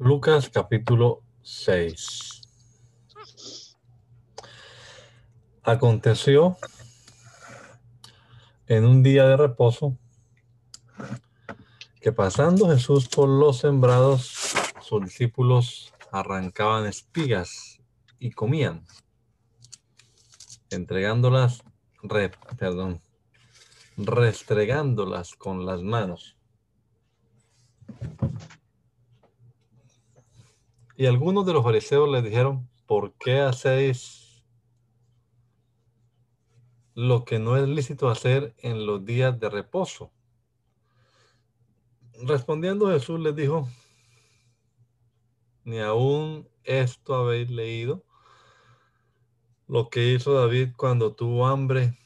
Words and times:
Lucas 0.00 0.48
capítulo 0.48 1.24
6. 1.42 2.42
Aconteció 5.64 6.56
en 8.68 8.84
un 8.84 9.02
día 9.02 9.26
de 9.26 9.36
reposo 9.36 9.98
que 12.00 12.12
pasando 12.12 12.68
Jesús 12.68 13.08
por 13.08 13.28
los 13.28 13.58
sembrados, 13.58 14.54
sus 14.80 15.02
discípulos 15.02 15.92
arrancaban 16.12 16.86
espigas 16.86 17.80
y 18.20 18.30
comían, 18.30 18.86
entregándolas, 20.70 21.64
perdón, 22.56 23.00
restregándolas 23.96 25.34
con 25.34 25.66
las 25.66 25.82
manos. 25.82 26.36
Y 30.98 31.06
algunos 31.06 31.46
de 31.46 31.52
los 31.52 31.62
fariseos 31.62 32.08
le 32.08 32.22
dijeron, 32.22 32.68
¿por 32.84 33.14
qué 33.18 33.38
hacéis 33.38 34.42
lo 36.92 37.24
que 37.24 37.38
no 37.38 37.56
es 37.56 37.68
lícito 37.68 38.08
hacer 38.08 38.56
en 38.58 38.84
los 38.84 39.04
días 39.04 39.38
de 39.38 39.48
reposo? 39.48 40.10
Respondiendo 42.20 42.88
Jesús 42.88 43.20
les 43.20 43.36
dijo, 43.36 43.68
ni 45.62 45.78
aún 45.78 46.48
esto 46.64 47.14
habéis 47.14 47.48
leído, 47.48 48.04
lo 49.68 49.90
que 49.90 50.12
hizo 50.12 50.32
David 50.32 50.70
cuando 50.76 51.14
tuvo 51.14 51.46
hambre, 51.46 51.96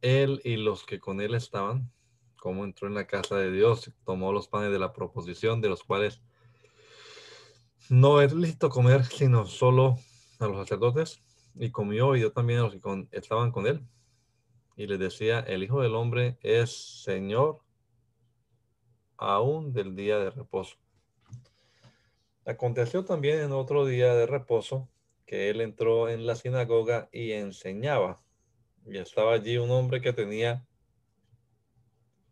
él 0.00 0.40
y 0.42 0.56
los 0.56 0.82
que 0.82 0.98
con 0.98 1.20
él 1.20 1.36
estaban, 1.36 1.92
como 2.36 2.64
entró 2.64 2.88
en 2.88 2.94
la 2.94 3.06
casa 3.06 3.36
de 3.36 3.52
Dios, 3.52 3.92
tomó 4.04 4.32
los 4.32 4.48
panes 4.48 4.72
de 4.72 4.80
la 4.80 4.92
proposición, 4.92 5.60
de 5.60 5.68
los 5.68 5.84
cuales 5.84 6.20
no 7.90 8.22
es 8.22 8.32
lícito 8.32 8.70
comer 8.70 9.04
sino 9.04 9.44
solo 9.46 9.98
a 10.38 10.46
los 10.46 10.58
sacerdotes, 10.58 11.20
y 11.56 11.72
comió 11.72 12.14
y 12.14 12.20
yo 12.20 12.32
también 12.32 12.60
a 12.60 12.62
los 12.62 12.72
que 12.72 13.08
estaban 13.10 13.50
con 13.50 13.66
él. 13.66 13.84
Y 14.76 14.86
le 14.86 14.96
decía, 14.96 15.40
el 15.40 15.64
Hijo 15.64 15.82
del 15.82 15.96
Hombre 15.96 16.38
es 16.40 17.02
Señor 17.02 17.60
aún 19.18 19.72
del 19.72 19.96
día 19.96 20.20
de 20.20 20.30
reposo. 20.30 20.76
Aconteció 22.46 23.04
también 23.04 23.40
en 23.40 23.50
otro 23.50 23.84
día 23.84 24.14
de 24.14 24.26
reposo 24.26 24.88
que 25.26 25.50
él 25.50 25.60
entró 25.60 26.08
en 26.08 26.26
la 26.26 26.36
sinagoga 26.36 27.08
y 27.12 27.32
enseñaba. 27.32 28.22
Y 28.86 28.98
estaba 28.98 29.34
allí 29.34 29.58
un 29.58 29.70
hombre 29.72 30.00
que 30.00 30.12
tenía 30.12 30.64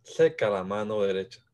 seca 0.05 0.49
la 0.49 0.63
mano 0.63 1.03
derecha. 1.03 1.48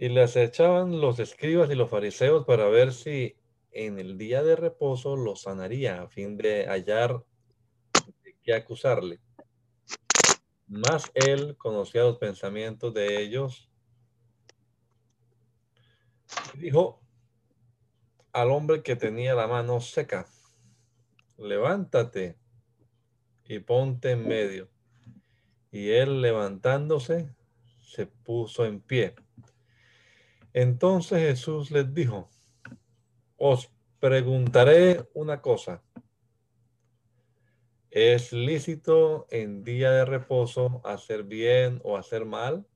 Y 0.00 0.08
les 0.08 0.34
echaban 0.34 0.98
los 0.98 1.18
escribas 1.18 1.70
y 1.70 1.74
los 1.74 1.90
fariseos 1.90 2.46
para 2.46 2.66
ver 2.70 2.94
si 2.94 3.36
en 3.70 3.98
el 3.98 4.16
día 4.16 4.42
de 4.42 4.56
reposo 4.56 5.14
lo 5.14 5.36
sanaría 5.36 6.00
a 6.00 6.08
fin 6.08 6.38
de 6.38 6.64
hallar 6.66 7.22
de 8.24 8.34
qué 8.42 8.54
acusarle. 8.54 9.20
Mas 10.66 11.10
él 11.12 11.54
conocía 11.58 12.04
los 12.04 12.16
pensamientos 12.16 12.94
de 12.94 13.20
ellos. 13.20 13.68
dijo 16.54 17.02
al 18.32 18.52
hombre 18.52 18.82
que 18.82 18.96
tenía 18.96 19.34
la 19.34 19.48
mano 19.48 19.82
seca, 19.82 20.26
levántate 21.36 22.38
y 23.44 23.58
ponte 23.58 24.12
en 24.12 24.26
medio. 24.26 24.70
Y 25.70 25.90
él 25.90 26.22
levantándose 26.22 27.34
se 27.82 28.06
puso 28.06 28.64
en 28.64 28.80
pie. 28.80 29.14
Entonces 30.52 31.18
Jesús 31.20 31.70
les 31.70 31.92
dijo, 31.94 32.28
os 33.36 33.70
preguntaré 34.00 35.08
una 35.14 35.40
cosa. 35.40 35.82
¿Es 37.90 38.32
lícito 38.32 39.26
en 39.30 39.64
día 39.64 39.90
de 39.90 40.04
reposo 40.04 40.80
hacer 40.84 41.24
bien 41.24 41.80
o 41.84 41.96
hacer 41.96 42.24
mal? 42.24 42.66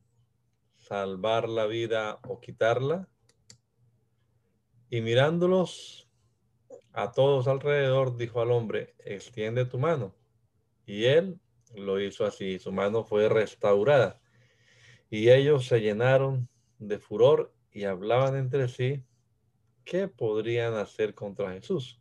¿Salvar 0.77 1.49
la 1.49 1.67
vida 1.67 2.19
o 2.27 2.41
quitarla? 2.41 3.09
Y 4.91 5.01
mirándolos 5.01 6.09
a 6.93 7.11
todos 7.13 7.49
alrededor, 7.49 8.17
dijo 8.17 8.41
al 8.41 8.53
hombre, 8.53 8.95
extiende 8.99 9.65
tu 9.65 9.79
mano. 9.79 10.15
Y 10.87 11.05
él 11.07 11.41
lo 11.75 12.01
hizo 12.01 12.25
así, 12.25 12.59
su 12.59 12.71
mano 12.73 13.05
fue 13.05 13.29
restaurada. 13.29 14.21
Y 15.11 15.31
ellos 15.31 15.67
se 15.67 15.81
llenaron 15.81 16.49
de 16.79 16.99
furor 16.99 17.53
y 17.75 17.85
hablaban 17.85 18.37
entre 18.37 18.69
sí 18.69 19.05
qué 19.85 20.09
podrían 20.09 20.75
hacer 20.75 21.13
contra 21.13 21.53
Jesús. 21.53 22.01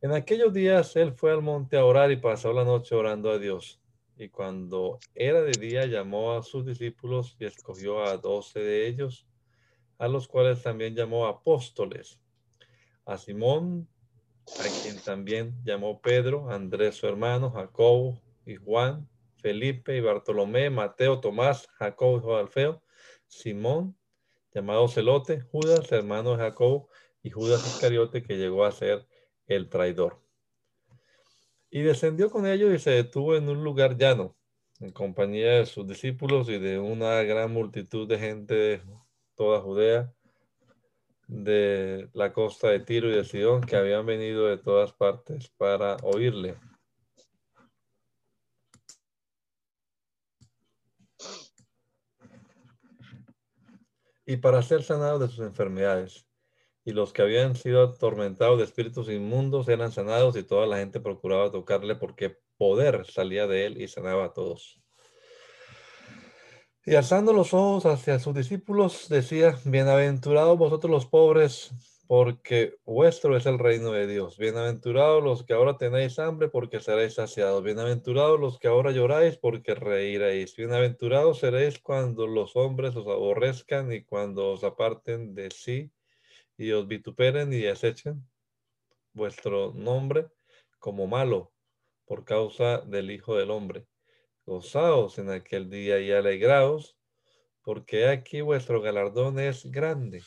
En 0.00 0.12
aquellos 0.12 0.52
días 0.52 0.96
él 0.96 1.12
fue 1.12 1.32
al 1.32 1.42
monte 1.42 1.76
a 1.76 1.84
orar 1.84 2.10
y 2.10 2.16
pasó 2.16 2.52
la 2.52 2.64
noche 2.64 2.94
orando 2.94 3.30
a 3.30 3.38
Dios. 3.38 3.80
Y 4.16 4.28
cuando 4.28 4.98
era 5.14 5.42
de 5.42 5.52
día 5.52 5.86
llamó 5.86 6.32
a 6.32 6.42
sus 6.42 6.64
discípulos 6.64 7.36
y 7.38 7.46
escogió 7.46 8.04
a 8.04 8.16
doce 8.16 8.60
de 8.60 8.86
ellos, 8.86 9.26
a 9.98 10.08
los 10.08 10.28
cuales 10.28 10.62
también 10.62 10.94
llamó 10.94 11.26
apóstoles. 11.26 12.20
A 13.04 13.18
Simón, 13.18 13.88
a 14.46 14.82
quien 14.82 15.00
también 15.04 15.54
llamó 15.64 16.00
Pedro, 16.00 16.50
Andrés 16.50 16.96
su 16.96 17.06
hermano, 17.06 17.50
Jacobo 17.50 18.20
y 18.46 18.56
Juan, 18.56 19.08
Felipe 19.36 19.96
y 19.96 20.00
Bartolomé, 20.00 20.70
Mateo, 20.70 21.20
Tomás, 21.20 21.66
Jacobo 21.78 22.34
de 22.34 22.40
Alfeo, 22.40 22.82
Simón, 23.26 23.96
llamado 24.54 24.88
Celote, 24.88 25.40
Judas, 25.40 25.90
hermano 25.92 26.32
de 26.32 26.38
Jacob, 26.38 26.88
y 27.22 27.30
Judas 27.30 27.66
Iscariote, 27.66 28.22
que 28.22 28.36
llegó 28.36 28.64
a 28.64 28.72
ser 28.72 29.06
el 29.46 29.68
traidor. 29.68 30.20
Y 31.70 31.82
descendió 31.82 32.30
con 32.30 32.46
ellos 32.46 32.72
y 32.74 32.78
se 32.78 32.90
detuvo 32.90 33.36
en 33.36 33.48
un 33.48 33.64
lugar 33.64 33.96
llano, 33.96 34.36
en 34.80 34.90
compañía 34.90 35.52
de 35.52 35.66
sus 35.66 35.86
discípulos 35.86 36.48
y 36.48 36.58
de 36.58 36.78
una 36.78 37.22
gran 37.22 37.52
multitud 37.52 38.08
de 38.08 38.18
gente 38.18 38.54
de 38.54 38.82
toda 39.34 39.60
Judea, 39.60 40.12
de 41.28 42.08
la 42.12 42.32
costa 42.32 42.68
de 42.68 42.80
Tiro 42.80 43.08
y 43.08 43.14
de 43.14 43.24
Sidón, 43.24 43.62
que 43.62 43.76
habían 43.76 44.04
venido 44.04 44.46
de 44.46 44.58
todas 44.58 44.92
partes 44.92 45.48
para 45.56 45.96
oírle. 46.02 46.56
Y 54.32 54.38
para 54.38 54.62
ser 54.62 54.82
sanados 54.82 55.20
de 55.20 55.28
sus 55.28 55.40
enfermedades. 55.40 56.26
Y 56.86 56.92
los 56.92 57.12
que 57.12 57.20
habían 57.20 57.54
sido 57.54 57.82
atormentados 57.82 58.56
de 58.56 58.64
espíritus 58.64 59.10
inmundos 59.10 59.68
eran 59.68 59.92
sanados 59.92 60.36
y 60.36 60.42
toda 60.42 60.66
la 60.66 60.78
gente 60.78 61.00
procuraba 61.00 61.52
tocarle 61.52 61.96
porque 61.96 62.38
poder 62.56 63.04
salía 63.04 63.46
de 63.46 63.66
él 63.66 63.82
y 63.82 63.88
sanaba 63.88 64.24
a 64.24 64.32
todos. 64.32 64.80
Y 66.86 66.94
alzando 66.94 67.34
los 67.34 67.52
ojos 67.52 67.84
hacia 67.84 68.18
sus 68.18 68.34
discípulos, 68.34 69.10
decía, 69.10 69.58
bienaventurados 69.66 70.56
vosotros 70.56 70.90
los 70.90 71.04
pobres, 71.04 71.72
porque 72.06 72.76
vuestro 72.84 73.36
es 73.36 73.46
el 73.46 73.58
reino 73.58 73.92
de 73.92 74.06
Dios. 74.06 74.36
Bienaventurados 74.36 75.22
los 75.22 75.44
que 75.44 75.54
ahora 75.54 75.78
tenéis 75.78 76.18
hambre, 76.18 76.48
porque 76.48 76.80
seréis 76.80 77.14
saciados. 77.14 77.62
Bienaventurados 77.62 78.38
los 78.38 78.58
que 78.58 78.68
ahora 78.68 78.90
lloráis, 78.90 79.38
porque 79.38 79.74
reiréis. 79.74 80.56
Bienaventurados 80.56 81.38
seréis 81.38 81.78
cuando 81.78 82.26
los 82.26 82.56
hombres 82.56 82.96
os 82.96 83.06
aborrezcan 83.06 83.92
y 83.92 84.04
cuando 84.04 84.50
os 84.50 84.64
aparten 84.64 85.34
de 85.34 85.50
sí 85.50 85.90
y 86.56 86.72
os 86.72 86.86
vituperen 86.86 87.52
y 87.52 87.60
desechen 87.60 88.28
vuestro 89.12 89.72
nombre 89.74 90.28
como 90.78 91.06
malo 91.06 91.52
por 92.04 92.24
causa 92.24 92.78
del 92.80 93.10
Hijo 93.10 93.36
del 93.36 93.50
Hombre. 93.50 93.86
Gozaos 94.44 95.18
en 95.18 95.30
aquel 95.30 95.70
día 95.70 96.00
y 96.00 96.10
alegraos, 96.10 96.98
porque 97.62 98.08
aquí 98.08 98.40
vuestro 98.40 98.82
galardón 98.82 99.38
es 99.38 99.64
grande 99.70 100.22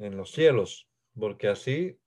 en 0.00 0.16
los 0.16 0.32
cielos, 0.32 0.88
porque 1.18 1.48
así 1.48 1.98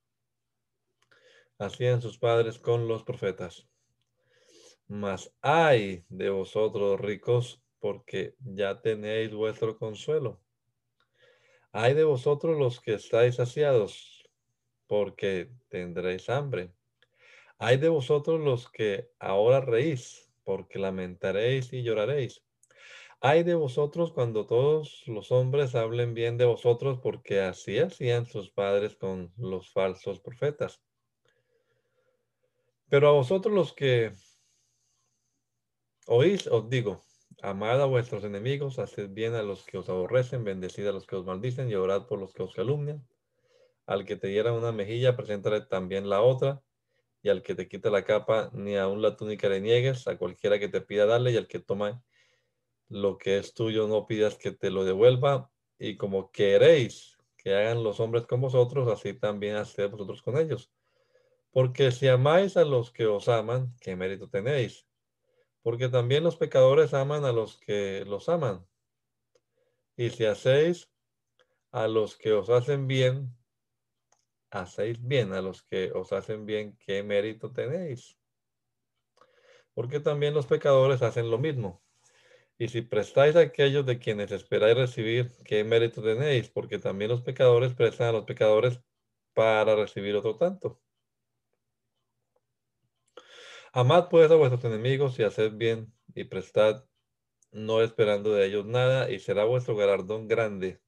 hacían 1.60 2.02
sus 2.02 2.18
padres 2.18 2.60
con 2.60 2.88
los 2.88 3.04
profetas. 3.04 3.68
Mas 4.88 5.34
hay 5.42 6.04
de 6.10 6.30
vosotros 6.30 7.00
ricos, 7.00 7.62
porque 7.80 8.36
ya 8.40 8.82
tenéis 8.82 9.34
vuestro 9.34 9.78
consuelo. 9.78 10.42
Hay 11.72 11.94
de 11.94 12.04
vosotros 12.04 12.58
los 12.58 12.80
que 12.80 12.94
estáis 12.96 13.36
saciados, 13.36 14.30
porque 14.88 15.52
tendréis 15.70 16.30
hambre. 16.30 16.72
Hay 17.58 17.78
de 17.78 17.90
vosotros 17.90 18.40
los 18.40 18.70
que 18.70 19.10
ahora 19.20 19.62
reís, 19.62 20.32
porque 20.44 20.80
lamentaréis 20.80 21.72
y 21.74 21.84
lloraréis. 21.84 22.44
Hay 23.26 23.44
de 23.44 23.56
vosotros 23.56 24.12
cuando 24.12 24.46
todos 24.46 25.02
los 25.08 25.32
hombres 25.32 25.76
hablen 25.76 26.14
bien 26.14 26.38
de 26.38 26.44
vosotros, 26.44 27.00
porque 27.02 27.40
así 27.40 27.80
hacían 27.80 28.26
sus 28.26 28.52
padres 28.52 28.98
con 28.98 29.32
los 29.38 29.72
falsos 29.72 30.20
profetas. 30.20 30.84
Pero 32.90 33.08
a 33.08 33.14
vosotros 33.14 33.56
los 33.56 33.72
que 33.72 34.12
oís, 36.06 36.48
os 36.48 36.70
digo, 36.70 37.02
amad 37.42 37.82
a 37.82 37.86
vuestros 37.86 38.26
enemigos, 38.26 38.78
haced 38.78 39.08
bien 39.12 39.36
a 39.36 39.42
los 39.42 39.64
que 39.64 39.78
os 39.78 39.88
aborrecen, 39.88 40.44
bendecid 40.44 40.86
a 40.88 40.92
los 40.92 41.08
que 41.08 41.16
os 41.16 41.26
maldicen 41.26 41.70
y 41.70 41.76
orad 41.76 42.08
por 42.08 42.20
los 42.20 42.34
que 42.34 42.44
os 42.44 42.54
calumnian. 42.54 43.08
Al 43.86 44.04
que 44.04 44.18
te 44.18 44.28
diera 44.28 44.52
una 44.52 44.74
mejilla, 44.74 45.16
preséntale 45.16 45.62
también 45.62 46.10
la 46.10 46.22
otra 46.22 46.62
y 47.22 47.30
al 47.30 47.42
que 47.42 47.56
te 47.56 47.70
quita 47.70 47.90
la 47.90 48.04
capa, 48.04 48.52
ni 48.54 48.76
aun 48.76 49.02
la 49.02 49.16
túnica 49.16 49.48
le 49.48 49.62
niegues, 49.62 50.10
a 50.10 50.18
cualquiera 50.18 50.60
que 50.60 50.68
te 50.68 50.82
pida 50.82 51.06
darle, 51.06 51.32
y 51.32 51.38
al 51.38 51.48
que 51.48 51.60
toma 51.60 52.04
lo 52.94 53.18
que 53.18 53.38
es 53.38 53.54
tuyo, 53.54 53.88
no 53.88 54.06
pidas 54.06 54.38
que 54.38 54.52
te 54.52 54.70
lo 54.70 54.86
devuelva, 54.86 55.52
y 55.80 55.98
como 55.98 56.32
queréis 56.32 57.18
que 57.38 57.56
hagan 57.56 57.84
los 57.84 58.00
hombres 58.00 58.26
con 58.26 58.40
vosotros, 58.40 58.88
así 58.88 59.14
también 59.14 59.56
haced 59.56 59.90
vosotros 59.90 60.22
con 60.22 60.38
ellos. 60.38 60.72
Porque 61.52 61.92
si 61.92 62.08
amáis 62.08 62.56
a 62.56 62.64
los 62.64 62.92
que 62.92 63.06
os 63.08 63.28
aman, 63.28 63.76
¿qué 63.82 63.96
mérito 63.96 64.30
tenéis? 64.30 64.88
Porque 65.62 65.90
también 65.90 66.24
los 66.24 66.38
pecadores 66.38 66.94
aman 66.94 67.26
a 67.26 67.32
los 67.32 67.58
que 67.58 68.06
los 68.06 68.30
aman. 68.30 68.66
Y 69.98 70.10
si 70.12 70.26
hacéis 70.26 70.90
a 71.72 71.88
los 71.88 72.16
que 72.16 72.32
os 72.34 72.50
hacen 72.50 72.88
bien, 72.88 73.36
hacéis 74.52 75.04
bien 75.06 75.34
a 75.34 75.42
los 75.42 75.64
que 75.64 75.92
os 75.92 76.14
hacen 76.14 76.46
bien, 76.46 76.78
¿qué 76.78 77.02
mérito 77.02 77.52
tenéis? 77.52 78.18
Porque 79.74 80.00
también 80.00 80.36
los 80.36 80.46
pecadores 80.46 81.02
hacen 81.02 81.32
lo 81.32 81.40
mismo. 81.40 81.84
Y 82.64 82.70
si 82.70 82.82
prestáis 82.82 83.36
a 83.36 83.42
aquellos 83.42 83.86
de 83.86 84.00
quienes 84.00 84.32
esperáis 84.32 84.78
recibir, 84.78 85.30
¿qué 85.44 85.66
mérito 85.66 86.02
tenéis? 86.02 86.48
Porque 86.48 86.80
también 86.80 87.12
los 87.12 87.22
pecadores 87.22 87.74
prestan 87.74 88.08
a 88.08 88.12
los 88.14 88.24
pecadores 88.24 88.80
para 89.34 89.76
recibir 89.76 90.16
otro 90.16 90.38
tanto. 90.38 90.80
Amad 93.74 94.08
pues 94.08 94.32
a 94.32 94.36
vuestros 94.36 94.64
enemigos 94.64 95.20
y 95.20 95.24
haced 95.24 95.52
bien 95.56 95.94
y 96.16 96.24
prestad, 96.24 96.86
no 97.52 97.82
esperando 97.82 98.32
de 98.32 98.46
ellos 98.46 98.66
nada, 98.66 99.12
y 99.12 99.20
será 99.20 99.44
vuestro 99.44 99.76
galardón 99.76 100.30
grande. 100.30 100.80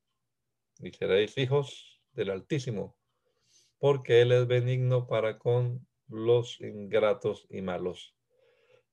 Y 0.80 0.92
seréis 0.94 1.38
hijos 1.38 2.02
del 2.14 2.30
Altísimo 2.30 2.98
porque 3.80 4.22
Él 4.22 4.32
es 4.32 4.48
benigno 4.48 5.08
para 5.08 5.38
con 5.40 5.86
los 6.08 6.62
ingratos 6.62 7.46
y 7.50 7.62
malos. 7.62 8.15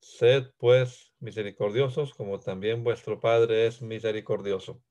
Sed 0.03 0.51
pues 0.59 1.15
misericordiosos, 1.21 2.13
como 2.13 2.41
también 2.41 2.83
vuestro 2.83 3.21
Padre 3.21 3.67
es 3.67 3.81
misericordioso. 3.83 4.83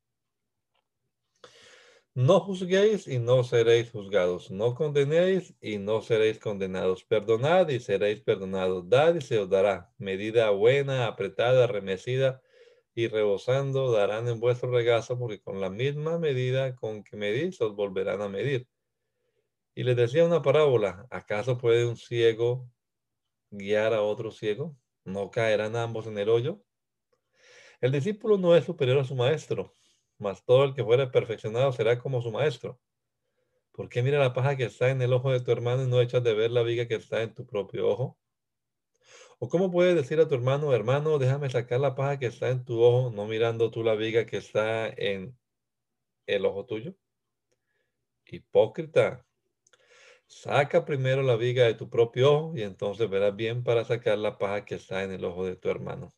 No 2.14 2.40
juzguéis 2.40 3.08
y 3.08 3.20
no 3.20 3.44
seréis 3.44 3.92
juzgados. 3.92 4.52
No 4.52 4.74
condenéis 4.74 5.54
y 5.60 5.80
no 5.80 6.02
seréis 6.02 6.40
condenados. 6.40 7.04
Perdonad 7.04 7.68
y 7.70 7.82
seréis 7.82 8.22
perdonados. 8.22 8.88
Dad 8.90 9.16
y 9.16 9.22
se 9.22 9.38
os 9.40 9.50
dará. 9.50 9.94
Medida 9.98 10.50
buena, 10.52 11.08
apretada, 11.08 11.68
remecida 11.68 12.42
y 12.96 13.08
rebosando 13.10 13.92
darán 13.92 14.30
en 14.30 14.40
vuestro 14.40 14.72
regazo, 14.72 15.20
porque 15.20 15.42
con 15.42 15.60
la 15.60 15.70
misma 15.70 16.20
medida 16.20 16.74
con 16.76 17.04
que 17.04 17.18
medís 17.18 17.60
os 17.60 17.76
volverán 17.76 18.22
a 18.22 18.30
medir. 18.30 18.68
Y 19.76 19.84
les 19.84 19.98
decía 19.98 20.26
una 20.26 20.42
parábola, 20.42 21.06
¿acaso 21.10 21.58
puede 21.58 21.86
un 21.86 21.98
ciego 21.98 22.70
guiar 23.50 23.94
a 23.94 24.04
otro 24.04 24.32
ciego? 24.32 24.78
¿No 25.04 25.32
caerán 25.32 25.76
ambos 25.76 26.08
en 26.08 26.18
el 26.18 26.30
hoyo? 26.30 26.64
El 27.82 27.92
discípulo 27.92 28.38
no 28.38 28.56
es 28.56 28.66
superior 28.66 29.00
a 29.00 29.04
su 29.04 29.16
maestro, 29.16 29.74
mas 30.20 30.46
todo 30.46 30.64
el 30.64 30.76
que 30.76 30.84
fuere 30.84 31.08
perfeccionado 31.08 31.72
será 31.72 31.98
como 31.98 32.22
su 32.22 32.32
maestro. 32.32 32.80
¿Por 33.72 33.90
qué 33.90 34.04
mira 34.04 34.20
la 34.20 34.34
paja 34.34 34.56
que 34.56 34.66
está 34.66 34.90
en 34.90 35.02
el 35.02 35.14
ojo 35.14 35.32
de 35.32 35.40
tu 35.40 35.52
hermano 35.52 35.84
y 35.84 35.88
no 35.88 36.02
echas 36.02 36.24
de 36.24 36.36
ver 36.36 36.52
la 36.52 36.62
viga 36.62 36.88
que 36.88 36.96
está 36.96 37.24
en 37.24 37.34
tu 37.34 37.46
propio 37.48 37.88
ojo? 37.88 38.20
¿O 39.40 39.50
cómo 39.50 39.72
puedes 39.72 39.96
decir 39.96 40.20
a 40.20 40.28
tu 40.28 40.36
hermano, 40.36 40.72
hermano, 40.74 41.18
déjame 41.18 41.50
sacar 41.50 41.80
la 41.80 41.96
paja 41.96 42.20
que 42.20 42.28
está 42.28 42.50
en 42.50 42.64
tu 42.64 42.80
ojo, 42.80 43.10
no 43.10 43.26
mirando 43.26 43.72
tú 43.72 43.84
la 43.84 43.96
viga 43.96 44.28
que 44.28 44.38
está 44.38 44.88
en 44.88 45.36
el 46.28 46.46
ojo 46.46 46.66
tuyo? 46.66 46.94
Hipócrita, 48.26 49.26
Saca 50.34 50.86
primero 50.86 51.24
la 51.24 51.36
viga 51.36 51.66
de 51.66 51.74
tu 51.74 51.90
propio 51.90 52.34
ojo 52.34 52.54
y 52.56 52.64
entonces 52.64 53.10
verás 53.10 53.36
bien 53.36 53.66
para 53.66 53.84
sacar 53.84 54.18
la 54.18 54.38
paja 54.38 54.64
que 54.64 54.76
está 54.76 55.04
en 55.04 55.12
el 55.12 55.26
ojo 55.26 55.46
de 55.46 55.58
tu 55.58 55.70
hermano. 55.70 56.14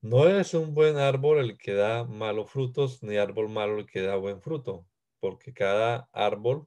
No 0.00 0.28
es 0.28 0.54
un 0.54 0.74
buen 0.74 0.96
árbol 0.96 1.38
el 1.38 1.56
que 1.56 1.72
da 1.72 2.02
malos 2.02 2.50
frutos, 2.50 3.00
ni 3.00 3.16
árbol 3.16 3.48
malo 3.48 3.78
el 3.78 3.86
que 3.86 4.02
da 4.02 4.16
buen 4.16 4.42
fruto, 4.42 4.84
porque 5.20 5.54
cada 5.54 6.08
árbol 6.12 6.66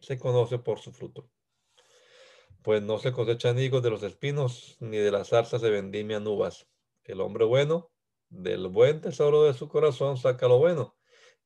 se 0.00 0.16
conoce 0.16 0.60
por 0.60 0.78
su 0.78 0.92
fruto. 0.92 1.28
Pues 2.62 2.82
no 2.82 3.00
se 3.00 3.10
cosechan 3.10 3.58
higos 3.58 3.82
de 3.82 3.90
los 3.90 4.04
espinos, 4.04 4.76
ni 4.78 4.96
de 4.96 5.10
las 5.10 5.30
zarzas 5.30 5.60
se 5.60 5.70
vendimian 5.70 6.24
uvas. 6.26 6.68
El 7.02 7.20
hombre 7.20 7.44
bueno, 7.44 7.90
del 8.28 8.68
buen 8.68 9.00
tesoro 9.00 9.42
de 9.42 9.54
su 9.54 9.66
corazón 9.68 10.16
saca 10.16 10.46
lo 10.46 10.58
bueno, 10.58 10.95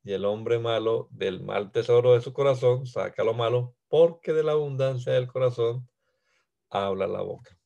y 0.02 0.12
el 0.12 0.25
hombre 0.25 0.59
malo 0.59 1.09
del 1.11 1.42
mal 1.42 1.73
tesoro 1.73 2.14
de 2.14 2.21
su 2.21 2.33
corazón 2.33 2.87
saca 2.87 3.23
lo 3.25 3.35
malo, 3.35 3.75
porque 3.88 4.33
de 4.33 4.42
la 4.42 4.52
abundancia 4.52 5.12
del 5.12 5.26
corazón 5.26 5.88
habla 6.71 7.07
la 7.07 7.23
boca. 7.23 7.59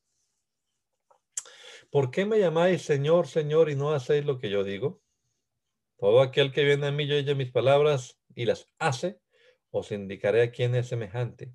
¿Por 1.91 2.11
qué 2.11 2.26
me 2.26 2.41
llamáis 2.41 2.83
Señor, 2.83 3.29
Señor 3.29 3.71
y 3.71 3.76
no 3.76 3.93
hacéis 3.93 4.25
lo 4.25 4.38
que 4.38 4.50
yo 4.50 4.64
digo? 4.64 5.00
Todo 5.97 6.23
aquel 6.23 6.53
que 6.53 6.64
viene 6.64 6.88
a 6.88 6.93
mí 6.93 7.05
y 7.05 7.12
oye 7.12 7.35
mis 7.37 7.53
palabras 7.53 8.19
y 8.35 8.47
las 8.47 8.69
hace, 8.79 9.21
os 9.71 9.93
indicaré 9.93 10.43
a 10.43 10.50
quién 10.50 10.75
es 10.75 10.88
semejante. 10.88 11.55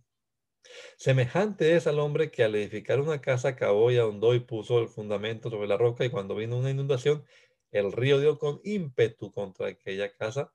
Semejante 0.98 1.76
es 1.76 1.88
al 1.88 2.00
hombre 2.00 2.32
que 2.32 2.44
al 2.44 2.56
edificar 2.56 3.02
una 3.02 3.22
casa 3.22 3.56
cavó 3.56 3.92
y 3.92 3.98
ahondó 3.98 4.34
y 4.34 4.40
puso 4.40 4.80
el 4.80 4.88
fundamento 4.88 5.50
sobre 5.50 5.68
la 5.68 5.78
roca 5.78 6.06
y 6.06 6.10
cuando 6.10 6.36
vino 6.36 6.58
una 6.58 6.70
inundación, 6.70 7.26
el 7.72 7.92
río 7.92 8.20
dio 8.20 8.38
con 8.38 8.62
ímpetu 8.64 9.32
contra 9.32 9.68
aquella 9.68 10.12
casa 10.14 10.54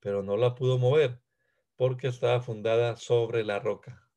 pero 0.00 0.22
no 0.22 0.36
la 0.36 0.54
pudo 0.54 0.78
mover 0.78 1.20
porque 1.76 2.08
estaba 2.08 2.40
fundada 2.40 2.96
sobre 2.96 3.44
la 3.44 3.60
roca. 3.60 4.08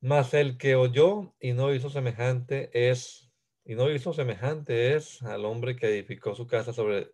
Mas 0.00 0.34
el 0.34 0.56
que 0.56 0.76
oyó 0.76 1.34
y 1.40 1.52
no 1.52 1.74
hizo 1.74 1.90
semejante 1.90 2.70
es, 2.90 3.30
y 3.64 3.74
no 3.74 3.90
hizo 3.90 4.12
semejante 4.12 4.94
es 4.94 5.22
al 5.22 5.44
hombre 5.44 5.76
que 5.76 5.88
edificó 5.88 6.34
su 6.34 6.46
casa 6.46 6.72
sobre 6.72 7.12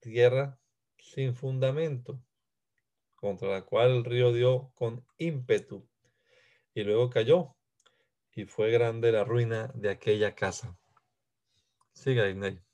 tierra 0.00 0.58
sin 0.98 1.34
fundamento, 1.34 2.20
contra 3.14 3.48
la 3.48 3.62
cual 3.62 3.90
el 3.90 4.04
río 4.04 4.32
dio 4.32 4.72
con 4.74 5.06
ímpetu, 5.18 5.88
y 6.74 6.82
luego 6.82 7.10
cayó, 7.10 7.56
y 8.32 8.44
fue 8.44 8.70
grande 8.70 9.12
la 9.12 9.24
ruina 9.24 9.70
de 9.74 9.90
aquella 9.90 10.34
casa. 10.34 10.76
Siga, 11.92 12.28
Inés. 12.28 12.73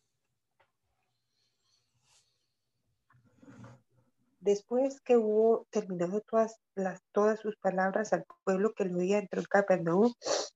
Después 4.40 5.02
que 5.02 5.18
hubo 5.18 5.66
terminado 5.70 6.22
todas, 6.22 6.56
las, 6.74 7.02
todas 7.12 7.40
sus 7.40 7.56
palabras 7.56 8.14
al 8.14 8.24
pueblo 8.42 8.72
que 8.72 8.86
lo 8.86 8.98
oía, 8.98 9.18
entró 9.18 9.40
en 9.40 9.46
Capernaum 9.46 10.14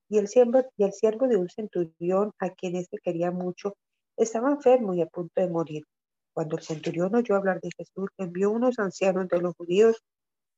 y 0.09 0.17
el, 0.17 0.29
siervo, 0.29 0.65
y 0.79 0.85
el 0.85 0.93
siervo 0.95 1.29
de 1.29 1.37
un 1.37 1.51
centurión, 1.51 2.33
a 2.39 2.49
quien 2.51 2.77
éste 2.77 2.97
quería 3.03 3.31
mucho, 3.31 3.77
estaba 4.17 4.51
enfermo 4.51 4.95
y 4.95 5.03
a 5.03 5.07
punto 5.07 5.39
de 5.39 5.49
morir. 5.49 5.85
Cuando 6.33 6.57
el 6.57 6.63
centurión 6.63 7.15
oyó 7.15 7.37
hablar 7.37 7.61
de 7.61 7.69
Jesús, 7.77 8.09
envió 8.17 8.51
unos 8.51 8.79
ancianos 8.79 9.29
de 9.29 9.41
los 9.41 9.55
judíos 9.55 10.03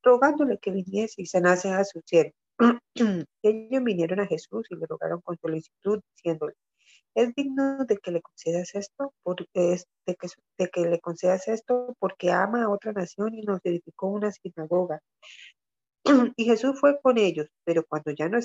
rogándole 0.03 0.57
que 0.57 0.71
viniese 0.71 1.21
y 1.21 1.25
sanase 1.25 1.69
a 1.69 1.83
su 1.83 2.01
siervo. 2.05 2.33
Ellos 3.43 3.83
vinieron 3.83 4.21
a 4.21 4.27
Jesús 4.27 4.67
y 4.69 4.75
le 4.75 4.85
rogaron 4.87 5.19
con 5.19 5.37
solicitud, 5.37 5.99
diciéndole, 6.15 6.53
es 7.17 7.33
digno 7.33 7.83
de 7.85 7.97
que 7.97 8.11
le 8.11 8.21
concedas 8.21 8.75
esto, 8.75 9.11
de, 9.55 10.69
que, 10.71 10.81
le 10.81 10.99
concedas 10.99 11.47
esto 11.47 11.95
porque 11.97 12.31
ama 12.31 12.63
a 12.63 12.69
otra 12.69 12.91
nación 12.91 13.33
y 13.33 13.41
nos 13.41 13.59
edificó 13.63 14.05
una 14.07 14.31
sinagoga. 14.31 15.01
y 16.37 16.45
Jesús 16.45 16.79
fue 16.79 16.99
con 17.01 17.17
ellos, 17.17 17.47
pero 17.63 17.83
cuando 17.89 18.11
ya 18.11 18.29
no, 18.29 18.37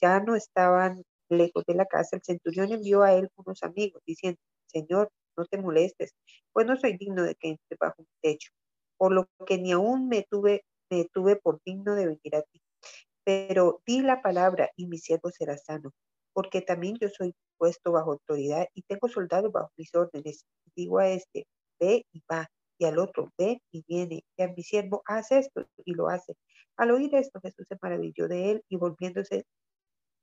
ya 0.00 0.20
no 0.20 0.36
estaban 0.36 1.02
lejos 1.28 1.64
de 1.66 1.74
la 1.74 1.86
casa, 1.86 2.16
el 2.16 2.22
centurión 2.22 2.70
envió 2.70 3.02
a 3.02 3.14
él 3.14 3.28
unos 3.34 3.64
amigos, 3.64 4.00
diciendo, 4.06 4.38
Señor, 4.66 5.10
no 5.36 5.44
te 5.46 5.58
molestes, 5.58 6.14
pues 6.52 6.66
no 6.66 6.76
soy 6.76 6.96
digno 6.96 7.24
de 7.24 7.34
que 7.34 7.48
entre 7.48 7.76
bajo 7.80 7.96
mi 7.98 8.14
techo, 8.22 8.52
por 8.96 9.10
lo 9.10 9.28
que 9.44 9.58
ni 9.58 9.72
aún 9.72 10.06
me 10.06 10.24
tuve, 10.30 10.64
me 10.88 11.04
tuve 11.12 11.34
por 11.34 11.60
digno 11.64 11.96
de 11.96 12.06
venir 12.06 12.36
a 12.36 12.42
ti. 12.42 12.62
Pero 13.24 13.82
di 13.84 14.02
la 14.02 14.22
palabra 14.22 14.70
y 14.76 14.86
mi 14.86 14.98
siervo 14.98 15.30
será 15.30 15.58
sano, 15.58 15.90
porque 16.32 16.62
también 16.62 16.96
yo 17.00 17.08
soy 17.08 17.34
puesto 17.58 17.92
bajo 17.92 18.12
autoridad 18.12 18.66
y 18.74 18.82
tengo 18.82 19.08
soldados 19.08 19.52
bajo 19.52 19.70
mis 19.76 19.94
órdenes. 19.94 20.44
Digo 20.74 20.98
a 20.98 21.08
este, 21.08 21.46
ve 21.78 22.06
y 22.12 22.22
va, 22.30 22.48
y 22.78 22.86
al 22.86 22.98
otro, 22.98 23.30
ve 23.36 23.60
y 23.70 23.84
viene, 23.86 24.24
y 24.36 24.42
a 24.42 24.48
mi 24.48 24.62
siervo, 24.62 25.02
haz 25.06 25.32
esto, 25.32 25.66
y 25.84 25.94
lo 25.94 26.08
hace. 26.08 26.34
Al 26.76 26.92
oír 26.92 27.14
esto, 27.14 27.40
Jesús 27.40 27.66
se 27.68 27.76
maravilló 27.82 28.26
de 28.28 28.52
él 28.52 28.64
y 28.68 28.76
volviéndose, 28.76 29.44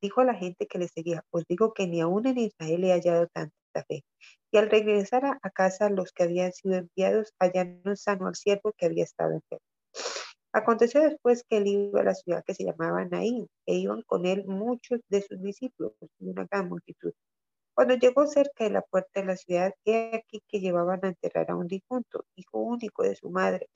dijo 0.02 0.22
a 0.22 0.26
la 0.26 0.34
gente 0.34 0.66
que 0.68 0.80
le 0.80 0.88
seguía, 0.88 1.24
os 1.30 1.46
digo 1.48 1.74
que 1.74 1.88
ni 1.88 2.02
aún 2.02 2.26
en 2.26 2.40
Israel 2.40 2.84
he 2.84 2.92
hallado 2.92 3.28
tanta 3.28 3.54
fe. 3.88 4.04
Y 4.52 4.58
al 4.58 4.70
regresar 4.70 5.26
a, 5.26 5.50
casa, 5.52 5.90
los 5.90 6.12
que 6.12 6.24
habían 6.24 6.54
sido 6.54 6.76
enviados 6.76 7.34
hallaron 7.40 7.96
sano 7.96 8.28
al 8.28 8.36
siervo 8.36 8.74
que 8.78 8.88
había 8.88 9.04
estado 9.04 9.34
enfermo. 9.34 9.66
Aconteció 10.58 11.02
después 11.02 11.44
que 11.48 11.58
él 11.58 11.68
iba 11.68 12.02
a 12.02 12.04
la 12.04 12.16
ciudad 12.16 12.44
que 12.44 12.56
se 12.56 12.64
llamaba 12.64 13.06
Naín, 13.06 13.48
e 13.68 13.76
iban 13.76 14.02
con 14.02 14.26
él 14.26 14.44
muchos 14.48 15.00
de 15.08 15.22
sus 15.22 15.40
discípulos 15.40 15.94
y 16.18 16.30
una 16.30 16.48
gran 16.50 16.68
multitud. 16.68 17.14
Cuando 17.76 17.94
llegó 17.94 18.26
cerca 18.26 18.64
de 18.64 18.72
la 18.72 18.82
puerta 18.82 19.22
de 19.22 19.28
la 19.28 19.38
ciudad, 19.38 19.72
he 19.86 20.16
aquí 20.16 20.42
que 20.48 20.60
llevaban 20.60 21.00
a 21.04 21.10
enterrar 21.10 21.52
a 21.52 21.56
un 21.56 21.68
difunto, 21.68 22.26
hijo 22.36 22.58
único 22.58 23.04
de 23.04 23.16
su 23.16 23.30
madre, 23.30 23.70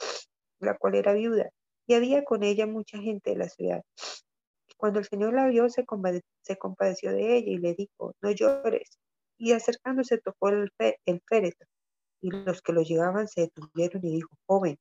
la 0.60 0.76
cual 0.76 0.96
era 0.96 1.14
viuda, 1.14 1.52
y 1.86 1.94
había 1.94 2.24
con 2.24 2.42
ella 2.42 2.66
mucha 2.66 2.98
gente 2.98 3.30
de 3.30 3.38
la 3.38 3.48
ciudad. 3.48 3.84
Cuando 4.76 4.98
el 4.98 5.06
Señor 5.06 5.36
la 5.36 5.46
vio, 5.50 5.70
se, 5.70 5.86
compadeció 5.86 7.12
de 7.12 7.38
ella 7.38 7.52
y 7.52 7.58
le 7.60 7.76
dijo, 7.76 8.16
no 8.22 8.32
llores. 8.32 8.98
Y 9.38 9.52
acercándose 9.52 10.18
tocó 10.18 10.50
el, 10.50 10.72
el 11.06 11.22
féretro, 11.28 11.68
y 12.22 12.32
los 12.32 12.64
que 12.64 12.74
lo 12.74 12.82
llevaban 12.82 13.28
se 13.28 13.42
detuvieron 13.42 14.04
y 14.04 14.16
dijo, 14.16 14.36
joven, 14.48 14.80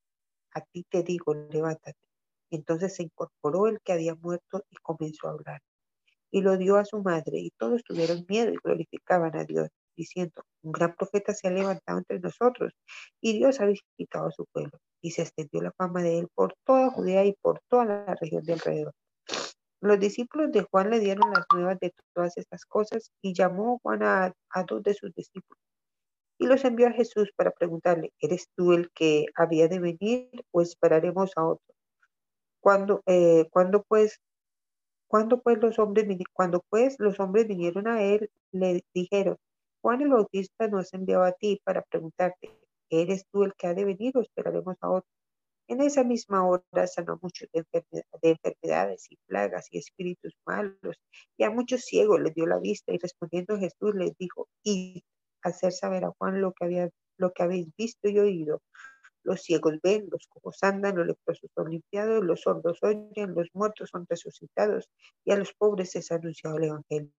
a 0.53 0.61
ti 0.61 0.85
te 0.89 1.03
digo, 1.03 1.35
levántate. 1.35 1.99
Entonces 2.51 2.97
se 2.97 3.05
incorporó 3.05 3.67
el 3.69 3.81
que 3.81 3.93
había 3.93 4.15
muerto 4.15 4.65
y 4.71 4.77
comenzó 4.77 5.29
a 5.29 5.33
hablar. 5.33 5.61
Y 6.31 6.43
lo 6.43 6.57
dio 6.57 6.77
a 6.77 6.85
su 6.85 7.03
madre, 7.03 7.39
y 7.39 7.51
todos 7.51 7.83
tuvieron 7.85 8.25
miedo 8.29 8.53
y 8.53 8.59
glorificaban 8.63 9.37
a 9.37 9.45
Dios, 9.45 9.69
diciendo, 9.97 10.45
un 10.63 10.73
gran 10.73 10.95
profeta 10.95 11.35
se 11.35 11.49
ha 11.49 11.51
levantado 11.51 11.99
entre 11.99 12.21
nosotros, 12.21 12.73
y 13.21 13.39
Dios 13.39 13.61
ha 13.61 13.67
visitado 13.67 14.29
a 14.29 14.33
su 14.33 14.47
pueblo. 14.53 14.79
Y 15.03 15.13
se 15.13 15.23
extendió 15.23 15.63
la 15.63 15.73
fama 15.73 16.03
de 16.03 16.19
él 16.19 16.29
por 16.35 16.55
toda 16.65 16.91
Judea 16.91 17.25
y 17.25 17.35
por 17.41 17.61
toda 17.69 17.85
la 17.85 18.15
región 18.15 18.45
de 18.45 18.53
alrededor. 18.53 18.95
Los 19.81 19.99
discípulos 19.99 20.53
de 20.53 20.63
Juan 20.63 20.91
le 20.91 21.01
dieron 21.01 21.31
las 21.31 21.47
nuevas 21.55 21.79
de 21.81 21.95
todas 22.13 22.37
estas 22.37 22.67
cosas 22.67 23.11
y 23.23 23.33
llamó 23.33 23.79
Juan 23.83 24.03
a, 24.03 24.35
a 24.51 24.65
dos 24.65 24.83
de 24.83 24.95
sus 24.95 25.13
discípulos 25.15 25.59
y 26.41 26.47
los 26.47 26.65
envió 26.65 26.89
a 26.89 26.93
Jesús 26.93 27.31
para 27.37 27.51
preguntarle, 27.51 28.15
¿eres 28.19 28.49
tú 28.57 28.73
el 28.73 28.91
que 28.93 29.27
había 29.37 29.69
de 29.69 29.79
venir 29.79 30.31
o 30.53 30.63
esperaremos 30.63 31.33
a 31.37 31.47
otro? 31.47 31.75
Cuando, 32.61 33.03
eh, 33.05 33.47
cuando 33.51 33.83
pues, 33.83 34.19
cuando 35.07 35.43
pues 35.43 35.59
los 35.59 35.79
hombres, 35.79 36.07
cuando 36.33 36.65
pues 36.71 36.97
los 36.99 37.21
hombres 37.21 37.47
vinieron 37.47 37.87
a 37.89 38.03
él, 38.03 38.31
le 38.53 38.83
dijeron, 38.95 39.37
Juan 39.83 40.01
el 40.01 40.09
Bautista 40.09 40.67
nos 40.69 40.95
envió 40.95 41.23
a 41.23 41.33
ti 41.33 41.61
para 41.63 41.83
preguntarte, 41.83 42.59
¿eres 42.89 43.27
tú 43.31 43.45
el 43.45 43.53
que 43.55 43.67
ha 43.67 43.75
de 43.75 43.85
venir 43.85 44.17
o 44.17 44.23
esperaremos 44.23 44.77
a 44.81 44.91
otro? 44.91 45.11
En 45.69 45.83
esa 45.83 46.05
misma 46.05 46.47
hora 46.49 46.87
sanó 46.87 47.19
muchos 47.21 47.51
de, 47.53 47.65
de, 47.83 48.05
enfermedades 48.23 49.07
y 49.11 49.19
plagas 49.27 49.67
y 49.71 49.79
espíritus 49.79 50.35
malos, 50.47 50.97
y 51.37 51.45
a 51.45 51.51
muchos 51.51 51.83
ciegos 51.83 52.19
les 52.21 52.35
dio 52.35 52.47
la 52.47 52.59
vista, 52.59 52.95
y 52.95 52.99
respondiendo 52.99 53.59
Jesús 53.59 53.95
les 53.95 54.17
dijo, 54.17 54.49
id 54.63 55.03
hacer 55.43 55.73
saber 55.73 56.05
a 56.05 56.13
Juan 56.19 56.41
lo 56.41 56.53
que, 56.53 56.65
había, 56.65 56.91
lo 57.17 57.33
que 57.33 57.43
habéis 57.43 57.69
visto 57.77 58.09
y 58.09 58.19
oído. 58.19 58.63
Los 59.23 59.43
ciegos 59.43 59.75
ven, 59.83 60.09
los 60.11 60.27
cojos 60.29 60.63
andan, 60.63 60.97
los 60.97 61.07
leprosos 61.07 61.51
son 61.55 61.71
limpiados, 61.71 62.25
los 62.25 62.41
sordos 62.41 62.79
oyen, 62.83 63.35
los 63.35 63.49
muertos 63.53 63.91
son 63.91 64.07
resucitados, 64.09 64.89
y 65.25 65.33
a 65.33 65.37
los 65.37 65.53
pobres 65.53 65.95
es 65.97 66.11
anunciado 66.11 66.57
el 66.57 66.65
Evangelio. 66.65 67.13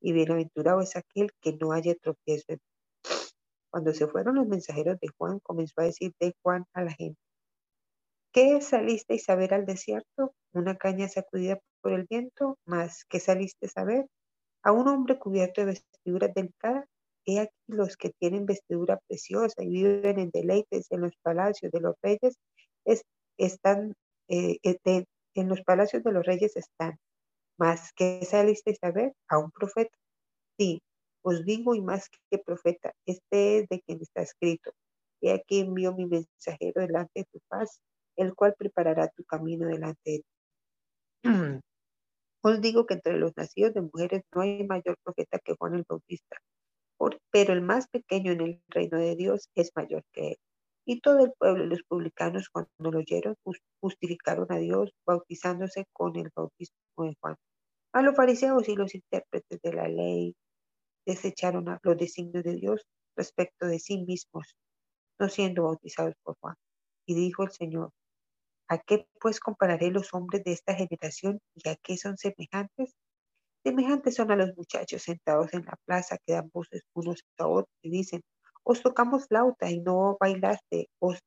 Y 0.00 0.12
bienaventurado 0.12 0.80
es 0.80 0.96
aquel 0.96 1.30
que 1.40 1.52
no 1.52 1.72
haya 1.72 1.94
tropiezo. 1.94 2.56
Cuando 3.70 3.92
se 3.94 4.06
fueron 4.08 4.34
los 4.36 4.46
mensajeros 4.46 4.98
de 5.00 5.08
Juan, 5.16 5.38
comenzó 5.40 5.80
a 5.80 5.84
decir 5.84 6.12
de 6.20 6.34
Juan 6.42 6.64
a 6.72 6.82
la 6.82 6.92
gente, 6.92 7.20
¿qué 8.32 8.60
salisteis 8.60 9.28
a 9.28 9.36
ver 9.36 9.54
al 9.54 9.64
desierto? 9.64 10.34
¿Una 10.52 10.76
caña 10.76 11.08
sacudida 11.08 11.60
por 11.80 11.92
el 11.92 12.06
viento? 12.10 12.58
¿Más 12.66 13.04
qué 13.04 13.20
saliste 13.20 13.68
a 13.76 13.84
ver? 13.84 14.06
¿A 14.64 14.72
un 14.72 14.88
hombre 14.88 15.18
cubierto 15.18 15.60
de 15.60 15.66
vestiduras 15.68 16.34
delicadas? 16.34 16.86
He 17.26 17.40
aquí 17.40 17.54
los 17.66 17.96
que 17.96 18.10
tienen 18.18 18.46
vestidura 18.46 19.00
preciosa 19.08 19.62
y 19.62 19.70
viven 19.70 20.18
en 20.18 20.30
deleites 20.30 20.90
en 20.90 21.00
los 21.00 21.12
palacios 21.22 21.72
de 21.72 21.80
los 21.80 21.94
reyes, 22.02 22.38
están, 23.38 23.94
eh, 24.28 24.58
eh, 24.62 25.04
en 25.34 25.48
los 25.48 25.62
palacios 25.62 26.02
de 26.04 26.12
los 26.12 26.26
reyes 26.26 26.56
están. 26.56 26.98
Más 27.58 27.92
que 27.94 28.24
salisteis 28.24 28.78
a 28.82 28.90
ver 28.90 29.14
a 29.28 29.38
un 29.38 29.50
profeta. 29.50 29.96
Sí, 30.58 30.82
os 31.22 31.44
digo 31.44 31.74
y 31.74 31.80
más 31.80 32.10
que 32.30 32.38
profeta, 32.38 32.92
este 33.06 33.58
es 33.58 33.68
de 33.68 33.80
quien 33.80 34.00
está 34.02 34.22
escrito. 34.22 34.72
He 35.22 35.32
aquí 35.32 35.60
envío 35.60 35.94
mi 35.94 36.06
mensajero 36.06 36.82
delante 36.82 37.20
de 37.20 37.24
tu 37.32 37.40
paz, 37.48 37.80
el 38.16 38.34
cual 38.34 38.54
preparará 38.58 39.08
tu 39.08 39.24
camino 39.24 39.66
delante 39.66 40.10
de 40.10 40.18
ti. 40.18 40.24
Os 42.42 42.60
digo 42.60 42.84
que 42.86 42.94
entre 42.94 43.18
los 43.18 43.32
nacidos 43.36 43.72
de 43.72 43.80
mujeres 43.80 44.22
no 44.34 44.42
hay 44.42 44.66
mayor 44.66 44.98
profeta 45.02 45.38
que 45.38 45.54
Juan 45.54 45.76
el 45.76 45.84
Bautista 45.88 46.36
pero 47.30 47.52
el 47.52 47.62
más 47.62 47.88
pequeño 47.88 48.32
en 48.32 48.40
el 48.40 48.62
reino 48.68 48.98
de 48.98 49.16
Dios 49.16 49.48
es 49.54 49.72
mayor 49.74 50.04
que 50.12 50.28
él. 50.30 50.36
Y 50.86 51.00
todo 51.00 51.24
el 51.24 51.32
pueblo 51.38 51.64
los 51.64 51.82
publicanos 51.82 52.48
cuando 52.50 52.70
lo 52.78 52.98
oyeron 52.98 53.36
justificaron 53.80 54.46
a 54.50 54.58
Dios 54.58 54.92
bautizándose 55.06 55.86
con 55.92 56.16
el 56.16 56.30
bautismo 56.34 56.76
de 56.98 57.16
Juan. 57.20 57.36
A 57.92 58.02
los 58.02 58.16
fariseos 58.16 58.68
y 58.68 58.76
los 58.76 58.94
intérpretes 58.94 59.60
de 59.62 59.72
la 59.72 59.88
ley 59.88 60.34
desecharon 61.06 61.66
los 61.82 61.96
designios 61.96 62.44
de 62.44 62.54
Dios 62.54 62.82
respecto 63.16 63.66
de 63.66 63.78
sí 63.78 64.04
mismos, 64.04 64.56
no 65.18 65.28
siendo 65.28 65.64
bautizados 65.64 66.14
por 66.22 66.36
Juan. 66.40 66.56
Y 67.06 67.14
dijo 67.14 67.44
el 67.44 67.50
Señor, 67.50 67.90
¿a 68.68 68.78
qué 68.78 69.06
pues 69.20 69.40
compararé 69.40 69.90
los 69.90 70.12
hombres 70.14 70.44
de 70.44 70.52
esta 70.52 70.74
generación 70.74 71.40
y 71.54 71.68
a 71.68 71.76
qué 71.76 71.96
son 71.96 72.16
semejantes? 72.16 72.94
Semejantes 73.64 74.14
son 74.16 74.30
a 74.30 74.36
los 74.36 74.54
muchachos 74.58 75.02
sentados 75.02 75.54
en 75.54 75.64
la 75.64 75.76
plaza 75.86 76.18
que 76.26 76.34
dan 76.34 76.50
voces 76.52 76.82
unos 76.92 77.24
a 77.38 77.46
otros 77.46 77.74
y 77.82 77.88
dicen, 77.90 78.20
os 78.62 78.82
tocamos 78.82 79.26
flauta 79.26 79.70
y 79.70 79.80
no 79.80 80.18
bailaste, 80.20 80.88
os 80.98 81.18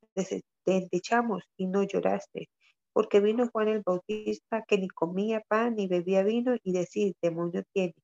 desechamos 0.63 1.43
y 1.57 1.65
no 1.65 1.81
lloraste, 1.81 2.49
porque 2.93 3.21
vino 3.21 3.49
Juan 3.49 3.69
el 3.69 3.81
Bautista 3.83 4.63
que 4.67 4.77
ni 4.77 4.87
comía 4.87 5.41
pan 5.47 5.75
ni 5.75 5.87
bebía 5.87 6.21
vino 6.21 6.55
y 6.63 6.73
decís, 6.73 7.15
demonio 7.23 7.63
tiene. 7.73 7.95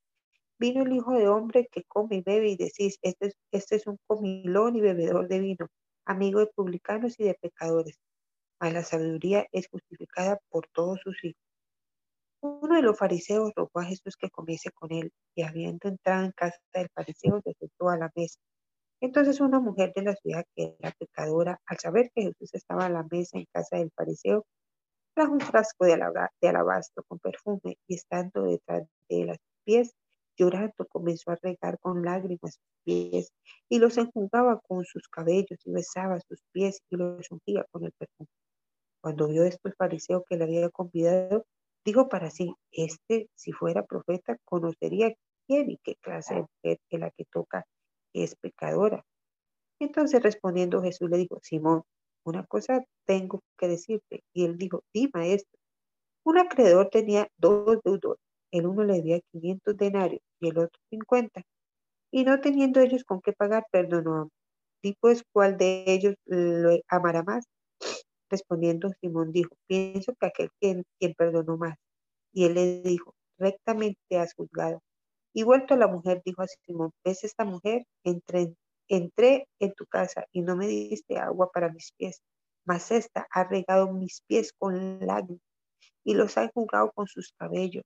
Vino 0.59 0.83
el 0.83 0.93
Hijo 0.93 1.13
de 1.13 1.27
Hombre 1.27 1.67
que 1.71 1.83
come 1.87 2.17
y 2.17 2.21
bebe 2.21 2.49
y 2.49 2.57
decís, 2.57 2.97
este 3.03 3.27
es, 3.27 3.35
este 3.51 3.75
es 3.75 3.85
un 3.85 3.97
comilón 4.07 4.75
y 4.75 4.81
bebedor 4.81 5.27
de 5.27 5.39
vino, 5.41 5.67
amigo 6.05 6.39
de 6.39 6.47
publicanos 6.47 7.19
y 7.19 7.25
de 7.25 7.35
pecadores. 7.35 7.99
Mas 8.59 8.73
la 8.73 8.83
sabiduría 8.83 9.45
es 9.51 9.67
justificada 9.69 10.39
por 10.49 10.67
todos 10.73 10.99
sus 11.03 11.23
hijos. 11.23 11.42
Uno 12.45 12.75
de 12.75 12.81
los 12.81 12.97
fariseos 12.97 13.53
rogó 13.55 13.79
a 13.79 13.85
Jesús 13.85 14.17
que 14.17 14.29
comiese 14.29 14.69
con 14.71 14.91
él, 14.91 15.13
y 15.33 15.43
habiendo 15.43 15.87
entrado 15.87 16.25
en 16.25 16.33
casa 16.33 16.57
del 16.73 16.89
fariseo, 16.93 17.39
se 17.41 17.53
sentó 17.53 17.87
a 17.87 17.97
la 17.97 18.11
mesa. 18.15 18.37
Entonces 18.99 19.39
una 19.39 19.61
mujer 19.61 19.93
de 19.95 20.01
la 20.01 20.15
ciudad 20.17 20.43
que 20.53 20.75
era 20.77 20.91
pecadora, 20.91 21.61
al 21.65 21.79
saber 21.79 22.11
que 22.13 22.23
Jesús 22.23 22.53
estaba 22.53 22.87
a 22.87 22.89
la 22.89 23.07
mesa 23.09 23.37
en 23.37 23.45
casa 23.49 23.77
del 23.77 23.91
fariseo, 23.95 24.45
trajo 25.15 25.31
un 25.31 25.39
frasco 25.39 25.85
de, 25.85 25.93
alabastro 26.41 27.05
con 27.07 27.17
perfume 27.19 27.77
y 27.87 27.95
estando 27.95 28.43
detrás 28.43 28.89
de 29.07 29.25
los 29.25 29.37
pies, 29.63 29.93
llorando, 30.35 30.85
comenzó 30.89 31.31
a 31.31 31.37
regar 31.41 31.79
con 31.79 32.03
lágrimas 32.03 32.55
sus 32.55 32.83
pies 32.83 33.31
y 33.69 33.79
los 33.79 33.97
enjugaba 33.97 34.59
con 34.67 34.83
sus 34.83 35.07
cabellos 35.07 35.61
y 35.63 35.71
besaba 35.71 36.19
sus 36.19 36.41
pies 36.51 36.81
y 36.89 36.97
los 36.97 37.31
ungía 37.31 37.65
con 37.71 37.85
el 37.85 37.93
perfume. 37.93 38.27
Cuando 38.99 39.29
vio 39.29 39.45
esto 39.45 39.69
el 39.69 39.75
fariseo 39.75 40.25
que 40.27 40.35
le 40.35 40.43
había 40.43 40.69
convidado, 40.69 41.45
Dijo 41.85 42.09
para 42.09 42.29
sí, 42.29 42.55
este, 42.71 43.29
si 43.35 43.51
fuera 43.51 43.85
profeta, 43.85 44.37
conocería 44.45 45.13
quién 45.47 45.69
y 45.71 45.77
qué 45.83 45.95
clase 46.01 46.35
de 46.35 46.41
mujer 46.41 46.79
es 46.89 46.99
la 46.99 47.11
que 47.11 47.25
toca 47.25 47.65
es 48.13 48.35
pecadora. 48.35 49.03
Entonces 49.79 50.21
respondiendo 50.21 50.81
Jesús 50.81 51.09
le 51.09 51.17
dijo, 51.17 51.39
Simón, 51.41 51.83
una 52.25 52.45
cosa 52.45 52.83
tengo 53.05 53.41
que 53.57 53.67
decirte. 53.67 54.23
Y 54.33 54.45
él 54.45 54.57
dijo, 54.57 54.83
di 54.93 55.09
maestro. 55.13 55.59
Un 56.25 56.37
acreedor 56.37 56.89
tenía 56.89 57.27
dos 57.37 57.79
deudores. 57.83 58.21
El 58.51 58.67
uno 58.67 58.83
le 58.83 58.95
debía 58.95 59.19
500 59.31 59.75
denarios 59.75 60.21
y 60.39 60.49
el 60.49 60.57
otro 60.59 60.79
50. 60.89 61.41
Y 62.11 62.23
no 62.23 62.39
teniendo 62.39 62.79
ellos 62.79 63.03
con 63.03 63.21
qué 63.21 63.33
pagar, 63.33 63.65
perdonó 63.71 64.29
Di 64.83 64.95
pues 64.99 65.23
cuál 65.31 65.57
de 65.57 65.85
ellos 65.87 66.15
lo 66.25 66.77
amará 66.87 67.23
más. 67.23 67.45
Respondiendo 68.33 68.89
Simón 68.99 69.31
dijo, 69.31 69.55
pienso 69.67 70.15
que 70.19 70.25
aquel 70.25 70.49
quien, 70.59 71.13
perdonó 71.15 71.55
más. 71.55 71.77
Y 72.31 72.45
él 72.45 72.55
le 72.55 72.81
dijo, 72.81 73.13
rectamente 73.37 74.17
has 74.17 74.33
juzgado. 74.33 74.81
Y 75.33 75.43
vuelto 75.43 75.75
a 75.75 75.77
la 75.77 75.87
mujer, 75.87 76.23
dijo 76.25 76.41
a 76.41 76.47
Simón, 76.47 76.89
¿ves 77.05 77.23
esta 77.23 77.45
mujer? 77.45 77.85
Entre, 78.03 78.55
entré 78.87 79.47
en 79.59 79.73
tu 79.75 79.85
casa 79.85 80.25
y 80.31 80.41
no 80.41 80.55
me 80.55 80.65
diste 80.65 81.19
agua 81.19 81.51
para 81.53 81.69
mis 81.71 81.91
pies, 81.91 82.23
mas 82.65 82.89
esta 82.89 83.27
ha 83.29 83.43
regado 83.43 83.93
mis 83.93 84.21
pies 84.25 84.51
con 84.57 84.99
lágrimas 85.05 85.43
y 86.03 86.15
los 86.15 86.35
ha 86.35 86.45
enjugado 86.45 86.91
con 86.91 87.05
sus 87.05 87.33
cabellos. 87.37 87.83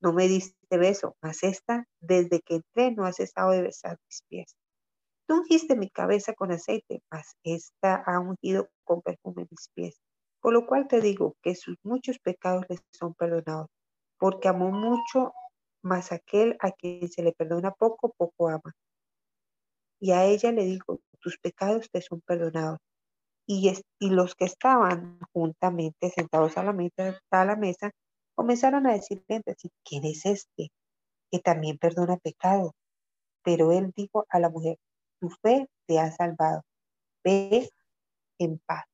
No 0.00 0.12
me 0.12 0.26
diste 0.26 0.78
beso, 0.78 1.14
mas 1.22 1.44
esta, 1.44 1.84
desde 2.00 2.40
que 2.40 2.56
entré, 2.56 2.90
no 2.90 3.06
ha 3.06 3.12
cesado 3.12 3.52
de 3.52 3.62
besar 3.62 3.98
mis 4.08 4.22
pies. 4.28 4.56
Tú 5.26 5.34
ungiste 5.38 5.76
mi 5.76 5.90
cabeza 5.90 6.34
con 6.34 6.52
aceite, 6.52 7.02
mas 7.10 7.36
esta 7.42 7.96
ha 8.06 8.20
ungido 8.20 8.68
con 8.84 9.02
perfume 9.02 9.46
mis 9.50 9.68
pies. 9.74 10.00
Por 10.40 10.52
lo 10.52 10.66
cual 10.66 10.86
te 10.86 11.00
digo 11.00 11.34
que 11.42 11.56
sus 11.56 11.76
muchos 11.82 12.18
pecados 12.20 12.64
les 12.68 12.80
son 12.92 13.14
perdonados, 13.14 13.68
porque 14.18 14.48
amó 14.48 14.70
mucho, 14.70 15.32
mas 15.82 16.12
aquel 16.12 16.56
a 16.60 16.70
quien 16.70 17.08
se 17.08 17.22
le 17.22 17.32
perdona 17.32 17.72
poco, 17.72 18.12
poco 18.16 18.48
ama. 18.48 18.72
Y 20.00 20.12
a 20.12 20.24
ella 20.24 20.52
le 20.52 20.64
dijo, 20.64 21.00
tus 21.20 21.38
pecados 21.38 21.90
te 21.90 22.00
son 22.02 22.20
perdonados. 22.20 22.78
Y, 23.46 23.72
y 23.98 24.10
los 24.10 24.34
que 24.36 24.44
estaban 24.44 25.18
juntamente 25.32 26.10
sentados 26.10 26.56
a 26.56 26.64
la, 26.64 26.72
mesa, 26.72 27.90
comenzaron 28.36 28.86
a 28.86 28.92
decirle 28.92 29.24
entre 29.28 29.54
sí, 29.56 29.70
¿quién 29.84 30.04
es 30.04 30.26
este 30.26 30.70
que 31.30 31.38
también 31.40 31.78
perdona 31.78 32.16
pecados? 32.18 32.72
Pero 33.42 33.72
él 33.72 33.92
dijo 33.96 34.26
a 34.28 34.40
la 34.40 34.50
mujer, 34.50 34.78
tu 35.20 35.30
fe 35.42 35.66
te 35.86 35.98
ha 35.98 36.10
salvado. 36.10 36.62
Ve 37.24 37.68
en 38.38 38.58
paz. 38.66 38.84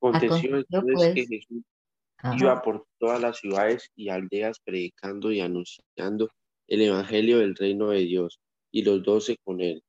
Aconteció 0.00 0.56
entonces 0.56 0.94
pues, 0.94 1.14
que 1.14 1.26
Jesús 1.26 1.62
iba 2.36 2.62
por 2.62 2.86
todas 2.98 3.20
las 3.20 3.38
ciudades 3.38 3.90
y 3.94 4.08
aldeas 4.08 4.58
predicando 4.60 5.32
y 5.32 5.40
anunciando 5.40 6.30
el 6.68 6.82
evangelio 6.82 7.38
del 7.38 7.54
reino 7.56 7.90
de 7.90 8.00
Dios 8.00 8.40
y 8.70 8.82
los 8.82 9.02
doce 9.02 9.36
con 9.44 9.60
él. 9.60 9.82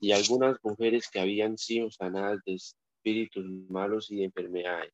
Y 0.00 0.12
algunas 0.12 0.58
mujeres 0.62 1.08
que 1.10 1.20
habían 1.20 1.56
sido 1.56 1.90
sanadas 1.90 2.40
de 2.44 2.54
espíritus 2.54 3.46
malos 3.68 4.10
y 4.10 4.16
de 4.16 4.24
enfermedades. 4.24 4.92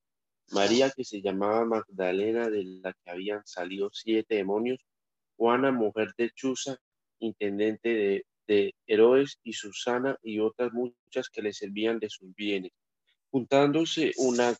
María, 0.52 0.90
que 0.90 1.04
se 1.04 1.23
llamaba 1.23 1.64
Magdalena, 1.64 2.49
de 2.50 2.64
la 2.64 2.92
que 2.92 3.11
habían 3.11 3.42
salido 3.47 3.90
siete 3.92 4.37
demonios. 4.37 4.80
Juana, 5.37 5.73
mujer 5.73 6.12
de 6.18 6.30
Chuza, 6.30 6.76
intendente 7.18 7.88
de, 7.88 8.26
de 8.46 8.75
Herodes, 8.87 9.38
y 9.42 9.52
Susana, 9.52 10.16
y 10.22 10.40
otras 10.40 10.72
muchas 10.72 11.28
que 11.30 11.42
le 11.42 11.52
servían 11.52 11.99
de 11.99 12.08
sus 12.08 12.34
bienes. 12.34 12.72
Juntándose 13.30 14.12
una 14.18 14.55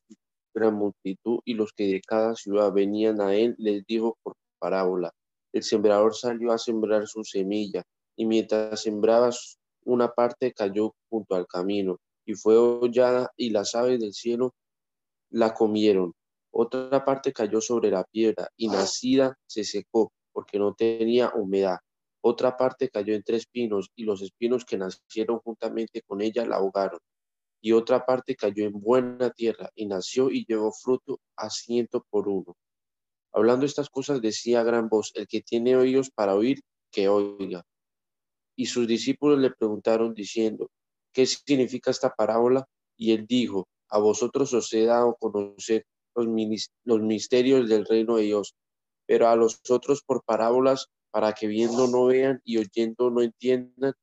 gran 0.55 0.75
multitud 0.75 1.41
y 1.45 1.55
los 1.55 1.73
que 1.73 1.87
de 1.87 2.01
cada 2.01 2.35
ciudad 2.35 2.73
venían 2.73 3.21
a 3.21 3.35
él, 3.35 3.55
les 3.59 3.85
dijo 3.87 4.19
por 4.23 4.35
parábola, 4.59 5.13
el 5.53 5.63
sembrador 5.63 6.15
salió 6.15 6.53
a 6.53 6.59
sembrar 6.59 7.07
su 7.07 7.25
semilla, 7.25 7.83
y 8.17 8.27
mientras 8.27 8.81
sembraba 8.81 9.31
una 9.85 10.09
parte 10.09 10.53
cayó 10.53 10.95
junto 11.11 11.35
al 11.35 11.47
camino, 11.47 11.99
y 12.25 12.35
fue 12.35 12.57
hollada, 12.57 13.31
y 13.37 13.51
las 13.51 13.75
aves 13.75 14.01
del 14.01 14.15
cielo 14.15 14.55
la 15.31 15.53
comieron. 15.53 16.13
Otra 16.51 17.05
parte 17.05 17.33
cayó 17.33 17.61
sobre 17.61 17.91
la 17.91 18.05
piedra, 18.05 18.49
y 18.57 18.69
nacida 18.69 19.37
se 19.47 19.65
secó, 19.65 20.13
porque 20.33 20.59
no 20.59 20.75
tenía 20.75 21.33
humedad. 21.35 21.79
Otra 22.23 22.57
parte 22.57 22.89
cayó 22.89 23.15
entre 23.15 23.37
espinos, 23.37 23.91
y 23.97 24.05
los 24.05 24.23
espinos 24.23 24.65
que 24.65 24.79
nacieron 24.79 25.41
juntamente 25.41 26.03
con 26.03 26.23
ella 26.23 26.47
la 26.47 26.57
ahogaron 26.57 27.01
y 27.63 27.73
otra 27.73 28.05
parte 28.05 28.35
cayó 28.35 28.67
en 28.67 28.73
buena 28.73 29.31
tierra 29.31 29.71
y 29.77 29.87
nació 29.87 30.31
y 30.31 30.45
llevó 30.45 30.73
fruto 30.73 31.21
a 31.37 31.49
ciento 31.49 32.05
por 32.11 32.29
uno. 32.29 32.57
Hablando 33.33 33.65
estas 33.65 33.89
cosas 33.89 34.21
decía 34.21 34.61
a 34.61 34.65
gran 34.65 34.89
voz, 34.89 35.13
el 35.15 35.29
que 35.29 35.41
tiene 35.41 35.77
oídos 35.77 36.11
para 36.11 36.35
oír, 36.35 36.61
que 36.91 37.09
oiga. 37.09 37.65
Y 38.57 38.67
sus 38.67 38.87
discípulos 38.87 39.39
le 39.39 39.51
preguntaron 39.51 40.13
diciendo, 40.13 40.71
¿qué 41.13 41.25
significa 41.25 41.93
esta 41.93 42.13
parábola? 42.13 42.67
Y 42.97 43.13
él 43.13 43.27
dijo, 43.27 43.69
a 43.89 43.99
vosotros 43.99 44.53
os 44.53 44.73
he 44.73 44.85
dado 44.85 45.17
conocer 45.19 45.87
los, 46.17 46.27
los 46.85 47.01
misterios 47.01 47.69
del 47.69 47.87
reino 47.87 48.17
de 48.17 48.25
Dios, 48.25 48.55
pero 49.07 49.29
a 49.29 49.37
los 49.37 49.61
otros 49.71 50.03
por 50.03 50.25
parábolas, 50.25 50.89
para 51.13 51.33
que 51.33 51.47
viendo 51.47 51.87
no 51.87 52.07
vean 52.07 52.41
y 52.43 52.59
oyendo 52.59 53.11
no 53.11 53.23
entiendan. 53.23 53.95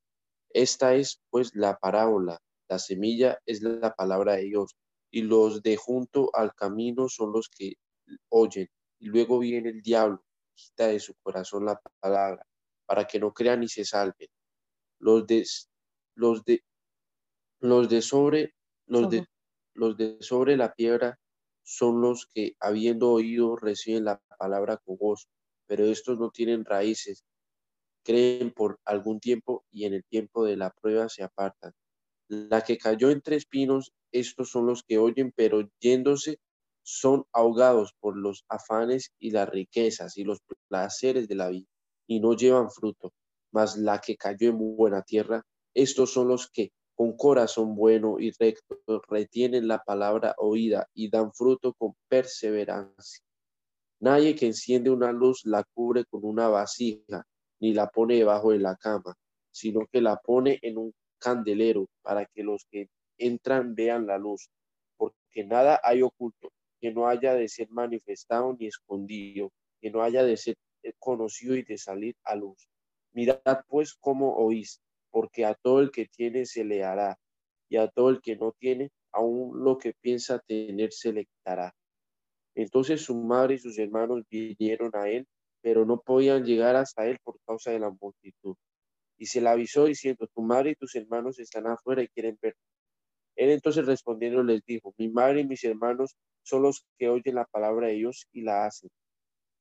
Esta 0.52 0.95
es 0.95 1.22
pues 1.30 1.54
la 1.54 1.78
parábola 1.78 2.39
la 2.69 2.78
semilla 2.78 3.39
es 3.48 3.63
la 3.63 3.93
palabra 3.95 4.36
de 4.36 4.43
Dios 4.43 4.78
y 5.12 5.24
los 5.24 5.63
de 5.63 5.76
junto 5.76 6.30
al 6.36 6.54
camino 6.54 7.10
son 7.10 7.34
los 7.34 7.50
que 7.50 7.74
oyen. 8.30 8.69
Y 9.00 9.08
luego 9.08 9.39
viene 9.39 9.69
el 9.69 9.82
diablo, 9.82 10.24
quita 10.54 10.88
de 10.88 11.00
su 11.00 11.15
corazón 11.24 11.65
la 11.65 11.82
palabra 12.00 12.45
para 12.86 13.06
que 13.06 13.19
no 13.19 13.34
crean 13.34 13.63
y 13.63 13.67
se 13.67 13.86
salven. 13.86 14.30
Los 15.00 15.26
de, 15.26 15.45
los 16.15 16.45
de, 16.45 16.63
los 17.60 17.89
de 17.89 18.02
sobre, 18.04 18.54
los 18.86 19.10
de, 19.10 19.26
los 19.74 19.98
de 19.98 20.17
sobre 20.22 20.56
la 20.56 20.74
piedra 20.74 21.19
son 21.63 22.02
los 22.02 22.28
que, 22.28 22.56
habiendo 22.60 23.12
oído, 23.12 23.56
reciben 23.56 24.06
la 24.06 24.22
palabra 24.38 24.78
con 24.78 24.98
voz, 24.98 25.28
pero 25.70 25.86
estos 25.86 26.20
no 26.20 26.32
tienen 26.32 26.66
raíces, 26.66 27.24
creen 28.04 28.52
por 28.52 28.80
algún 28.86 29.20
tiempo 29.20 29.66
y 29.72 29.86
en 29.86 29.94
el 29.94 30.04
tiempo 30.04 30.44
de 30.44 30.58
la 30.58 30.72
prueba 30.72 31.10
se 31.10 31.24
apartan. 31.24 31.74
La 32.28 32.64
que 32.64 32.80
cayó 32.80 33.12
entre 33.12 33.36
espinos, 33.36 33.94
estos 34.12 34.50
son 34.50 34.66
los 34.66 34.84
que 34.84 34.98
oyen, 34.98 35.32
pero 35.36 35.70
yéndose 35.80 36.40
son 36.84 37.26
ahogados 37.34 37.94
por 38.00 38.18
los 38.18 38.46
afanes 38.50 39.12
y 39.20 39.30
las 39.30 39.48
riquezas 39.48 40.18
y 40.18 40.24
los 40.24 40.40
placeres 40.68 41.28
de 41.28 41.36
la 41.36 41.50
vida 41.50 41.68
y 42.08 42.20
no 42.20 42.34
llevan 42.36 42.72
fruto. 42.72 43.14
Mas 43.52 43.78
la 43.78 44.02
que 44.02 44.18
cayó 44.18 44.50
en 44.50 44.76
buena 44.76 45.04
tierra, 45.04 45.44
estos 45.76 46.12
son 46.12 46.30
los 46.30 46.50
que 46.50 46.72
con 46.96 47.16
corazón 47.16 47.76
bueno 47.76 48.18
y 48.20 48.32
recto 48.40 49.02
retienen 49.08 49.68
la 49.68 49.84
palabra 49.84 50.34
oída 50.40 50.88
y 50.96 51.10
dan 51.12 51.32
fruto 51.34 51.74
con 51.76 51.94
perseverancia. 52.10 53.24
Nadie 54.02 54.36
que 54.36 54.46
enciende 54.46 54.90
una 54.90 55.12
luz 55.12 55.42
la 55.46 55.64
cubre 55.64 56.06
con 56.06 56.24
una 56.24 56.48
vasija, 56.48 57.26
ni 57.60 57.74
la 57.74 57.88
pone 57.88 58.16
debajo 58.16 58.52
de 58.52 58.60
la 58.60 58.78
cama, 58.78 59.16
sino 59.52 59.86
que 59.92 60.02
la 60.02 60.16
pone 60.18 60.58
en 60.62 60.78
un 60.78 60.94
candelero 61.18 61.88
para 62.02 62.26
que 62.26 62.44
los 62.44 62.66
que 62.72 62.88
entran 63.18 63.76
vean 63.76 64.08
la 64.08 64.18
luz, 64.18 64.50
porque 64.98 65.44
nada 65.44 65.80
hay 65.84 66.02
oculto 66.02 66.50
que 66.80 66.92
no 66.94 67.08
haya 67.08 67.34
de 67.34 67.50
ser 67.50 67.70
manifestado 67.72 68.56
ni 68.58 68.68
escondido, 68.68 69.52
que 69.82 69.92
no 69.92 70.02
haya 70.02 70.24
de 70.24 70.38
ser 70.38 70.56
conocido 70.98 71.56
y 71.56 71.64
de 71.64 71.78
salir 71.78 72.16
a 72.24 72.36
luz. 72.36 72.70
Mirad 73.12 73.42
pues 73.68 73.94
cómo 74.00 74.36
oís, 74.38 74.80
porque 75.10 75.46
a 75.46 75.56
todo 75.56 75.82
el 75.82 75.92
que 75.92 76.06
tiene 76.06 76.46
se 76.46 76.64
le 76.64 76.86
hará, 76.86 77.18
y 77.68 77.76
a 77.76 77.90
todo 77.90 78.10
el 78.10 78.22
que 78.22 78.38
no 78.38 78.54
tiene, 78.58 78.92
aún 79.12 79.64
lo 79.64 79.78
que 79.78 79.94
piensa 79.94 80.40
tener 80.40 80.94
se 80.94 81.12
le 81.12 81.26
quitará. 81.26 81.74
Entonces 82.60 83.02
su 83.02 83.15
madre 83.15 83.56
y 83.56 83.60
sus 83.60 83.78
hermanos 83.80 84.24
vinieron 84.30 84.91
a 84.93 85.08
él, 85.10 85.26
pero 85.62 85.86
no 85.86 86.02
podían 86.02 86.43
llegar 86.43 86.76
hasta 86.76 87.08
él 87.08 87.17
por 87.24 87.39
causa 87.45 87.72
de 87.72 87.80
la 87.80 87.89
multitud 87.89 88.56
y 89.17 89.26
se 89.28 89.41
le 89.41 89.50
avisó 89.50 89.86
diciendo, 89.86 90.28
tu 90.34 90.41
madre 90.41 90.72
y 90.72 90.76
tus 90.76 90.95
hermanos 90.95 91.39
están 91.39 91.67
afuera 91.67 92.02
y 92.02 92.08
quieren 92.08 92.38
ver. 92.41 92.56
Él 93.36 93.50
entonces 93.52 93.86
respondiendo 93.86 94.43
les 94.43 94.62
dijo, 94.65 94.93
mi 94.98 95.10
madre 95.10 95.41
y 95.41 95.48
mis 95.48 95.63
hermanos 95.63 96.15
son 96.43 96.63
los 96.63 96.86
que 96.98 97.10
oyen 97.10 97.36
la 97.36 97.45
palabra 97.45 97.88
de 97.88 97.93
Dios 97.93 98.28
y 98.32 98.41
la 98.41 98.65
hacen. 98.65 98.89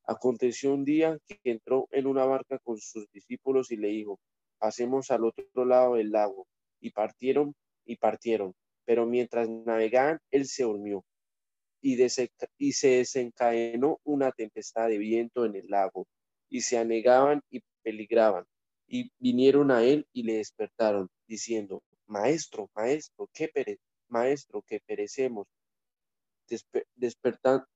Aconteció 0.04 0.72
un 0.74 0.84
día 0.84 1.18
que 1.28 1.38
entró 1.44 1.87
en 1.90 2.06
una 2.06 2.24
barca 2.24 2.58
con 2.64 2.78
sus 2.78 3.06
discípulos 3.12 3.70
y 3.70 3.76
le 3.76 3.88
dijo, 3.88 4.18
pasemos 4.58 5.11
al 5.11 5.24
otro 5.24 5.64
lado 5.64 5.94
del 5.94 6.11
lago. 6.11 6.46
Y 6.80 6.90
partieron 6.92 7.54
y 7.84 7.96
partieron. 7.96 8.54
Pero 8.84 9.06
mientras 9.06 9.48
navegaban, 9.48 10.18
él 10.30 10.46
se 10.46 10.62
durmió 10.62 11.04
y, 11.80 11.96
se 12.72 12.88
desencadenó 12.88 14.00
una 14.04 14.32
tempestad 14.32 14.88
de 14.88 14.98
viento 14.98 15.44
en 15.44 15.56
el 15.56 15.68
lago 15.68 16.06
y 16.48 16.62
se 16.62 16.78
anegaban 16.78 17.42
y 17.50 17.60
peligraban 17.82 18.44
y 18.88 19.12
vinieron 19.18 19.70
a 19.70 19.84
él 19.84 20.06
y 20.12 20.22
le 20.22 20.38
despertaron, 20.38 21.08
diciendo, 21.26 21.82
Maestro, 22.06 22.70
maestro, 22.74 23.28
¿qué 23.34 23.48
pere 23.48 23.78
maestro, 24.08 24.62
que 24.62 24.80
perecemos. 24.80 25.46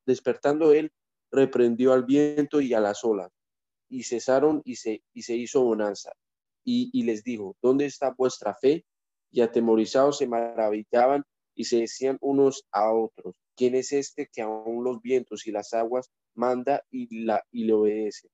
despertando 0.07 0.73
él, 0.73 0.91
reprendió 1.31 1.93
al 1.93 2.05
viento 2.05 2.61
y 2.61 2.73
a 2.75 2.81
las 2.81 3.05
olas, 3.05 3.31
y 3.89 4.05
cesaron 4.05 4.63
y 4.65 4.77
se, 4.77 5.03
y 5.13 5.23
se 5.23 5.37
hizo 5.37 5.63
bonanza. 5.63 6.13
Y 6.65 7.03
les 7.03 7.23
dijo, 7.25 7.57
¿dónde 7.61 7.87
está 7.87 8.15
vuestra 8.17 8.55
fe? 8.55 8.85
Y 9.31 9.41
atemorizados 9.41 10.19
se 10.19 10.27
maravillaban 10.27 11.25
y 11.55 11.65
se 11.65 11.81
decían 11.81 12.17
unos 12.21 12.65
a 12.71 12.93
otros, 12.93 13.35
¿quién 13.57 13.75
es 13.75 13.93
este 13.93 14.29
que 14.33 14.43
aún 14.43 14.85
los 14.85 15.01
vientos 15.01 15.47
y 15.47 15.53
las 15.53 15.73
aguas 15.75 16.11
manda 16.35 16.83
y, 16.91 17.25
la, 17.25 17.43
y 17.51 17.65
le 17.65 17.73
obedece? 17.73 18.29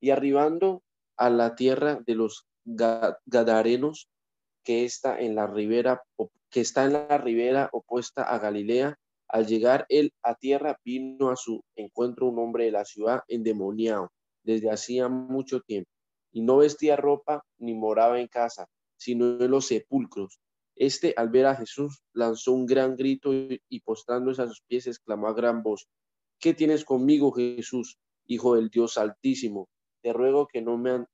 Y 0.00 0.10
arribando 0.10 0.82
a 1.16 1.30
la 1.30 1.54
tierra 1.56 2.00
de 2.06 2.14
los 2.14 2.46
Gadarenos, 2.64 4.08
que 4.62 4.84
está 4.84 5.18
en 5.20 5.34
la 5.34 5.46
ribera, 5.46 6.02
que 6.50 6.60
está 6.60 6.84
en 6.84 6.92
la 6.92 7.18
ribera 7.18 7.70
opuesta 7.72 8.22
a 8.22 8.38
Galilea. 8.38 8.98
Al 9.28 9.46
llegar 9.46 9.86
él 9.88 10.12
a 10.22 10.34
tierra, 10.34 10.78
vino 10.84 11.30
a 11.30 11.36
su 11.36 11.62
encuentro 11.76 12.26
un 12.26 12.38
hombre 12.38 12.64
de 12.64 12.72
la 12.72 12.84
ciudad 12.84 13.22
endemoniado 13.28 14.10
desde 14.42 14.70
hacía 14.70 15.08
mucho 15.08 15.60
tiempo, 15.60 15.90
y 16.32 16.40
no 16.40 16.58
vestía 16.58 16.96
ropa 16.96 17.44
ni 17.58 17.74
moraba 17.74 18.20
en 18.20 18.28
casa, 18.28 18.66
sino 18.96 19.38
en 19.40 19.50
los 19.50 19.66
sepulcros. 19.66 20.40
Este, 20.78 21.12
al 21.16 21.28
ver 21.28 21.46
a 21.46 21.56
Jesús, 21.56 22.04
lanzó 22.12 22.52
un 22.52 22.64
gran 22.64 22.94
grito 22.94 23.34
y, 23.34 23.80
postrándose 23.80 24.42
a 24.42 24.46
sus 24.46 24.62
pies, 24.62 24.86
exclamó 24.86 25.26
a 25.26 25.34
gran 25.34 25.60
voz, 25.64 25.88
¿qué 26.38 26.54
tienes 26.54 26.84
conmigo, 26.84 27.32
Jesús, 27.32 27.98
Hijo 28.26 28.54
del 28.54 28.68
Dios 28.68 28.96
Altísimo? 28.96 29.68
Te 30.02 30.12
ruego 30.12 30.46
que 30.46 30.62
no 30.62 30.78
me 30.78 31.04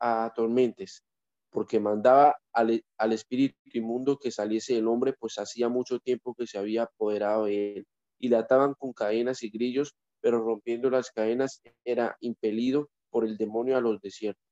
atormentes, 0.00 1.04
porque 1.50 1.78
mandaba 1.78 2.34
al, 2.52 2.82
al 2.98 3.12
espíritu 3.12 3.56
inmundo 3.72 4.18
que 4.18 4.32
saliese 4.32 4.74
del 4.74 4.88
hombre, 4.88 5.12
pues 5.12 5.38
hacía 5.38 5.68
mucho 5.68 6.00
tiempo 6.00 6.34
que 6.34 6.48
se 6.48 6.58
había 6.58 6.82
apoderado 6.82 7.44
de 7.44 7.76
él, 7.76 7.86
y 8.18 8.28
le 8.30 8.36
ataban 8.36 8.74
con 8.74 8.92
cadenas 8.92 9.44
y 9.44 9.50
grillos, 9.50 9.94
pero 10.20 10.40
rompiendo 10.40 10.90
las 10.90 11.12
cadenas 11.12 11.62
era 11.84 12.16
impelido 12.18 12.88
por 13.10 13.24
el 13.24 13.36
demonio 13.36 13.76
a 13.76 13.80
los 13.80 14.00
desiertos. 14.00 14.42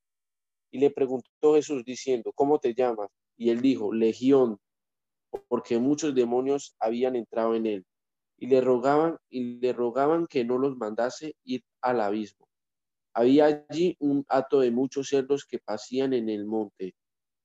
Y 0.71 0.79
le 0.79 0.93
preguntó 0.93 1.55
Jesús 1.57 1.85
diciendo, 1.85 2.33
¿cómo 2.33 2.61
te 2.61 2.75
llamas? 2.75 3.09
Y 3.37 3.51
él 3.51 3.61
dijo, 3.61 3.93
Legión, 3.93 4.59
porque 5.49 5.79
muchos 5.79 6.15
demonios 6.15 6.77
habían 6.79 7.17
entrado 7.17 7.55
en 7.55 7.67
él. 7.67 7.87
Y 8.39 8.47
le 8.47 8.61
rogaban 8.61 9.17
y 9.31 9.59
le 9.59 9.73
rogaban 9.73 10.27
que 10.27 10.45
no 10.45 10.59
los 10.59 10.77
mandase 10.77 11.37
ir 11.45 11.63
al 11.81 12.01
abismo. 12.01 12.49
Había 13.15 13.67
allí 13.69 13.97
un 14.01 14.25
hato 14.29 14.61
de 14.61 14.71
muchos 14.71 15.09
cerdos 15.09 15.45
que 15.45 15.59
pasían 15.59 16.13
en 16.13 16.29
el 16.29 16.45
monte 16.45 16.95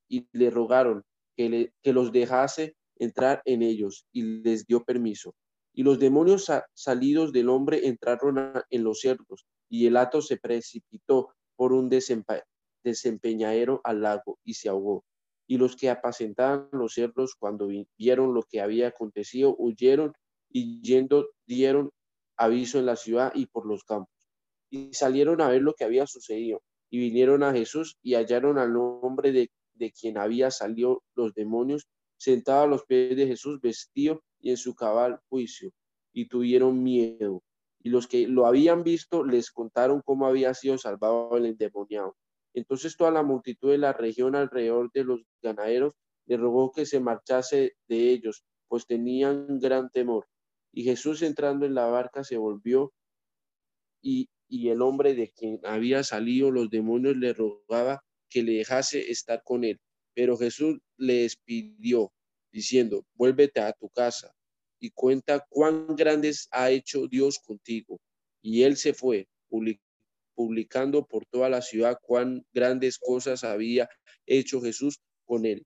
y 0.07 0.27
le 0.31 0.49
rogaron 0.49 1.03
que, 1.37 1.49
le, 1.49 1.73
que 1.83 1.93
los 1.93 2.11
dejase 2.11 2.75
entrar 2.95 3.41
en 3.45 3.61
ellos 3.61 4.05
y 4.11 4.41
les 4.41 4.65
dio 4.65 4.83
permiso. 4.83 5.35
Y 5.73 5.83
los 5.83 5.99
demonios 5.99 6.51
salidos 6.73 7.31
del 7.31 7.49
hombre 7.49 7.87
entraron 7.87 8.53
en 8.69 8.83
los 8.83 9.01
cerdos 9.01 9.45
y 9.69 9.85
el 9.85 9.97
hato 9.97 10.21
se 10.21 10.37
precipitó 10.37 11.29
por 11.55 11.71
un 11.71 11.89
desempeñadero 11.89 13.79
al 13.83 14.01
lago 14.01 14.39
y 14.43 14.55
se 14.55 14.69
ahogó. 14.69 15.03
Y 15.49 15.57
los 15.57 15.75
que 15.75 15.89
apacentaban 15.89 16.69
los 16.71 16.93
cerdos 16.93 17.33
cuando 17.33 17.67
vieron 17.97 18.35
lo 18.35 18.43
que 18.43 18.61
había 18.61 18.89
acontecido, 18.89 19.55
huyeron 19.57 20.13
y 20.47 20.79
yendo 20.81 21.27
dieron 21.47 21.89
aviso 22.37 22.77
en 22.77 22.85
la 22.85 22.95
ciudad 22.95 23.31
y 23.33 23.47
por 23.47 23.65
los 23.65 23.83
campos. 23.83 24.13
Y 24.69 24.93
salieron 24.93 25.41
a 25.41 25.49
ver 25.49 25.63
lo 25.63 25.73
que 25.73 25.85
había 25.85 26.05
sucedido. 26.05 26.61
Y 26.91 26.99
vinieron 26.99 27.41
a 27.41 27.51
Jesús 27.51 27.97
y 28.03 28.13
hallaron 28.13 28.59
al 28.59 28.77
hombre 28.77 29.31
de, 29.31 29.49
de 29.73 29.91
quien 29.91 30.19
había 30.19 30.51
salido 30.51 31.01
los 31.15 31.33
demonios, 31.33 31.87
sentado 32.17 32.65
a 32.65 32.67
los 32.67 32.85
pies 32.85 33.17
de 33.17 33.25
Jesús, 33.25 33.59
vestido 33.59 34.21
y 34.39 34.51
en 34.51 34.57
su 34.57 34.75
cabal 34.75 35.19
juicio. 35.29 35.71
Y 36.13 36.27
tuvieron 36.27 36.83
miedo. 36.83 37.41
Y 37.81 37.89
los 37.89 38.05
que 38.05 38.27
lo 38.27 38.45
habían 38.45 38.83
visto 38.83 39.23
les 39.23 39.49
contaron 39.49 40.03
cómo 40.05 40.27
había 40.27 40.53
sido 40.53 40.77
salvado 40.77 41.35
el 41.37 41.47
endemoniado. 41.47 42.15
Entonces 42.53 42.97
toda 42.97 43.11
la 43.11 43.23
multitud 43.23 43.71
de 43.71 43.77
la 43.77 43.93
región 43.93 44.35
alrededor 44.35 44.91
de 44.93 45.03
los 45.03 45.21
ganaderos 45.41 45.93
le 46.25 46.37
rogó 46.37 46.71
que 46.71 46.85
se 46.85 46.99
marchase 46.99 47.73
de 47.87 48.11
ellos, 48.11 48.43
pues 48.67 48.85
tenían 48.85 49.59
gran 49.59 49.89
temor. 49.89 50.27
Y 50.71 50.83
Jesús 50.83 51.21
entrando 51.21 51.65
en 51.65 51.73
la 51.73 51.85
barca 51.87 52.23
se 52.23 52.37
volvió 52.37 52.93
y, 54.01 54.29
y 54.47 54.69
el 54.69 54.81
hombre 54.81 55.15
de 55.15 55.31
quien 55.31 55.59
había 55.63 56.03
salido 56.03 56.51
los 56.51 56.69
demonios 56.69 57.17
le 57.17 57.33
rogaba 57.33 58.03
que 58.29 58.43
le 58.43 58.53
dejase 58.53 59.11
estar 59.11 59.41
con 59.43 59.63
él. 59.63 59.79
Pero 60.13 60.37
Jesús 60.37 60.79
le 60.97 61.21
despidió, 61.23 62.11
diciendo, 62.51 63.05
vuélvete 63.15 63.61
a 63.61 63.73
tu 63.73 63.89
casa 63.89 64.33
y 64.79 64.91
cuenta 64.91 65.45
cuán 65.49 65.95
grandes 65.95 66.47
ha 66.51 66.69
hecho 66.71 67.07
Dios 67.07 67.39
contigo. 67.39 67.99
Y 68.41 68.63
él 68.63 68.77
se 68.77 68.93
fue, 68.93 69.27
publicando 70.39 71.05
por 71.05 71.25
toda 71.25 71.49
la 71.49 71.61
ciudad 71.61 71.97
cuán 72.01 72.45
grandes 72.53 72.97
cosas 72.97 73.43
había 73.43 73.89
hecho 74.25 74.61
Jesús 74.61 75.01
con 75.25 75.45
él. 75.45 75.65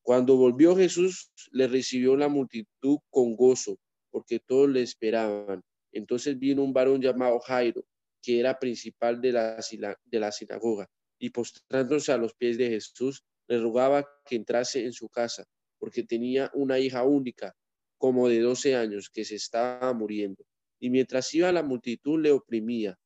Cuando 0.00 0.38
volvió 0.38 0.74
Jesús, 0.74 1.30
le 1.52 1.68
recibió 1.68 2.16
la 2.16 2.28
multitud 2.28 3.00
con 3.10 3.36
gozo, 3.36 3.76
porque 4.08 4.40
todos 4.40 4.70
le 4.70 4.80
esperaban. 4.80 5.60
Entonces 5.92 6.38
vino 6.38 6.64
un 6.64 6.72
varón 6.72 7.02
llamado 7.02 7.38
Jairo, 7.40 7.84
que 8.22 8.40
era 8.40 8.58
principal 8.58 9.20
de 9.20 9.32
la, 9.32 10.32
sinagoga, 10.32 10.88
y 11.18 11.28
postrándose 11.28 12.12
a 12.12 12.16
los 12.16 12.32
pies 12.32 12.56
de 12.56 12.70
Jesús, 12.70 13.24
le 13.46 13.58
rogaba 13.58 14.08
que 14.24 14.36
entrase 14.36 14.86
en 14.86 14.94
su 14.94 15.10
casa, 15.10 15.44
porque 15.78 16.02
tenía 16.02 16.50
una 16.54 16.78
hija 16.78 17.04
única, 17.04 17.54
como 17.98 18.26
de 18.26 18.40
doce 18.40 18.74
años, 18.74 19.10
que 19.10 19.26
se 19.26 19.34
estaba 19.34 19.92
muriendo. 19.92 20.46
Y 20.78 20.88
mientras 20.88 21.34
iba 21.34 21.52
la 21.52 21.62
multitud 21.62 22.18
le 22.22 22.32
oprimía, 22.32 22.98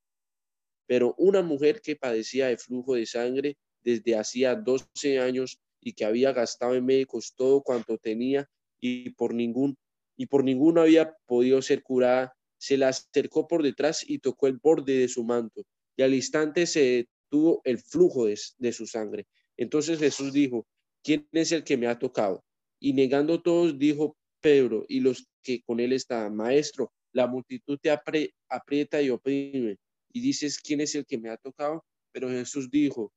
pero 0.86 1.14
una 1.18 1.42
mujer 1.42 1.80
que 1.80 1.96
padecía 1.96 2.48
de 2.48 2.58
flujo 2.58 2.94
de 2.94 3.06
sangre 3.06 3.56
desde 3.82 4.16
hacía 4.16 4.54
12 4.54 5.18
años 5.18 5.58
y 5.80 5.92
que 5.92 6.04
había 6.04 6.32
gastado 6.32 6.74
en 6.74 6.86
médicos 6.86 7.34
todo 7.36 7.62
cuanto 7.62 7.98
tenía 7.98 8.48
y 8.80 9.10
por 9.10 9.34
ningún 9.34 9.76
y 10.16 10.26
por 10.26 10.44
ninguno 10.44 10.80
había 10.80 11.16
podido 11.26 11.60
ser 11.62 11.82
curada, 11.82 12.34
se 12.58 12.76
la 12.76 12.88
acercó 12.88 13.48
por 13.48 13.62
detrás 13.62 14.04
y 14.08 14.18
tocó 14.18 14.46
el 14.46 14.58
borde 14.62 14.96
de 14.98 15.08
su 15.08 15.24
manto, 15.24 15.64
y 15.96 16.02
al 16.02 16.14
instante 16.14 16.66
se 16.66 17.08
detuvo 17.30 17.60
el 17.64 17.78
flujo 17.78 18.26
de, 18.26 18.38
de 18.58 18.72
su 18.72 18.86
sangre. 18.86 19.26
Entonces 19.56 19.98
Jesús 19.98 20.32
dijo, 20.32 20.66
¿quién 21.02 21.28
es 21.32 21.52
el 21.52 21.64
que 21.64 21.76
me 21.76 21.86
ha 21.86 21.98
tocado? 21.98 22.44
Y 22.80 22.92
negando 22.92 23.42
todos, 23.42 23.78
dijo 23.78 24.16
Pedro 24.40 24.84
y 24.88 25.00
los 25.00 25.26
que 25.42 25.62
con 25.62 25.80
él 25.80 25.92
estaban, 25.92 26.36
Maestro, 26.36 26.92
la 27.12 27.26
multitud 27.26 27.78
te 27.80 27.90
aprieta 27.90 29.00
y 29.00 29.10
oprime, 29.10 29.76
y 30.14 30.20
dices, 30.20 30.60
¿quién 30.60 30.80
es 30.80 30.94
el 30.94 31.04
que 31.04 31.18
me 31.18 31.28
ha 31.28 31.36
tocado? 31.36 31.84
Pero 32.12 32.28
Jesús 32.28 32.70
dijo, 32.70 33.12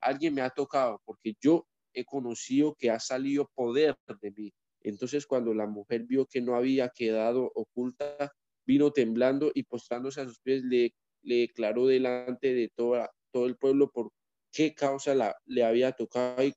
alguien 0.00 0.34
me 0.34 0.42
ha 0.42 0.50
tocado 0.50 1.00
porque 1.06 1.34
yo 1.40 1.66
he 1.94 2.04
conocido 2.04 2.74
que 2.78 2.90
ha 2.90 3.00
salido 3.00 3.50
poder 3.54 3.96
de 4.20 4.30
mí. 4.32 4.52
Entonces 4.82 5.26
cuando 5.26 5.54
la 5.54 5.66
mujer 5.66 6.04
vio 6.04 6.26
que 6.26 6.42
no 6.42 6.54
había 6.54 6.90
quedado 6.90 7.50
oculta, 7.54 8.30
vino 8.66 8.92
temblando 8.92 9.50
y 9.54 9.62
postrándose 9.62 10.20
a 10.20 10.26
sus 10.26 10.40
pies, 10.40 10.62
le, 10.64 10.92
declaró 11.22 11.86
delante 11.86 12.52
de 12.52 12.70
todo 12.76 13.46
el 13.46 13.56
pueblo 13.56 13.90
por 13.90 14.10
qué 14.52 14.74
causa 14.74 15.14
la, 15.14 15.34
le 15.46 15.64
había 15.64 15.92
tocado 15.92 16.44
y, 16.44 16.54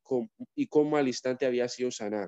y 0.56 0.68
cómo 0.68 0.98
al 0.98 1.08
instante 1.08 1.46
había 1.46 1.70
sido 1.70 1.90
sanada. 1.92 2.28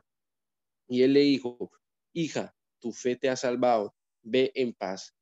Y 0.87 1.01
él 1.01 1.13
le 1.13 1.21
dijo, 1.21 1.69
hija, 2.13 2.55
tu 2.79 2.93
fe 2.93 3.17
te 3.17 3.27
ha 3.27 3.35
salvado, 3.35 3.93
ve 4.21 4.51
en 4.55 4.73
paz. 4.73 5.16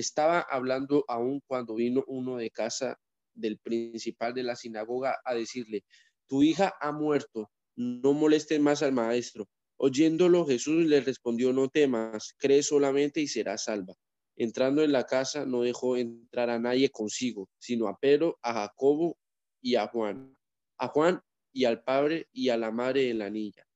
Estaba 0.00 0.40
hablando 0.40 1.04
aún 1.08 1.42
cuando 1.46 1.74
vino 1.74 2.02
uno 2.06 2.38
de 2.38 2.50
casa 2.50 2.98
del 3.34 3.58
principal 3.58 4.32
de 4.32 4.42
la 4.42 4.56
sinagoga 4.56 5.18
a 5.24 5.34
decirle, 5.34 5.84
tu 6.26 6.42
hija 6.42 6.74
ha 6.80 6.90
muerto, 6.90 7.50
no 7.76 8.14
molestes 8.14 8.58
más 8.60 8.82
al 8.82 8.92
maestro. 8.92 9.46
Oyéndolo, 9.76 10.46
Jesús 10.46 10.86
le 10.86 11.00
respondió, 11.02 11.52
no 11.52 11.68
temas, 11.68 12.34
cree 12.38 12.62
solamente 12.62 13.20
y 13.20 13.28
serás 13.28 13.64
salva. 13.64 13.94
Entrando 14.36 14.82
en 14.82 14.92
la 14.92 15.04
casa, 15.04 15.44
no 15.44 15.60
dejó 15.62 15.98
entrar 15.98 16.48
a 16.48 16.58
nadie 16.58 16.88
consigo, 16.88 17.50
sino 17.58 17.86
a 17.86 17.98
Pedro, 17.98 18.38
a 18.40 18.54
Jacobo 18.54 19.18
y 19.60 19.74
a 19.74 19.86
Juan, 19.88 20.34
a 20.78 20.88
Juan 20.88 21.20
y 21.52 21.66
al 21.66 21.82
padre 21.82 22.26
y 22.32 22.48
a 22.48 22.56
la 22.56 22.70
madre 22.70 23.04
de 23.04 23.14
la 23.14 23.28
niña. 23.28 23.66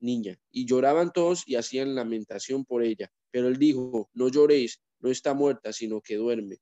Niña, 0.00 0.38
y 0.50 0.66
lloraban 0.66 1.12
todos 1.12 1.46
y 1.46 1.56
hacían 1.56 1.94
lamentación 1.94 2.64
por 2.64 2.82
ella. 2.82 3.10
Pero 3.30 3.48
él 3.48 3.58
dijo, 3.58 4.08
no 4.14 4.28
lloréis, 4.28 4.80
no 5.04 5.10
está 5.10 5.34
muerta, 5.34 5.70
sino 5.72 6.00
que 6.00 6.16
duerme. 6.16 6.56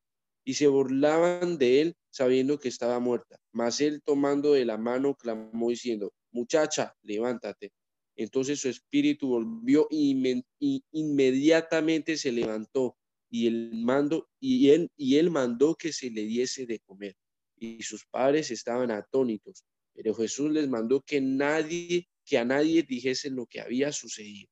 Y 0.45 0.55
se 0.55 0.67
burlaban 0.67 1.59
de 1.59 1.81
él 1.81 1.95
sabiendo 2.11 2.59
que 2.59 2.69
estaba 2.69 2.99
muerta. 2.99 3.39
Mas 3.53 3.81
él 3.81 4.03
tomando 4.05 4.55
de 4.55 4.65
la 4.65 4.77
mano 4.77 5.15
clamó 5.15 5.71
diciendo, 5.71 6.13
muchacha, 6.33 6.93
levántate. 7.03 7.71
Entonces 8.17 8.59
su 8.61 8.69
espíritu 8.69 9.29
volvió 9.29 9.87
y, 9.91 10.43
inmediatamente 10.91 12.17
se 12.17 12.33
levantó 12.33 12.97
y 13.31 13.47
el 13.47 13.71
mando 13.77 14.29
y 14.41 14.71
él 14.71 14.91
y 14.97 15.17
él 15.17 15.31
mandó 15.31 15.77
que 15.77 15.93
se 15.93 16.11
le 16.11 16.23
diese 16.23 16.67
de 16.67 16.81
comer. 16.81 17.15
Y 17.57 17.81
sus 17.85 18.05
padres 18.07 18.51
estaban 18.51 18.91
atónitos, 18.91 19.65
pero 19.95 20.15
Jesús 20.15 20.51
les 20.51 20.69
mandó 20.69 21.01
que 21.01 21.21
nadie 21.21 22.09
que 22.25 22.39
a 22.39 22.45
nadie 22.45 22.83
dijese 22.83 23.31
lo 23.31 23.47
que 23.47 23.61
había 23.61 23.93
sucedido. 23.93 24.52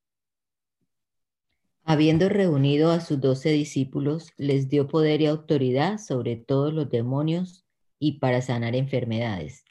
Habiendo 1.83 2.29
reunido 2.29 2.91
a 2.91 2.99
sus 2.99 3.19
doce 3.19 3.49
discípulos, 3.51 4.29
les 4.37 4.69
dio 4.69 4.87
poder 4.87 5.21
y 5.21 5.25
autoridad 5.25 5.97
sobre 5.97 6.35
todos 6.35 6.71
los 6.73 6.89
demonios 6.89 7.65
y 7.99 8.19
para 8.19 8.41
sanar 8.41 8.75
enfermedades. 8.75 9.63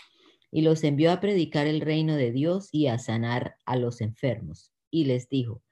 Y 0.51 0.63
los 0.63 0.83
envió 0.83 1.13
a 1.13 1.21
predicar 1.21 1.69
el 1.69 1.81
reino 1.81 2.17
de 2.17 2.33
Dios 2.33 2.69
y 2.73 2.89
a 2.89 2.99
sanar 2.99 3.55
a 3.65 3.77
los 3.77 4.01
enfermos. 4.01 4.73
Y 4.91 5.05
les 5.05 5.29
dijo, 5.29 5.63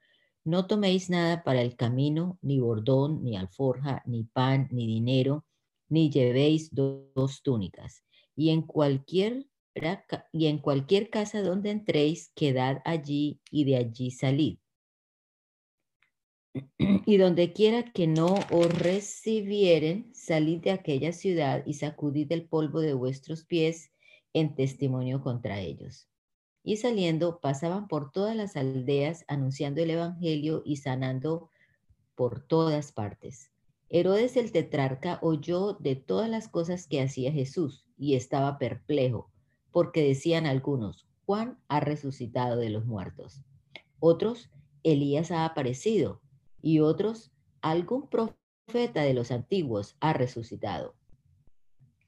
no 0.45 0.65
toméis 0.65 1.09
nada 1.09 1.43
para 1.43 1.61
el 1.61 1.75
camino, 1.75 2.39
ni 2.41 2.59
bordón, 2.59 3.21
ni 3.21 3.35
alforja, 3.35 4.01
ni 4.05 4.23
pan, 4.23 4.69
ni 4.71 4.87
dinero, 4.87 5.45
ni 5.89 6.09
llevéis 6.09 6.73
dos 6.73 7.41
túnicas. 7.43 8.01
Y 8.35 8.51
en 8.51 8.61
cualquier 8.61 9.45
y 10.31 10.47
en 10.47 10.57
cualquier 10.59 11.09
casa 11.09 11.41
donde 11.41 11.71
entréis, 11.71 12.31
quedad 12.33 12.81
allí 12.85 13.41
y 13.51 13.65
de 13.65 13.75
allí 13.75 14.11
salid 14.11 14.57
y 16.77 17.17
donde 17.17 17.53
quiera 17.53 17.91
que 17.91 18.07
no 18.07 18.35
os 18.51 18.67
recibieren, 18.79 20.09
salid 20.13 20.61
de 20.61 20.71
aquella 20.71 21.11
ciudad 21.11 21.63
y 21.65 21.73
sacudid 21.73 22.31
el 22.31 22.45
polvo 22.45 22.81
de 22.81 22.93
vuestros 22.93 23.45
pies 23.45 23.91
en 24.33 24.55
testimonio 24.55 25.21
contra 25.21 25.59
ellos. 25.59 26.07
Y 26.63 26.77
saliendo, 26.77 27.39
pasaban 27.39 27.87
por 27.87 28.11
todas 28.11 28.35
las 28.35 28.55
aldeas 28.55 29.23
anunciando 29.27 29.81
el 29.81 29.91
Evangelio 29.91 30.61
y 30.65 30.77
sanando 30.77 31.49
por 32.15 32.41
todas 32.41 32.91
partes. 32.91 33.51
Herodes 33.89 34.37
el 34.37 34.51
tetrarca 34.51 35.19
oyó 35.21 35.73
de 35.73 35.95
todas 35.95 36.29
las 36.29 36.47
cosas 36.47 36.87
que 36.87 37.01
hacía 37.01 37.31
Jesús 37.31 37.85
y 37.97 38.15
estaba 38.15 38.59
perplejo, 38.59 39.31
porque 39.71 40.03
decían 40.03 40.45
algunos, 40.45 41.07
Juan 41.25 41.57
ha 41.67 41.79
resucitado 41.79 42.57
de 42.57 42.69
los 42.69 42.85
muertos. 42.85 43.41
Otros, 43.99 44.49
Elías 44.83 45.31
ha 45.31 45.45
aparecido. 45.45 46.21
Y 46.61 46.79
otros, 46.79 47.31
algún 47.61 48.07
profeta 48.07 49.01
de 49.01 49.13
los 49.13 49.31
antiguos 49.31 49.95
ha 49.99 50.13
resucitado. 50.13 50.95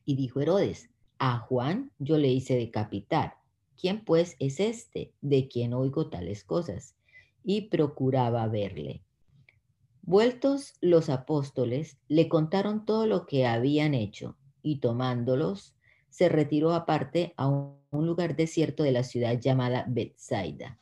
Y 0.05 0.15
dijo 0.15 0.41
Herodes, 0.41 0.89
a 1.19 1.37
Juan 1.37 1.91
yo 1.99 2.17
le 2.17 2.29
hice 2.29 2.55
decapitar. 2.55 3.35
¿Quién 3.79 4.03
pues 4.03 4.35
es 4.39 4.59
este 4.59 5.13
de 5.21 5.47
quien 5.47 5.73
oigo 5.73 6.09
tales 6.09 6.43
cosas? 6.43 6.95
Y 7.43 7.69
procuraba 7.69 8.47
verle. 8.47 9.03
Vueltos 10.03 10.73
los 10.81 11.09
apóstoles, 11.09 11.97
le 12.07 12.27
contaron 12.27 12.85
todo 12.85 13.05
lo 13.05 13.25
que 13.25 13.45
habían 13.45 13.93
hecho, 13.93 14.35
y 14.63 14.79
tomándolos, 14.79 15.75
se 16.09 16.27
retiró 16.27 16.73
aparte 16.73 17.33
a 17.37 17.47
un 17.47 18.05
lugar 18.07 18.35
desierto 18.35 18.83
de 18.83 18.91
la 18.91 19.03
ciudad 19.03 19.39
llamada 19.39 19.85
Bethsaida. 19.87 20.79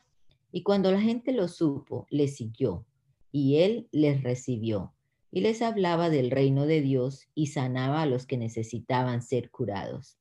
Y 0.52 0.62
cuando 0.62 0.90
la 0.90 1.00
gente 1.00 1.32
lo 1.32 1.48
supo, 1.48 2.06
le 2.10 2.28
siguió, 2.28 2.84
y 3.32 3.56
él 3.56 3.88
les 3.92 4.22
recibió, 4.22 4.94
y 5.30 5.40
les 5.40 5.62
hablaba 5.62 6.10
del 6.10 6.30
reino 6.30 6.66
de 6.66 6.80
Dios 6.80 7.28
y 7.34 7.48
sanaba 7.48 8.02
a 8.02 8.06
los 8.06 8.26
que 8.26 8.36
necesitaban 8.36 9.22
ser 9.22 9.50
curados. 9.50 10.18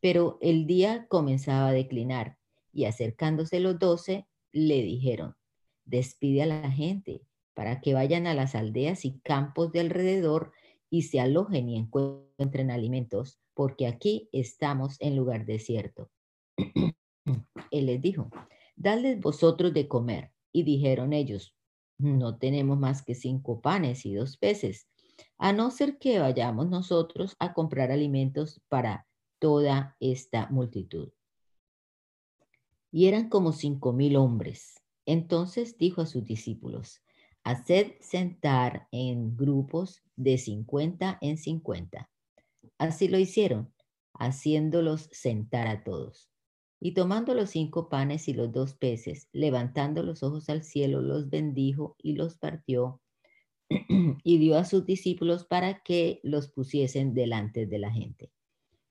Pero 0.00 0.38
el 0.40 0.66
día 0.66 1.06
comenzaba 1.08 1.68
a 1.68 1.72
declinar, 1.72 2.38
y 2.72 2.84
acercándose 2.84 3.60
los 3.60 3.78
doce, 3.78 4.26
le 4.52 4.82
dijeron, 4.82 5.34
despide 5.84 6.42
a 6.42 6.46
la 6.46 6.70
gente 6.70 7.22
para 7.54 7.80
que 7.80 7.94
vayan 7.94 8.26
a 8.26 8.34
las 8.34 8.54
aldeas 8.54 9.04
y 9.06 9.18
campos 9.20 9.72
de 9.72 9.80
alrededor 9.80 10.52
y 10.90 11.02
se 11.02 11.20
alojen 11.20 11.70
y 11.70 11.78
encuentren 11.78 12.70
alimentos, 12.70 13.40
porque 13.54 13.86
aquí 13.86 14.28
estamos 14.32 14.96
en 15.00 15.16
lugar 15.16 15.46
desierto. 15.46 16.10
Él 17.70 17.86
les 17.86 18.02
dijo, 18.02 18.30
dadles 18.76 19.18
vosotros 19.20 19.72
de 19.72 19.88
comer. 19.88 20.32
Y 20.52 20.62
dijeron 20.62 21.12
ellos, 21.12 21.55
no 21.98 22.38
tenemos 22.38 22.78
más 22.78 23.02
que 23.02 23.14
cinco 23.14 23.60
panes 23.60 24.06
y 24.06 24.14
dos 24.14 24.36
peces, 24.36 24.88
a 25.38 25.52
no 25.52 25.70
ser 25.70 25.98
que 25.98 26.18
vayamos 26.18 26.68
nosotros 26.68 27.36
a 27.38 27.52
comprar 27.54 27.90
alimentos 27.90 28.60
para 28.68 29.06
toda 29.38 29.96
esta 30.00 30.48
multitud. 30.48 31.10
Y 32.90 33.06
eran 33.06 33.28
como 33.28 33.52
cinco 33.52 33.92
mil 33.92 34.16
hombres. 34.16 34.82
Entonces 35.04 35.76
dijo 35.78 36.00
a 36.00 36.06
sus 36.06 36.24
discípulos, 36.24 37.02
Haced 37.44 37.92
sentar 38.00 38.88
en 38.90 39.36
grupos 39.36 40.02
de 40.16 40.36
50 40.36 41.18
en 41.20 41.38
50. 41.38 42.10
Así 42.76 43.06
lo 43.06 43.18
hicieron, 43.18 43.72
haciéndolos 44.14 45.08
sentar 45.12 45.68
a 45.68 45.84
todos. 45.84 46.28
Y 46.80 46.92
tomando 46.92 47.34
los 47.34 47.50
cinco 47.50 47.88
panes 47.88 48.28
y 48.28 48.34
los 48.34 48.52
dos 48.52 48.74
peces, 48.74 49.28
levantando 49.32 50.02
los 50.02 50.22
ojos 50.22 50.48
al 50.50 50.62
cielo, 50.62 51.00
los 51.00 51.30
bendijo 51.30 51.96
y 51.98 52.12
los 52.12 52.36
partió 52.36 53.00
y 54.22 54.38
dio 54.38 54.56
a 54.56 54.64
sus 54.64 54.84
discípulos 54.84 55.44
para 55.44 55.82
que 55.82 56.20
los 56.22 56.48
pusiesen 56.48 57.14
delante 57.14 57.66
de 57.66 57.78
la 57.78 57.90
gente. 57.90 58.30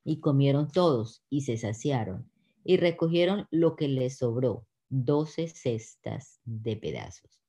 Y 0.03 0.19
comieron 0.19 0.71
todos 0.71 1.23
y 1.29 1.41
se 1.41 1.57
saciaron 1.57 2.29
y 2.63 2.77
recogieron 2.77 3.47
lo 3.51 3.75
que 3.75 3.87
les 3.87 4.17
sobró, 4.17 4.67
doce 4.89 5.47
cestas 5.47 6.39
de 6.43 6.75
pedazos. 6.75 7.45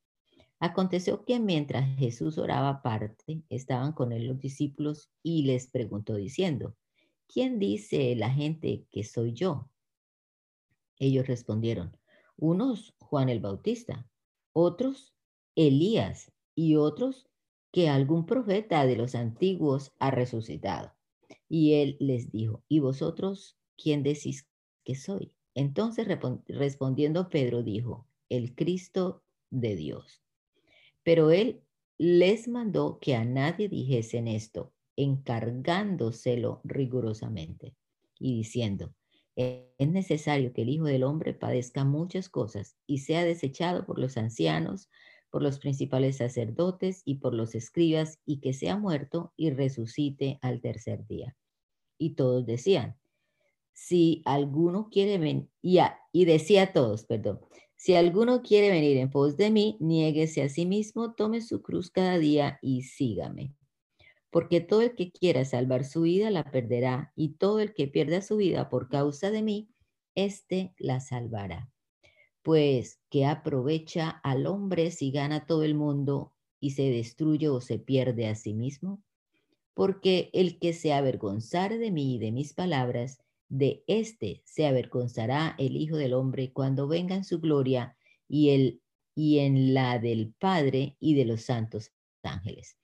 Aconteció 0.58 1.24
que 1.24 1.38
mientras 1.38 1.98
Jesús 1.98 2.38
oraba 2.38 2.68
aparte, 2.68 3.42
estaban 3.50 3.92
con 3.92 4.12
él 4.12 4.26
los 4.26 4.38
discípulos 4.38 5.10
y 5.22 5.42
les 5.42 5.66
preguntó 5.66 6.14
diciendo, 6.14 6.76
¿quién 7.26 7.58
dice 7.58 8.14
la 8.16 8.30
gente 8.30 8.86
que 8.90 9.04
soy 9.04 9.32
yo? 9.32 9.68
Ellos 10.98 11.26
respondieron, 11.26 11.96
unos 12.36 12.94
Juan 12.98 13.28
el 13.28 13.40
Bautista, 13.40 14.08
otros 14.52 15.14
Elías 15.54 16.32
y 16.54 16.76
otros 16.76 17.28
que 17.72 17.88
algún 17.88 18.26
profeta 18.26 18.86
de 18.86 18.96
los 18.96 19.14
antiguos 19.14 19.92
ha 19.98 20.10
resucitado. 20.10 20.92
Y 21.48 21.74
él 21.74 21.96
les 22.00 22.30
dijo, 22.30 22.62
¿y 22.68 22.80
vosotros 22.80 23.58
quién 23.76 24.02
decís 24.02 24.48
que 24.84 24.94
soy? 24.94 25.32
Entonces 25.54 26.06
respondiendo 26.48 27.28
Pedro 27.28 27.62
dijo, 27.62 28.06
el 28.28 28.54
Cristo 28.54 29.22
de 29.50 29.76
Dios. 29.76 30.22
Pero 31.02 31.30
él 31.30 31.62
les 31.98 32.48
mandó 32.48 32.98
que 32.98 33.14
a 33.14 33.24
nadie 33.24 33.68
dijesen 33.68 34.28
esto, 34.28 34.72
encargándoselo 34.96 36.60
rigurosamente 36.64 37.74
y 38.18 38.36
diciendo, 38.36 38.94
es 39.36 39.88
necesario 39.88 40.52
que 40.52 40.62
el 40.62 40.70
Hijo 40.70 40.86
del 40.86 41.04
Hombre 41.04 41.34
padezca 41.34 41.84
muchas 41.84 42.28
cosas 42.28 42.76
y 42.86 42.98
sea 42.98 43.24
desechado 43.24 43.84
por 43.84 43.98
los 43.98 44.16
ancianos, 44.16 44.88
por 45.30 45.42
los 45.42 45.58
principales 45.58 46.16
sacerdotes 46.16 47.02
y 47.04 47.16
por 47.16 47.34
los 47.34 47.54
escribas, 47.54 48.18
y 48.24 48.40
que 48.40 48.54
sea 48.54 48.78
muerto 48.78 49.34
y 49.36 49.50
resucite 49.50 50.38
al 50.40 50.62
tercer 50.62 51.06
día. 51.06 51.36
Y 51.98 52.14
todos 52.14 52.46
decían, 52.46 52.96
si 53.74 54.22
alguno 54.24 54.88
quiere 54.90 55.18
venir, 55.18 55.48
y 55.60 56.24
decía 56.24 56.62
a 56.62 56.72
todos, 56.72 57.04
perdón, 57.04 57.40
si 57.74 57.94
alguno 57.94 58.40
quiere 58.40 58.70
venir 58.70 58.96
en 58.96 59.10
pos 59.10 59.36
de 59.36 59.50
mí, 59.50 59.76
niéguese 59.80 60.42
a 60.42 60.48
sí 60.48 60.64
mismo, 60.64 61.14
tome 61.14 61.42
su 61.42 61.60
cruz 61.60 61.90
cada 61.90 62.18
día 62.18 62.58
y 62.62 62.84
sígame. 62.84 63.54
Porque 64.30 64.60
todo 64.60 64.82
el 64.82 64.94
que 64.94 65.10
quiera 65.10 65.44
salvar 65.44 65.84
su 65.84 66.02
vida 66.02 66.30
la 66.30 66.44
perderá, 66.44 67.12
y 67.16 67.34
todo 67.34 67.60
el 67.60 67.74
que 67.74 67.88
pierda 67.88 68.20
su 68.20 68.36
vida 68.36 68.68
por 68.68 68.88
causa 68.88 69.30
de 69.30 69.42
mí, 69.42 69.68
éste 70.14 70.74
la 70.78 71.00
salvará. 71.00 71.70
Pues, 72.42 73.00
¿qué 73.10 73.26
aprovecha 73.26 74.08
al 74.08 74.46
hombre 74.46 74.90
si 74.90 75.10
gana 75.10 75.46
todo 75.46 75.64
el 75.64 75.74
mundo 75.74 76.32
y 76.60 76.70
se 76.70 76.90
destruye 76.90 77.48
o 77.48 77.60
se 77.60 77.78
pierde 77.78 78.28
a 78.28 78.34
sí 78.34 78.54
mismo? 78.54 79.02
Porque 79.74 80.30
el 80.32 80.58
que 80.58 80.72
se 80.72 80.92
avergonzare 80.92 81.78
de 81.78 81.90
mí 81.90 82.14
y 82.14 82.18
de 82.18 82.32
mis 82.32 82.54
palabras, 82.54 83.18
de 83.48 83.84
éste 83.86 84.42
se 84.44 84.66
avergonzará 84.66 85.54
el 85.58 85.76
Hijo 85.76 85.96
del 85.96 86.14
Hombre 86.14 86.52
cuando 86.52 86.88
venga 86.88 87.14
en 87.14 87.24
su 87.24 87.40
gloria 87.40 87.96
y, 88.28 88.50
el, 88.50 88.80
y 89.14 89.38
en 89.38 89.74
la 89.74 89.98
del 89.98 90.32
Padre 90.38 90.96
y 90.98 91.14
de 91.14 91.24
los 91.24 91.42
santos 91.42 91.92
ángeles. 92.22 92.76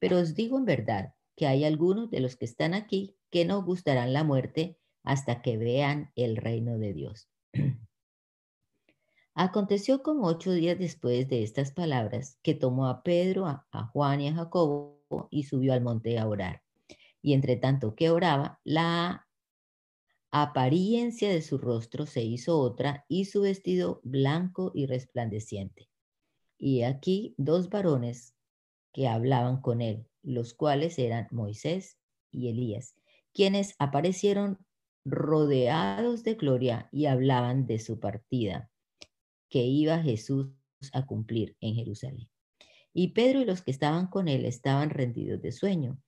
Pero 0.00 0.18
os 0.18 0.34
digo 0.34 0.58
en 0.58 0.64
verdad 0.64 1.14
que 1.36 1.46
hay 1.46 1.64
algunos 1.64 2.10
de 2.10 2.20
los 2.20 2.34
que 2.34 2.46
están 2.46 2.74
aquí 2.74 3.16
que 3.30 3.44
no 3.44 3.62
gustarán 3.62 4.12
la 4.12 4.24
muerte 4.24 4.76
hasta 5.04 5.42
que 5.42 5.56
vean 5.56 6.10
el 6.16 6.36
reino 6.36 6.78
de 6.78 6.92
Dios. 6.92 7.28
Aconteció 9.34 10.02
como 10.02 10.26
ocho 10.26 10.52
días 10.52 10.78
después 10.78 11.28
de 11.28 11.42
estas 11.42 11.72
palabras 11.72 12.38
que 12.42 12.54
tomó 12.54 12.88
a 12.88 13.02
Pedro, 13.02 13.46
a, 13.46 13.86
Juan 13.92 14.20
y 14.20 14.28
a 14.28 14.34
Jacobo 14.34 15.28
y 15.30 15.44
subió 15.44 15.72
al 15.72 15.82
monte 15.82 16.18
a 16.18 16.26
orar. 16.26 16.62
Y 17.22 17.34
entre 17.34 17.56
tanto 17.56 17.94
que 17.94 18.10
oraba, 18.10 18.60
la 18.64 19.28
apariencia 20.30 21.30
de 21.30 21.42
su 21.42 21.58
rostro 21.58 22.06
se 22.06 22.22
hizo 22.22 22.58
otra 22.58 23.04
y 23.08 23.26
su 23.26 23.42
vestido 23.42 24.00
blanco 24.04 24.72
y 24.74 24.86
resplandeciente. 24.86 25.88
Y 26.58 26.82
aquí 26.82 27.34
dos 27.38 27.70
varones 27.70 28.34
que 28.92 29.08
hablaban 29.08 29.60
con 29.60 29.80
él, 29.80 30.06
los 30.22 30.54
cuales 30.54 30.98
eran 30.98 31.28
Moisés 31.30 31.98
y 32.30 32.48
Elías, 32.48 32.96
quienes 33.32 33.74
aparecieron 33.78 34.58
rodeados 35.04 36.22
de 36.22 36.34
gloria 36.34 36.88
y 36.92 37.06
hablaban 37.06 37.66
de 37.66 37.78
su 37.78 38.00
partida 38.00 38.70
que 39.48 39.64
iba 39.64 39.98
Jesús 39.98 40.48
a 40.92 41.06
cumplir 41.06 41.56
en 41.60 41.74
Jerusalén. 41.74 42.28
Y 42.92 43.08
Pedro 43.08 43.40
y 43.40 43.44
los 43.44 43.62
que 43.62 43.70
estaban 43.70 44.08
con 44.08 44.28
él 44.28 44.44
estaban 44.44 44.90
rendidos 44.90 45.40
de 45.40 45.52
sueño 45.52 46.00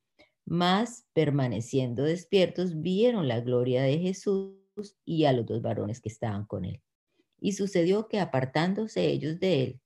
mas 0.44 1.06
permaneciendo 1.12 2.02
despiertos 2.02 2.80
vieron 2.80 3.28
la 3.28 3.40
gloria 3.40 3.82
de 3.82 3.98
Jesús 3.98 4.56
y 5.04 5.24
a 5.24 5.32
los 5.32 5.46
dos 5.46 5.62
varones 5.62 6.00
que 6.00 6.08
estaban 6.08 6.46
con 6.46 6.64
él. 6.64 6.80
Y 7.38 7.52
sucedió 7.52 8.08
que 8.08 8.20
apartándose 8.20 9.08
ellos 9.08 9.38
de 9.40 9.62
él, 9.62 9.80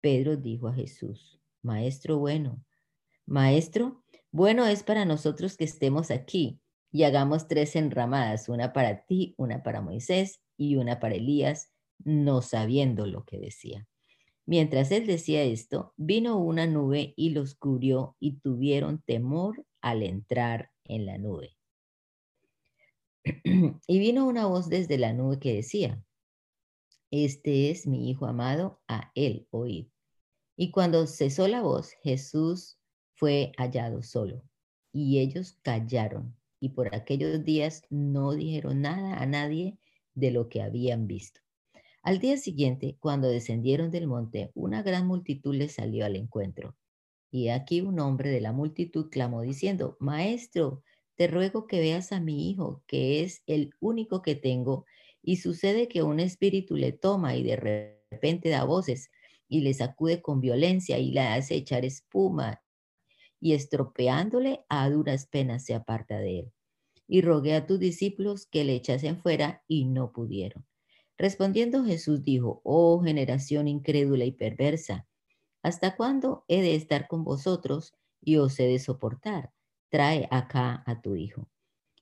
Pedro 0.00 0.36
dijo 0.36 0.68
a 0.68 0.74
Jesús, 0.74 1.37
Maestro 1.68 2.18
bueno, 2.18 2.64
Maestro, 3.26 4.02
bueno 4.30 4.66
es 4.66 4.82
para 4.82 5.04
nosotros 5.04 5.58
que 5.58 5.64
estemos 5.64 6.10
aquí 6.10 6.62
y 6.90 7.02
hagamos 7.02 7.46
tres 7.46 7.76
enramadas, 7.76 8.48
una 8.48 8.72
para 8.72 9.04
ti, 9.04 9.34
una 9.36 9.62
para 9.62 9.82
Moisés 9.82 10.40
y 10.56 10.76
una 10.76 10.98
para 10.98 11.16
Elías, 11.16 11.70
no 11.98 12.40
sabiendo 12.40 13.04
lo 13.04 13.26
que 13.26 13.38
decía. 13.38 13.86
Mientras 14.46 14.90
él 14.92 15.06
decía 15.06 15.42
esto, 15.42 15.92
vino 15.98 16.38
una 16.38 16.66
nube 16.66 17.12
y 17.16 17.30
los 17.30 17.54
cubrió 17.54 18.16
y 18.18 18.38
tuvieron 18.38 19.02
temor 19.02 19.66
al 19.82 20.02
entrar 20.02 20.70
en 20.84 21.04
la 21.04 21.18
nube. 21.18 21.54
y 23.86 23.98
vino 23.98 24.26
una 24.26 24.46
voz 24.46 24.70
desde 24.70 24.96
la 24.96 25.12
nube 25.12 25.38
que 25.38 25.52
decía, 25.52 26.02
este 27.10 27.70
es 27.70 27.86
mi 27.86 28.08
Hijo 28.08 28.24
amado, 28.24 28.80
a 28.88 29.12
él 29.14 29.46
oíd. 29.50 29.88
Y 30.60 30.72
cuando 30.72 31.06
cesó 31.06 31.46
la 31.46 31.62
voz, 31.62 31.92
Jesús 32.02 32.78
fue 33.14 33.52
hallado 33.58 34.02
solo, 34.02 34.42
y 34.92 35.20
ellos 35.20 35.56
callaron, 35.62 36.34
y 36.58 36.70
por 36.70 36.92
aquellos 36.96 37.44
días 37.44 37.84
no 37.90 38.32
dijeron 38.32 38.80
nada 38.80 39.22
a 39.22 39.26
nadie 39.26 39.78
de 40.16 40.32
lo 40.32 40.48
que 40.48 40.60
habían 40.60 41.06
visto. 41.06 41.40
Al 42.02 42.18
día 42.18 42.36
siguiente, 42.38 42.96
cuando 42.98 43.28
descendieron 43.28 43.92
del 43.92 44.08
monte, 44.08 44.50
una 44.54 44.82
gran 44.82 45.06
multitud 45.06 45.54
les 45.54 45.74
salió 45.74 46.04
al 46.04 46.16
encuentro. 46.16 46.76
Y 47.30 47.50
aquí 47.50 47.80
un 47.80 48.00
hombre 48.00 48.30
de 48.30 48.40
la 48.40 48.50
multitud 48.50 49.10
clamó 49.10 49.42
diciendo, 49.42 49.96
Maestro, 50.00 50.82
te 51.14 51.28
ruego 51.28 51.68
que 51.68 51.78
veas 51.78 52.10
a 52.10 52.18
mi 52.18 52.50
hijo, 52.50 52.82
que 52.88 53.22
es 53.22 53.44
el 53.46 53.74
único 53.78 54.22
que 54.22 54.34
tengo, 54.34 54.86
y 55.22 55.36
sucede 55.36 55.86
que 55.86 56.02
un 56.02 56.18
espíritu 56.18 56.76
le 56.76 56.90
toma 56.90 57.36
y 57.36 57.44
de 57.44 58.00
repente 58.10 58.48
da 58.48 58.64
voces 58.64 59.08
y 59.48 59.60
le 59.62 59.74
sacude 59.74 60.22
con 60.22 60.40
violencia 60.40 60.98
y 60.98 61.10
le 61.12 61.20
hace 61.20 61.56
echar 61.56 61.84
espuma 61.84 62.62
y 63.40 63.54
estropeándole 63.54 64.64
a 64.68 64.88
duras 64.90 65.26
penas 65.26 65.64
se 65.64 65.74
aparta 65.74 66.18
de 66.18 66.40
él. 66.40 66.52
Y 67.06 67.22
rogué 67.22 67.54
a 67.54 67.66
tus 67.66 67.78
discípulos 67.78 68.46
que 68.46 68.64
le 68.64 68.74
echasen 68.74 69.18
fuera 69.18 69.62
y 69.66 69.86
no 69.86 70.12
pudieron. 70.12 70.66
Respondiendo 71.16 71.84
Jesús 71.84 72.22
dijo, 72.22 72.60
oh 72.64 73.02
generación 73.02 73.66
incrédula 73.66 74.24
y 74.24 74.32
perversa, 74.32 75.08
¿hasta 75.62 75.96
cuándo 75.96 76.44
he 76.48 76.62
de 76.62 76.74
estar 76.74 77.08
con 77.08 77.24
vosotros 77.24 77.94
y 78.20 78.36
os 78.36 78.58
he 78.60 78.66
de 78.66 78.78
soportar? 78.78 79.52
Trae 79.90 80.28
acá 80.30 80.82
a 80.86 81.00
tu 81.00 81.16
hijo. 81.16 81.48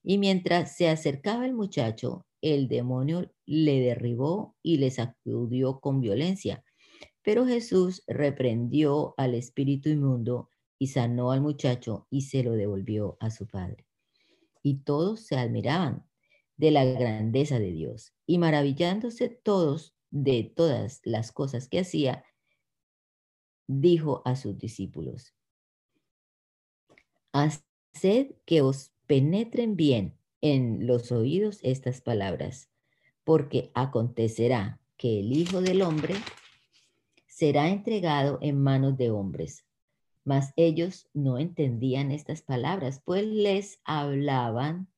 Y 0.02 0.18
mientras 0.18 0.76
se 0.76 0.88
acercaba 0.88 1.46
el 1.46 1.54
muchacho, 1.54 2.26
el 2.42 2.68
demonio 2.68 3.32
le 3.46 3.80
derribó 3.80 4.56
y 4.62 4.78
le 4.78 4.90
sacudió 4.90 5.80
con 5.80 6.00
violencia. 6.00 6.64
Pero 7.26 7.44
Jesús 7.44 8.04
reprendió 8.06 9.14
al 9.16 9.34
espíritu 9.34 9.88
inmundo 9.88 10.48
y 10.78 10.86
sanó 10.86 11.32
al 11.32 11.40
muchacho 11.40 12.06
y 12.08 12.20
se 12.20 12.44
lo 12.44 12.52
devolvió 12.52 13.16
a 13.18 13.32
su 13.32 13.48
padre. 13.48 13.84
Y 14.62 14.84
todos 14.84 15.22
se 15.22 15.36
admiraban 15.36 16.06
de 16.56 16.70
la 16.70 16.84
grandeza 16.84 17.58
de 17.58 17.72
Dios. 17.72 18.14
Y 18.26 18.38
maravillándose 18.38 19.28
todos 19.28 19.96
de 20.12 20.44
todas 20.44 21.00
las 21.02 21.32
cosas 21.32 21.68
que 21.68 21.80
hacía, 21.80 22.24
dijo 23.66 24.22
a 24.24 24.36
sus 24.36 24.56
discípulos, 24.56 25.34
haced 27.32 28.36
que 28.44 28.60
os 28.62 28.92
penetren 29.08 29.74
bien 29.74 30.16
en 30.42 30.86
los 30.86 31.10
oídos 31.10 31.58
estas 31.64 32.00
palabras, 32.00 32.70
porque 33.24 33.72
acontecerá 33.74 34.80
que 34.96 35.18
el 35.18 35.32
Hijo 35.32 35.60
del 35.60 35.82
Hombre 35.82 36.14
será 37.36 37.68
entregado 37.68 38.38
en 38.40 38.62
manos 38.62 38.96
de 38.96 39.10
hombres. 39.10 39.66
Mas 40.24 40.54
ellos 40.56 41.06
no 41.12 41.36
entendían 41.38 42.10
estas 42.10 42.40
palabras, 42.40 43.02
pues 43.04 43.26
les 43.26 43.78
hablaban 43.84 44.88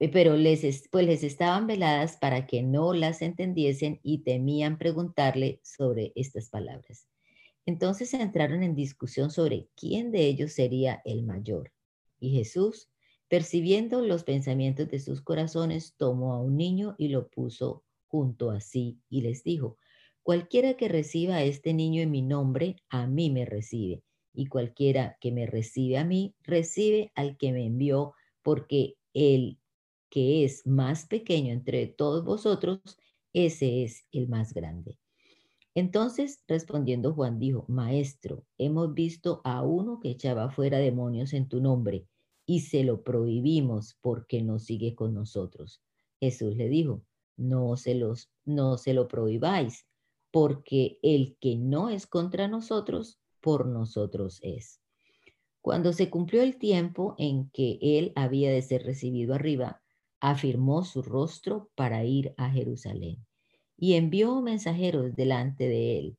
eh, 0.00 0.08
pero 0.08 0.36
les, 0.36 0.88
pues 0.90 1.06
les 1.06 1.22
estaban 1.22 1.68
veladas 1.68 2.16
para 2.16 2.48
que 2.48 2.64
no 2.64 2.94
las 2.94 3.22
entendiesen 3.22 4.00
y 4.02 4.24
temían 4.24 4.76
preguntarle 4.76 5.60
sobre 5.62 6.10
estas 6.16 6.48
palabras. 6.48 7.06
Entonces 7.66 8.12
entraron 8.12 8.64
en 8.64 8.74
discusión 8.74 9.30
sobre 9.30 9.68
quién 9.76 10.10
de 10.10 10.26
ellos 10.26 10.54
sería 10.54 11.00
el 11.04 11.22
mayor. 11.22 11.70
Y 12.18 12.30
Jesús, 12.30 12.90
percibiendo 13.28 14.00
los 14.00 14.24
pensamientos 14.24 14.90
de 14.90 14.98
sus 14.98 15.22
corazones, 15.22 15.94
tomó 15.96 16.32
a 16.32 16.40
un 16.40 16.56
niño 16.56 16.96
y 16.98 17.06
lo 17.06 17.28
puso 17.28 17.84
junto 18.08 18.50
a 18.50 18.60
sí 18.60 18.98
y 19.08 19.20
les 19.20 19.44
dijo, 19.44 19.78
cualquiera 20.22 20.74
que 20.74 20.88
reciba 20.88 21.36
a 21.36 21.44
este 21.44 21.74
niño 21.74 22.02
en 22.02 22.10
mi 22.10 22.22
nombre, 22.22 22.76
a 22.88 23.06
mí 23.06 23.30
me 23.30 23.44
recibe. 23.44 24.02
Y 24.34 24.46
cualquiera 24.46 25.16
que 25.20 25.32
me 25.32 25.46
recibe 25.46 25.98
a 25.98 26.04
mí, 26.04 26.34
recibe 26.40 27.12
al 27.14 27.36
que 27.36 27.52
me 27.52 27.66
envió, 27.66 28.14
porque 28.42 28.96
él 29.12 29.58
que 30.12 30.44
es 30.44 30.66
más 30.66 31.06
pequeño 31.06 31.54
entre 31.54 31.86
todos 31.86 32.22
vosotros, 32.22 32.80
ese 33.32 33.82
es 33.82 34.04
el 34.12 34.28
más 34.28 34.52
grande. 34.52 34.98
Entonces, 35.74 36.44
respondiendo 36.46 37.14
Juan, 37.14 37.38
dijo, 37.38 37.64
Maestro, 37.66 38.44
hemos 38.58 38.92
visto 38.92 39.40
a 39.42 39.62
uno 39.62 40.00
que 40.00 40.10
echaba 40.10 40.50
fuera 40.50 40.76
demonios 40.76 41.32
en 41.32 41.48
tu 41.48 41.62
nombre 41.62 42.06
y 42.44 42.60
se 42.60 42.84
lo 42.84 43.02
prohibimos 43.02 43.96
porque 44.02 44.42
no 44.42 44.58
sigue 44.58 44.94
con 44.94 45.14
nosotros. 45.14 45.82
Jesús 46.20 46.56
le 46.56 46.68
dijo, 46.68 47.02
no 47.38 47.78
se, 47.78 47.94
los, 47.94 48.30
no 48.44 48.76
se 48.76 48.92
lo 48.92 49.08
prohibáis, 49.08 49.86
porque 50.32 50.98
el 51.02 51.36
que 51.40 51.56
no 51.56 51.90
es 51.90 52.08
contra 52.08 52.48
nosotros, 52.48 53.20
por 53.40 53.66
nosotros 53.66 54.40
es. 54.42 54.80
Cuando 55.60 55.92
se 55.92 56.10
cumplió 56.10 56.42
el 56.42 56.58
tiempo 56.58 57.14
en 57.18 57.50
que 57.50 57.78
él 57.80 58.12
había 58.16 58.50
de 58.50 58.62
ser 58.62 58.82
recibido 58.82 59.34
arriba, 59.34 59.80
afirmó 60.20 60.84
su 60.84 61.02
rostro 61.02 61.70
para 61.76 62.04
ir 62.04 62.34
a 62.36 62.50
Jerusalén 62.50 63.24
y 63.76 63.94
envió 63.94 64.40
mensajeros 64.40 65.14
delante 65.14 65.68
de 65.68 65.98
él, 65.98 66.18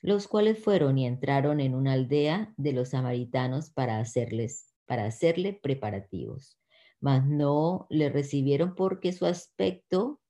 los 0.00 0.28
cuales 0.28 0.62
fueron 0.62 0.96
y 0.98 1.06
entraron 1.06 1.60
en 1.60 1.74
una 1.74 1.94
aldea 1.94 2.54
de 2.56 2.72
los 2.72 2.90
samaritanos 2.90 3.70
para 3.70 3.98
hacerles 3.98 4.72
para 4.86 5.04
hacerle 5.04 5.52
preparativos. 5.52 6.58
Mas 7.00 7.26
no 7.26 7.86
le 7.90 8.08
recibieron 8.08 8.74
porque 8.74 9.12
su 9.12 9.26
aspecto 9.26 10.20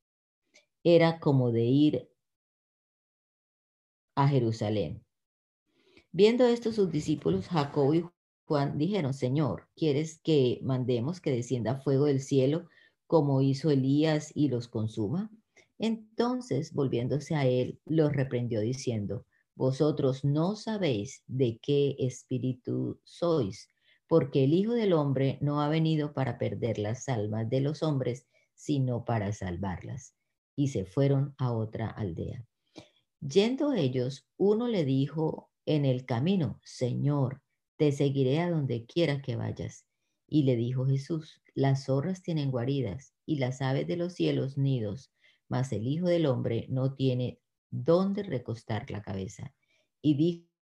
era 0.82 1.20
como 1.20 1.52
de 1.52 1.64
ir 1.64 2.08
a 4.16 4.26
Jerusalén. 4.26 5.04
Viendo 6.10 6.46
esto 6.46 6.72
sus 6.72 6.90
discípulos 6.90 7.46
Jacob 7.48 7.94
y 7.94 8.04
Juan 8.46 8.78
dijeron, 8.78 9.14
Señor, 9.14 9.68
¿quieres 9.76 10.18
que 10.20 10.60
mandemos 10.62 11.20
que 11.20 11.30
descienda 11.30 11.80
fuego 11.80 12.06
del 12.06 12.20
cielo 12.20 12.68
como 13.06 13.42
hizo 13.42 13.70
Elías 13.70 14.32
y 14.34 14.48
los 14.48 14.66
consuma? 14.66 15.30
Entonces, 15.78 16.72
volviéndose 16.72 17.34
a 17.34 17.46
él, 17.46 17.80
los 17.84 18.12
reprendió 18.12 18.60
diciendo, 18.60 19.26
Vosotros 19.56 20.22
no 20.22 20.54
sabéis 20.54 21.22
de 21.26 21.58
qué 21.62 21.96
espíritu 21.98 23.00
sois, 23.04 23.68
porque 24.06 24.44
el 24.44 24.52
Hijo 24.52 24.74
del 24.74 24.92
Hombre 24.92 25.38
no 25.40 25.62
ha 25.62 25.68
venido 25.68 26.12
para 26.12 26.36
perder 26.36 26.78
las 26.78 27.08
almas 27.08 27.48
de 27.48 27.62
los 27.62 27.82
hombres, 27.82 28.26
sino 28.54 29.04
para 29.04 29.32
salvarlas. 29.32 30.14
Y 30.56 30.68
se 30.68 30.84
fueron 30.84 31.34
a 31.38 31.52
otra 31.52 31.88
aldea. 31.88 32.46
Yendo 33.20 33.72
ellos, 33.72 34.28
uno 34.36 34.68
le 34.68 34.84
dijo 34.84 35.50
en 35.64 35.84
el 35.84 36.04
camino, 36.04 36.60
Señor, 36.64 37.42
te 37.76 37.92
seguiré 37.92 38.40
a 38.40 38.50
donde 38.50 38.86
quiera 38.86 39.22
que 39.22 39.36
vayas. 39.36 39.86
Y 40.28 40.42
le 40.42 40.56
dijo 40.56 40.86
Jesús, 40.86 41.40
las 41.54 41.84
zorras 41.84 42.22
tienen 42.22 42.50
guaridas 42.50 43.14
y 43.24 43.38
las 43.38 43.62
aves 43.62 43.86
de 43.86 43.96
los 43.96 44.14
cielos 44.14 44.58
nidos, 44.58 45.12
mas 45.48 45.72
el 45.72 45.86
Hijo 45.86 46.06
del 46.06 46.26
Hombre 46.26 46.66
no 46.68 46.94
tiene 46.94 47.40
dónde 47.70 48.22
recostar 48.22 48.90
la 48.90 49.02
cabeza. 49.02 49.54
Y 50.02 50.14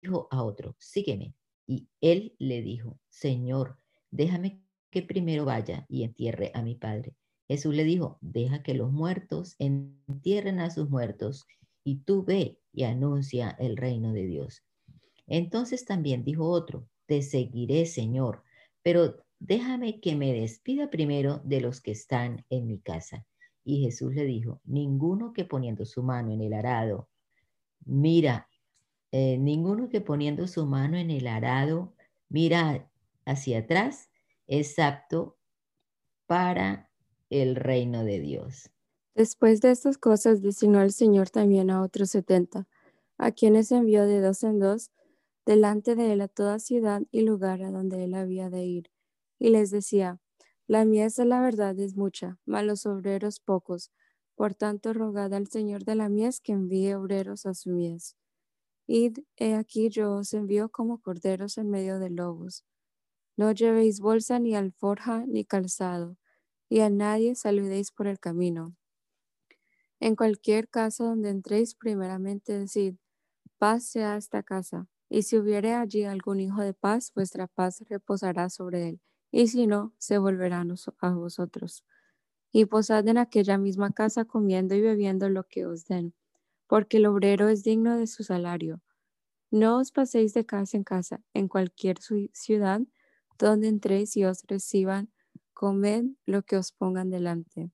dijo 0.02 0.28
a 0.32 0.44
otro, 0.44 0.76
sígueme. 0.80 1.34
Y 1.66 1.90
él 2.02 2.36
le 2.40 2.62
dijo, 2.62 3.00
Señor, 3.10 3.78
déjame 4.10 4.62
que 4.90 5.02
primero 5.02 5.46
vaya 5.46 5.86
y 5.90 6.04
entierre 6.04 6.52
a 6.54 6.62
mi 6.62 6.76
Padre. 6.76 7.16
Jesús 7.48 7.76
le 7.76 7.84
dijo, 7.84 8.18
deja 8.22 8.64
que 8.64 8.74
los 8.74 8.92
muertos 8.92 9.56
entierren 9.60 10.60
a 10.60 10.70
sus 10.70 10.90
muertos, 10.90 11.46
y 11.88 12.00
tú 12.00 12.26
ve 12.26 12.60
y 12.74 12.84
anuncia 12.84 13.56
el 13.60 13.78
reino 13.78 14.12
de 14.12 14.26
Dios. 14.26 14.62
Entonces 15.26 15.86
también 15.86 16.26
dijo 16.26 16.50
otro, 16.50 16.86
te 17.06 17.22
seguiré, 17.22 17.86
Señor, 17.86 18.44
pero 18.84 19.24
déjame 19.40 20.02
que 20.02 20.14
me 20.18 20.34
despida 20.34 20.90
primero 20.90 21.40
de 21.46 21.62
los 21.62 21.80
que 21.80 21.92
están 21.92 22.46
en 22.50 22.68
mi 22.68 22.80
casa. 22.80 23.26
Y 23.64 23.84
Jesús 23.86 24.14
le 24.14 24.26
dijo, 24.26 24.60
ninguno 24.66 25.32
que 25.32 25.46
poniendo 25.46 25.86
su 25.86 26.04
mano 26.04 26.34
en 26.34 26.42
el 26.42 26.52
arado, 26.52 27.08
mira, 27.86 28.50
eh, 29.14 29.38
ninguno 29.38 29.88
que 29.88 30.02
poniendo 30.02 30.46
su 30.48 30.66
mano 30.66 30.98
en 30.98 31.10
el 31.10 31.26
arado, 31.26 31.96
mira 32.28 32.92
hacia 33.24 33.60
atrás, 33.60 34.10
es 34.46 34.78
apto 34.78 35.38
para 36.26 36.92
el 37.30 37.56
reino 37.56 38.04
de 38.04 38.20
Dios. 38.20 38.72
Después 39.18 39.60
de 39.60 39.72
estas 39.72 39.98
cosas, 39.98 40.42
destinó 40.42 40.82
el 40.82 40.94
Señor 40.94 41.30
también 41.30 41.70
a 41.72 41.82
otros 41.82 42.12
setenta, 42.12 42.68
a 43.18 43.32
quienes 43.34 43.72
envió 43.74 44.06
de 44.06 44.22
dos 44.22 44.44
en 44.44 44.60
dos 44.60 44.92
delante 45.46 45.96
de 45.96 46.14
él 46.14 46.22
a 46.22 46.28
toda 46.30 46.60
ciudad 46.60 47.02
y 47.12 47.22
lugar 47.24 47.64
a 47.64 47.72
donde 47.72 48.04
él 48.06 48.14
había 48.14 48.50
de 48.50 48.64
ir. 48.66 48.92
Y 49.40 49.50
les 49.50 49.72
decía, 49.72 50.20
la 50.68 50.86
mies 50.86 51.16
de 51.18 51.26
la 51.26 51.42
verdad 51.42 51.78
es 51.80 51.96
mucha, 51.98 52.40
mas 52.46 52.64
los 52.66 52.86
obreros 52.86 53.40
pocos. 53.42 53.92
Por 54.36 54.56
tanto, 54.56 54.94
rogad 54.94 55.34
al 55.34 55.48
Señor 55.48 55.84
de 55.84 55.96
la 55.96 56.10
mies 56.10 56.40
que 56.40 56.54
envíe 56.54 56.94
obreros 56.94 57.46
a 57.46 57.56
su 57.56 57.72
mies. 57.72 58.16
Id, 58.88 59.20
he 59.38 59.56
aquí 59.56 59.90
yo 59.90 60.16
os 60.16 60.34
envío 60.34 60.70
como 60.70 61.00
corderos 61.02 61.58
en 61.58 61.70
medio 61.72 62.00
de 62.00 62.10
lobos. 62.12 62.66
No 63.38 63.52
llevéis 63.54 64.00
bolsa 64.02 64.40
ni 64.40 64.56
alforja 64.56 65.26
ni 65.28 65.46
calzado, 65.46 66.18
y 66.70 66.82
a 66.82 66.90
nadie 66.90 67.36
saludéis 67.36 67.92
por 67.92 68.08
el 68.08 68.20
camino. 68.20 68.76
En 70.00 70.16
cualquier 70.16 70.70
casa 70.70 71.06
donde 71.06 71.30
entréis, 71.30 71.76
primeramente 71.76 72.58
decid, 72.58 72.96
paz 73.58 73.86
sea 73.86 74.18
esta 74.18 74.44
casa. 74.44 74.88
Y 75.10 75.24
si 75.24 75.38
hubiere 75.38 75.74
allí 75.74 76.04
algún 76.04 76.40
hijo 76.40 76.62
de 76.62 76.74
paz, 76.74 77.12
vuestra 77.16 77.48
paz 77.48 77.84
reposará 77.90 78.50
sobre 78.50 78.90
él, 78.90 79.02
y 79.32 79.48
si 79.48 79.68
no, 79.68 79.94
se 79.98 80.18
volverán 80.18 80.74
a 81.00 81.10
vosotros. 81.12 81.86
Y 82.52 82.66
posad 82.66 83.08
en 83.08 83.18
aquella 83.18 83.58
misma 83.58 83.92
casa 83.92 84.26
comiendo 84.26 84.76
y 84.76 84.82
bebiendo 84.82 85.30
lo 85.30 85.46
que 85.46 85.66
os 85.66 85.86
den, 85.86 86.14
porque 86.68 86.98
el 86.98 87.08
obrero 87.08 87.50
es 87.50 87.64
digno 87.64 87.98
de 87.98 88.08
su 88.08 88.24
salario. 88.24 88.82
No 89.52 89.80
os 89.80 89.92
paséis 89.92 90.34
de 90.34 90.46
casa 90.46 90.78
en 90.78 90.84
casa, 90.84 91.22
en 91.34 91.48
cualquier 91.48 91.98
ciudad 92.34 92.82
donde 93.40 93.68
entréis 93.68 94.18
y 94.18 94.26
os 94.26 94.44
reciban, 94.48 95.12
comed 95.54 96.06
lo 96.26 96.44
que 96.44 96.58
os 96.58 96.72
pongan 96.72 97.10
delante. 97.10 97.72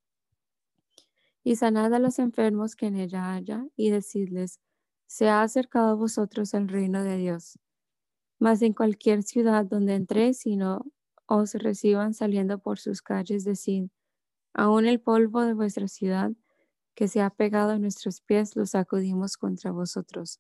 Y 1.44 1.58
sanad 1.58 1.94
a 1.94 2.00
los 2.00 2.20
enfermos 2.20 2.76
que 2.76 2.88
en 2.88 2.96
ella 2.96 3.34
haya, 3.34 3.68
y 3.76 3.90
decidles, 3.90 4.60
se 5.08 5.30
ha 5.30 5.42
acercado 5.42 5.90
a 5.92 5.96
vosotros 5.96 6.54
el 6.54 6.70
reino 6.70 7.04
de 7.04 7.18
Dios. 7.18 7.60
Mas 8.40 8.62
en 8.62 8.74
cualquier 8.74 9.24
ciudad 9.24 9.66
donde 9.66 9.96
entréis 9.96 10.46
y 10.46 10.56
no 10.58 10.86
os 11.28 11.54
reciban 11.54 12.14
saliendo 12.14 12.60
por 12.60 12.80
sus 12.80 13.02
calles, 13.02 13.44
decid, 13.44 13.90
aún 14.54 14.86
el 14.86 15.02
polvo 15.02 15.42
de 15.42 15.54
vuestra 15.54 15.88
ciudad 15.88 16.32
que 16.96 17.08
se 17.08 17.22
ha 17.22 17.30
pegado 17.30 17.72
a 17.72 17.80
nuestros 17.80 18.22
pies 18.22 18.56
lo 18.56 18.66
sacudimos 18.66 19.38
contra 19.38 19.72
vosotros. 19.72 20.40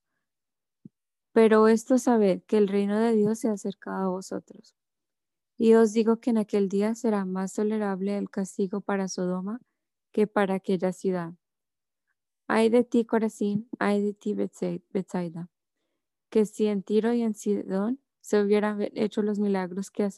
Pero 1.33 1.67
esto 1.67 1.97
sabed 1.97 2.43
que 2.47 2.57
el 2.57 2.67
reino 2.67 2.99
de 2.99 3.13
Dios 3.13 3.39
se 3.39 3.49
ha 3.49 3.53
acercado 3.53 4.05
a 4.05 4.09
vosotros. 4.09 4.75
Y 5.57 5.73
os 5.75 5.93
digo 5.93 6.19
que 6.19 6.31
en 6.31 6.37
aquel 6.37 6.69
día 6.69 6.95
será 6.95 7.25
más 7.25 7.53
tolerable 7.53 8.17
el 8.17 8.29
castigo 8.29 8.81
para 8.81 9.07
Sodoma 9.07 9.59
que 10.13 10.27
para 10.27 10.55
aquella 10.55 10.93
ciudad. 10.93 11.33
Ay 12.47 12.69
de 12.69 12.83
ti, 12.83 13.05
Corazín, 13.05 13.69
ay 13.79 14.01
de 14.03 14.13
ti, 14.13 14.33
Betsaida, 14.33 15.49
que 16.29 16.45
si 16.45 16.67
en 16.67 16.83
Tiro 16.83 17.13
y 17.13 17.21
en 17.23 17.35
Sidón 17.35 17.99
se 18.21 18.41
hubieran 18.41 18.79
hecho 18.95 19.21
los 19.23 19.39
milagros 19.39 19.91
que, 19.91 20.09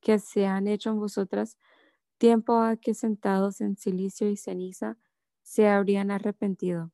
que 0.00 0.18
se 0.18 0.46
han 0.46 0.68
hecho 0.68 0.90
en 0.90 1.00
vosotras, 1.00 1.58
tiempo 2.18 2.58
a 2.60 2.76
que 2.76 2.94
sentados 2.94 3.60
en 3.60 3.76
silicio 3.76 4.28
y 4.30 4.36
ceniza 4.36 4.98
se 5.42 5.68
habrían 5.68 6.10
arrepentido. 6.10 6.92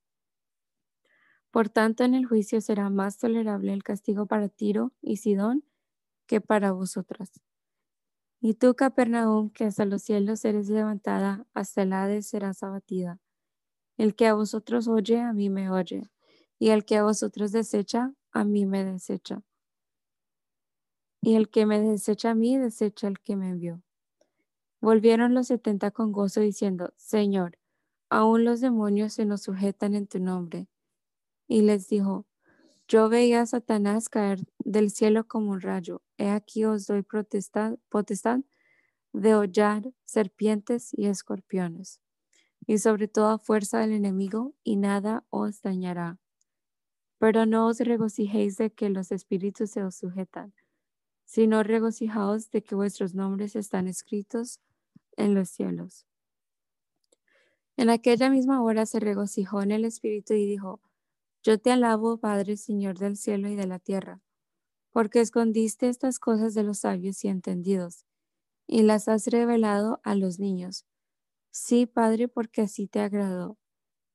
Por 1.52 1.68
tanto, 1.68 2.02
en 2.02 2.14
el 2.14 2.26
juicio 2.26 2.60
será 2.60 2.90
más 2.90 3.16
tolerable 3.18 3.72
el 3.72 3.84
castigo 3.84 4.26
para 4.26 4.48
Tiro 4.48 4.92
y 5.00 5.18
Sidón 5.18 5.64
que 6.26 6.40
para 6.40 6.72
vosotras. 6.72 7.32
Y 8.44 8.54
tú, 8.54 8.74
Capernaum, 8.74 9.50
que 9.50 9.66
hasta 9.66 9.84
los 9.84 10.02
cielos 10.02 10.44
eres 10.44 10.68
levantada, 10.68 11.46
hasta 11.54 11.82
el 11.82 11.92
Hades 11.92 12.26
serás 12.26 12.64
abatida. 12.64 13.20
El 13.96 14.16
que 14.16 14.26
a 14.26 14.34
vosotros 14.34 14.88
oye, 14.88 15.20
a 15.20 15.32
mí 15.32 15.48
me 15.48 15.70
oye, 15.70 16.10
y 16.58 16.70
el 16.70 16.84
que 16.84 16.96
a 16.96 17.04
vosotros 17.04 17.52
desecha, 17.52 18.12
a 18.32 18.42
mí 18.42 18.66
me 18.66 18.84
desecha. 18.84 19.42
Y 21.20 21.36
el 21.36 21.50
que 21.50 21.66
me 21.66 21.80
desecha 21.80 22.30
a 22.30 22.34
mí, 22.34 22.58
desecha 22.58 23.06
al 23.06 23.20
que 23.20 23.36
me 23.36 23.48
envió. 23.48 23.80
Volvieron 24.80 25.34
los 25.34 25.46
setenta 25.46 25.92
con 25.92 26.10
gozo 26.10 26.40
diciendo, 26.40 26.92
Señor, 26.96 27.60
aún 28.10 28.44
los 28.44 28.60
demonios 28.60 29.12
se 29.12 29.24
nos 29.24 29.42
sujetan 29.42 29.94
en 29.94 30.08
tu 30.08 30.18
nombre. 30.18 30.66
Y 31.46 31.62
les 31.62 31.86
dijo, 31.86 32.26
yo 32.88 33.08
veía 33.08 33.42
a 33.42 33.46
Satanás 33.46 34.08
caer 34.08 34.40
del 34.58 34.90
cielo 34.90 35.26
como 35.26 35.52
un 35.52 35.60
rayo. 35.60 36.02
He 36.18 36.28
aquí 36.30 36.64
os 36.64 36.86
doy 36.86 37.02
potestad, 37.02 38.40
de 39.12 39.34
hollar 39.34 39.92
serpientes 40.04 40.90
y 40.92 41.06
escorpiones, 41.06 42.00
y 42.66 42.78
sobre 42.78 43.08
toda 43.08 43.38
fuerza 43.38 43.80
del 43.80 43.92
enemigo, 43.92 44.54
y 44.64 44.76
nada 44.76 45.24
os 45.30 45.62
dañará. 45.62 46.18
Pero 47.18 47.46
no 47.46 47.66
os 47.66 47.78
regocijéis 47.78 48.56
de 48.56 48.72
que 48.72 48.88
los 48.88 49.12
espíritus 49.12 49.70
se 49.70 49.84
os 49.84 49.96
sujetan, 49.96 50.54
sino 51.24 51.62
regocijaos 51.62 52.50
de 52.50 52.62
que 52.62 52.74
vuestros 52.74 53.14
nombres 53.14 53.56
están 53.56 53.86
escritos 53.86 54.60
en 55.16 55.34
los 55.34 55.48
cielos. 55.50 56.06
En 57.76 57.90
aquella 57.90 58.28
misma 58.28 58.62
hora 58.62 58.86
se 58.86 59.00
regocijó 59.00 59.62
en 59.62 59.72
el 59.72 59.84
espíritu 59.84 60.34
y 60.34 60.46
dijo, 60.46 60.80
yo 61.42 61.58
te 61.58 61.72
alabo, 61.72 62.18
Padre, 62.18 62.56
Señor 62.56 62.98
del 62.98 63.16
cielo 63.16 63.48
y 63.48 63.56
de 63.56 63.66
la 63.66 63.80
tierra, 63.80 64.20
porque 64.90 65.20
escondiste 65.20 65.88
estas 65.88 66.18
cosas 66.18 66.54
de 66.54 66.62
los 66.62 66.80
sabios 66.80 67.24
y 67.24 67.28
entendidos, 67.28 68.06
y 68.66 68.82
las 68.82 69.08
has 69.08 69.26
revelado 69.26 70.00
a 70.04 70.14
los 70.14 70.38
niños. 70.38 70.86
Sí, 71.50 71.86
Padre, 71.86 72.28
porque 72.28 72.62
así 72.62 72.86
te 72.86 73.00
agradó. 73.00 73.58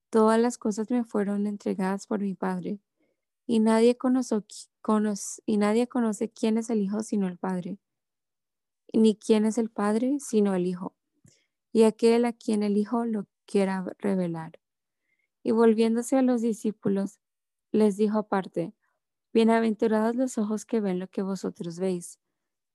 Todas 0.10 0.40
las 0.40 0.58
cosas 0.58 0.90
me 0.90 1.04
fueron 1.04 1.48
entregadas 1.48 2.08
por 2.08 2.22
mi 2.22 2.34
Padre, 2.34 2.80
y 3.46 3.60
nadie, 3.60 3.98
conoce, 3.98 4.42
quién 6.32 6.58
es 6.58 6.70
el 6.70 6.82
Hijo 6.82 7.04
sino 7.04 7.28
el 7.28 7.38
Padre, 7.38 7.78
ni 8.94 9.18
quién 9.18 9.46
es 9.46 9.58
el 9.58 9.70
Padre 9.70 10.18
sino 10.20 10.56
el 10.56 10.66
Hijo, 10.66 10.96
y 11.74 11.84
aquel 11.84 12.26
a 12.26 12.34
quien 12.34 12.64
el 12.64 12.78
Hijo 12.78 13.06
lo 13.06 13.28
quiera 13.46 13.86
revelar. 14.00 14.60
Y 15.44 15.52
volviéndose 15.52 16.18
a 16.18 16.22
los 16.22 16.42
discípulos, 16.42 17.20
les 17.72 17.98
dijo 17.98 18.20
aparte, 18.20 18.74
Bienaventurados 19.34 20.16
los 20.16 20.38
ojos 20.38 20.66
que 20.66 20.80
ven 20.80 21.00
lo 21.00 21.08
que 21.10 21.22
vosotros 21.22 21.80
veis, 21.80 22.20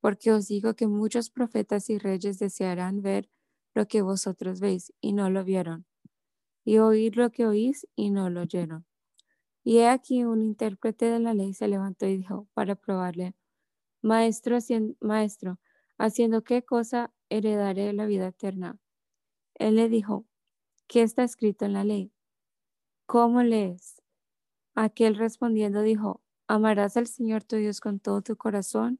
porque 0.00 0.32
os 0.32 0.46
digo 0.48 0.74
que 0.74 0.86
muchos 0.86 1.30
profetas 1.30 1.90
y 1.90 1.98
reyes 1.98 2.38
desearán 2.38 3.02
ver 3.02 3.28
lo 3.74 3.88
que 3.88 4.02
vosotros 4.02 4.60
veis 4.60 4.92
y 5.00 5.12
no 5.12 5.30
lo 5.30 5.44
vieron, 5.44 5.86
y 6.64 6.78
oír 6.78 7.16
lo 7.16 7.30
que 7.30 7.46
oís 7.46 7.88
y 7.96 8.10
no 8.10 8.30
lo 8.30 8.42
oyeron. 8.42 8.86
Y 9.64 9.78
he 9.78 9.88
aquí 9.88 10.24
un 10.24 10.42
intérprete 10.42 11.06
de 11.06 11.20
la 11.20 11.34
ley 11.34 11.54
se 11.54 11.68
levantó 11.68 12.06
y 12.06 12.16
dijo, 12.16 12.48
para 12.54 12.74
probarle, 12.76 13.34
Maestro, 14.02 14.58
maestro, 15.00 15.60
haciendo 15.98 16.42
qué 16.42 16.62
cosa 16.64 17.12
heredaré 17.28 17.92
la 17.92 18.06
vida 18.06 18.28
eterna. 18.28 18.78
Él 19.54 19.76
le 19.76 19.88
dijo, 19.88 20.26
¿qué 20.88 21.02
está 21.02 21.24
escrito 21.24 21.64
en 21.64 21.72
la 21.74 21.84
ley? 21.84 22.11
¿Cómo 23.06 23.42
lees? 23.42 24.00
Aquel 24.74 25.16
respondiendo 25.16 25.82
dijo, 25.82 26.22
amarás 26.46 26.96
al 26.96 27.06
Señor 27.06 27.44
tu 27.44 27.56
Dios 27.56 27.80
con 27.80 28.00
todo 28.00 28.22
tu 28.22 28.36
corazón 28.36 28.98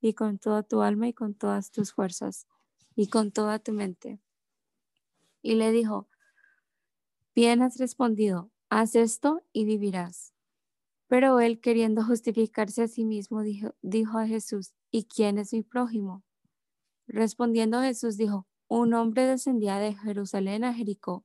y 0.00 0.14
con 0.14 0.38
toda 0.38 0.62
tu 0.62 0.82
alma 0.82 1.08
y 1.08 1.14
con 1.14 1.34
todas 1.34 1.70
tus 1.70 1.92
fuerzas 1.92 2.46
y 2.94 3.08
con 3.08 3.32
toda 3.32 3.58
tu 3.58 3.72
mente. 3.72 4.20
Y 5.40 5.54
le 5.54 5.72
dijo, 5.72 6.08
bien 7.34 7.62
has 7.62 7.78
respondido, 7.78 8.50
haz 8.68 8.94
esto 8.96 9.42
y 9.52 9.64
vivirás. 9.64 10.34
Pero 11.06 11.40
él, 11.40 11.60
queriendo 11.60 12.04
justificarse 12.04 12.82
a 12.82 12.88
sí 12.88 13.04
mismo, 13.04 13.42
dijo, 13.42 13.74
dijo 13.80 14.18
a 14.18 14.26
Jesús, 14.26 14.74
¿y 14.90 15.04
quién 15.04 15.38
es 15.38 15.54
mi 15.54 15.62
prójimo? 15.62 16.22
Respondiendo 17.06 17.80
Jesús 17.80 18.18
dijo, 18.18 18.46
un 18.66 18.92
hombre 18.92 19.24
descendía 19.26 19.78
de 19.78 19.94
Jerusalén 19.94 20.64
a 20.64 20.74
Jericó 20.74 21.24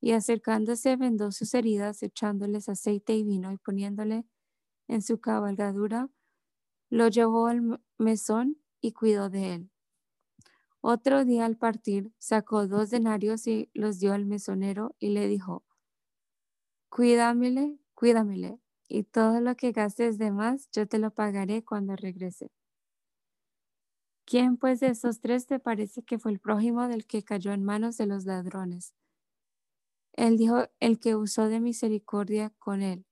y 0.00 0.12
acercándose 0.12 0.96
vendó 0.96 1.32
sus 1.32 1.54
heridas, 1.54 2.02
echándoles 2.02 2.68
aceite 2.68 3.14
y 3.16 3.24
vino 3.24 3.52
y 3.52 3.58
poniéndole 3.58 4.24
en 4.88 5.02
su 5.02 5.20
cabalgadura, 5.20 6.10
lo 6.90 7.08
llevó 7.08 7.48
al 7.48 7.80
mesón 7.98 8.58
y 8.80 8.92
cuidó 8.92 9.30
de 9.30 9.54
él. 9.54 9.70
Otro 10.80 11.26
día 11.26 11.44
al 11.44 11.58
partir, 11.58 12.12
sacó 12.16 12.66
dos 12.66 12.88
denarios 12.88 13.46
y 13.46 13.68
los 13.74 13.98
dio 13.98 14.14
al 14.14 14.24
mesonero 14.24 14.96
y 14.98 15.10
le 15.10 15.28
dijo, 15.28 15.64
cuídamele, 16.88 17.78
cuídamele, 17.94 18.58
y 18.88 19.04
todo 19.04 19.40
lo 19.40 19.54
que 19.54 19.70
gastes 19.70 20.18
de 20.18 20.32
más, 20.32 20.68
yo 20.72 20.88
te 20.88 20.98
lo 20.98 21.12
pagaré 21.12 21.64
cuando 21.64 21.94
regrese. 21.94 22.50
¿Quién 24.24 24.56
pues 24.56 24.78
de 24.78 24.88
esos 24.88 25.20
tres 25.20 25.46
te 25.46 25.58
parece 25.58 26.02
que 26.04 26.18
fue 26.20 26.30
el 26.30 26.38
prójimo 26.38 26.86
del 26.86 27.06
que 27.06 27.24
cayó 27.24 27.52
en 27.52 27.64
manos 27.64 27.96
de 27.96 28.06
los 28.06 28.24
ladrones? 28.24 28.94
Él 30.16 30.38
dijo, 30.38 30.68
el 30.80 30.98
que 30.98 31.14
usó 31.14 31.48
de 31.48 31.60
misericordia 31.60 32.50
con 32.58 32.82
él. 32.82 33.04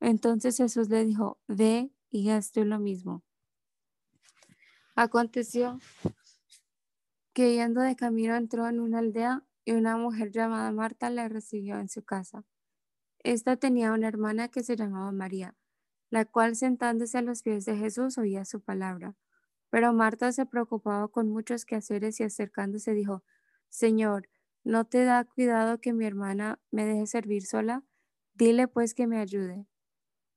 Entonces 0.00 0.56
Jesús 0.56 0.88
le 0.90 1.04
dijo, 1.04 1.40
ve 1.48 1.90
y 2.10 2.30
haz 2.30 2.52
tú 2.52 2.64
lo 2.64 2.78
mismo. 2.78 3.24
Aconteció 4.94 5.78
que 7.32 7.54
yendo 7.54 7.80
de 7.80 7.96
camino 7.96 8.36
entró 8.36 8.68
en 8.68 8.80
una 8.80 8.98
aldea 8.98 9.44
y 9.64 9.72
una 9.72 9.96
mujer 9.96 10.30
llamada 10.30 10.72
Marta 10.72 11.10
le 11.10 11.28
recibió 11.28 11.78
en 11.78 11.88
su 11.88 12.02
casa. 12.02 12.44
Esta 13.20 13.56
tenía 13.56 13.92
una 13.92 14.08
hermana 14.08 14.48
que 14.48 14.62
se 14.62 14.76
llamaba 14.76 15.12
María, 15.12 15.56
la 16.10 16.24
cual 16.24 16.56
sentándose 16.56 17.18
a 17.18 17.22
los 17.22 17.42
pies 17.42 17.64
de 17.64 17.76
Jesús 17.76 18.18
oía 18.18 18.44
su 18.44 18.60
palabra. 18.60 19.14
Pero 19.70 19.92
Marta 19.92 20.32
se 20.32 20.46
preocupaba 20.46 21.08
con 21.08 21.28
muchos 21.28 21.64
quehaceres 21.64 22.20
y 22.20 22.24
acercándose 22.24 22.92
dijo, 22.94 23.22
Señor, 23.68 24.28
¿no 24.64 24.84
te 24.84 25.04
da 25.04 25.24
cuidado 25.24 25.80
que 25.80 25.92
mi 25.92 26.04
hermana 26.06 26.60
me 26.70 26.84
deje 26.84 27.06
servir 27.06 27.44
sola? 27.44 27.84
Dile 28.34 28.68
pues 28.68 28.94
que 28.94 29.06
me 29.06 29.18
ayude. 29.18 29.66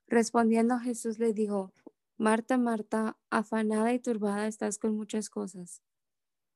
Respondiendo 0.08 0.80
Jesús 0.80 1.20
le 1.20 1.34
dijo, 1.34 1.74
Marta, 2.18 2.58
Marta, 2.58 3.18
afanada 3.30 3.94
y 3.94 4.00
turbada 4.00 4.48
estás 4.48 4.78
con 4.78 4.96
muchas 4.96 5.30
cosas, 5.30 5.82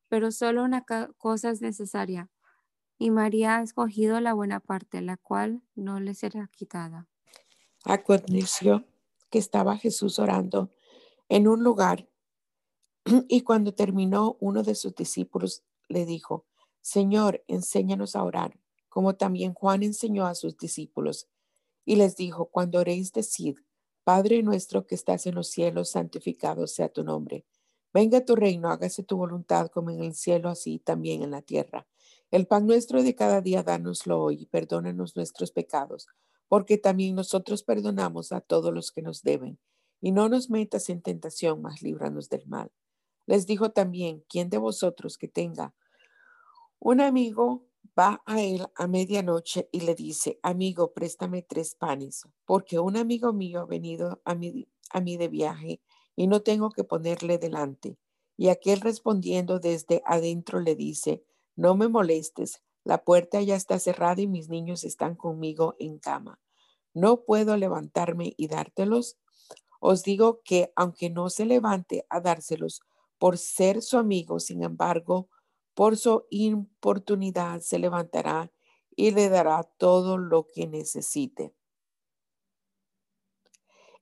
pero 0.09 0.31
solo 0.31 0.63
una 0.63 0.85
cosa 1.17 1.49
es 1.49 1.61
necesaria, 1.61 2.29
y 2.99 3.11
María 3.11 3.57
ha 3.57 3.63
escogido 3.63 4.19
la 4.19 4.33
buena 4.33 4.59
parte, 4.59 5.01
la 5.01 5.17
cual 5.17 5.63
no 5.73 5.99
le 5.99 6.13
será 6.13 6.49
quitada. 6.55 7.07
Aconteció 7.83 8.85
que 9.31 9.39
estaba 9.39 9.77
Jesús 9.77 10.19
orando 10.19 10.71
en 11.29 11.47
un 11.47 11.63
lugar, 11.63 12.07
y 13.27 13.41
cuando 13.41 13.73
terminó, 13.73 14.37
uno 14.39 14.63
de 14.63 14.75
sus 14.75 14.93
discípulos 14.95 15.63
le 15.87 16.05
dijo, 16.05 16.45
Señor, 16.85 17.43
enséñanos 17.47 18.15
a 18.15 18.23
orar, 18.23 18.59
como 18.89 19.15
también 19.15 19.55
Juan 19.55 19.81
enseñó 19.81 20.27
a 20.27 20.35
sus 20.35 20.55
discípulos. 20.55 21.27
Y 21.83 21.95
les 21.95 22.15
dijo, 22.15 22.51
cuando 22.51 22.77
oréis, 22.77 23.11
decid, 23.11 23.57
Padre 24.03 24.43
nuestro 24.43 24.85
que 24.85 24.93
estás 24.93 25.25
en 25.25 25.33
los 25.33 25.49
cielos, 25.49 25.89
santificado 25.89 26.67
sea 26.67 26.89
tu 26.89 27.03
nombre. 27.03 27.43
Venga 27.91 28.23
tu 28.23 28.35
reino, 28.35 28.69
hágase 28.69 29.01
tu 29.01 29.17
voluntad 29.17 29.69
como 29.69 29.89
en 29.89 30.03
el 30.03 30.13
cielo, 30.13 30.47
así 30.47 30.77
también 30.77 31.23
en 31.23 31.31
la 31.31 31.41
tierra. 31.41 31.87
El 32.29 32.45
pan 32.45 32.67
nuestro 32.67 33.01
de 33.01 33.15
cada 33.15 33.41
día, 33.41 33.63
dánoslo 33.63 34.21
hoy 34.21 34.43
y 34.43 34.45
perdónanos 34.45 35.15
nuestros 35.15 35.51
pecados, 35.51 36.05
porque 36.47 36.77
también 36.77 37.15
nosotros 37.15 37.63
perdonamos 37.63 38.31
a 38.31 38.41
todos 38.41 38.71
los 38.71 38.91
que 38.91 39.01
nos 39.01 39.23
deben. 39.23 39.57
Y 40.01 40.11
no 40.11 40.29
nos 40.29 40.51
metas 40.51 40.91
en 40.91 41.01
tentación, 41.01 41.63
mas 41.63 41.81
líbranos 41.81 42.29
del 42.29 42.45
mal. 42.45 42.71
Les 43.25 43.47
dijo 43.47 43.71
también, 43.71 44.23
¿quién 44.29 44.51
de 44.51 44.59
vosotros 44.59 45.17
que 45.17 45.27
tenga 45.27 45.73
un 46.79 47.01
amigo 47.01 47.65
va 47.97 48.21
a 48.25 48.41
él 48.41 48.67
a 48.75 48.87
medianoche 48.87 49.69
y 49.71 49.81
le 49.81 49.95
dice, 49.95 50.39
amigo, 50.43 50.93
préstame 50.93 51.41
tres 51.41 51.75
panes, 51.75 52.23
porque 52.45 52.79
un 52.79 52.97
amigo 52.97 53.33
mío 53.33 53.61
ha 53.61 53.65
venido 53.65 54.21
a 54.25 54.35
mí, 54.35 54.67
a 54.91 55.01
mí 55.01 55.17
de 55.17 55.27
viaje 55.27 55.81
y 56.15 56.27
no 56.27 56.41
tengo 56.41 56.71
que 56.71 56.83
ponerle 56.83 57.37
delante. 57.37 57.97
Y 58.37 58.49
aquel 58.49 58.81
respondiendo 58.81 59.59
desde 59.59 60.01
adentro 60.05 60.59
le 60.59 60.75
dice, 60.75 61.23
no 61.55 61.75
me 61.75 61.87
molestes, 61.87 62.61
la 62.83 63.03
puerta 63.03 63.41
ya 63.41 63.55
está 63.55 63.79
cerrada 63.79 64.21
y 64.21 64.27
mis 64.27 64.49
niños 64.49 64.83
están 64.83 65.15
conmigo 65.15 65.75
en 65.79 65.97
cama. 65.97 66.39
¿No 66.93 67.23
puedo 67.23 67.57
levantarme 67.57 68.33
y 68.37 68.47
dártelos? 68.47 69.17
Os 69.79 70.03
digo 70.03 70.41
que 70.43 70.71
aunque 70.75 71.09
no 71.09 71.29
se 71.29 71.45
levante 71.45 72.05
a 72.09 72.19
dárselos 72.19 72.81
por 73.17 73.37
ser 73.37 73.81
su 73.81 73.97
amigo, 73.97 74.39
sin 74.39 74.63
embargo, 74.63 75.29
por 75.75 75.97
su 75.97 76.25
importunidad 76.31 77.59
se 77.59 77.77
levantará 77.77 78.51
y 78.95 79.11
le 79.11 79.29
dará 79.29 79.63
todo 79.63 80.17
lo 80.17 80.47
que 80.47 80.67
necesite. 80.67 81.53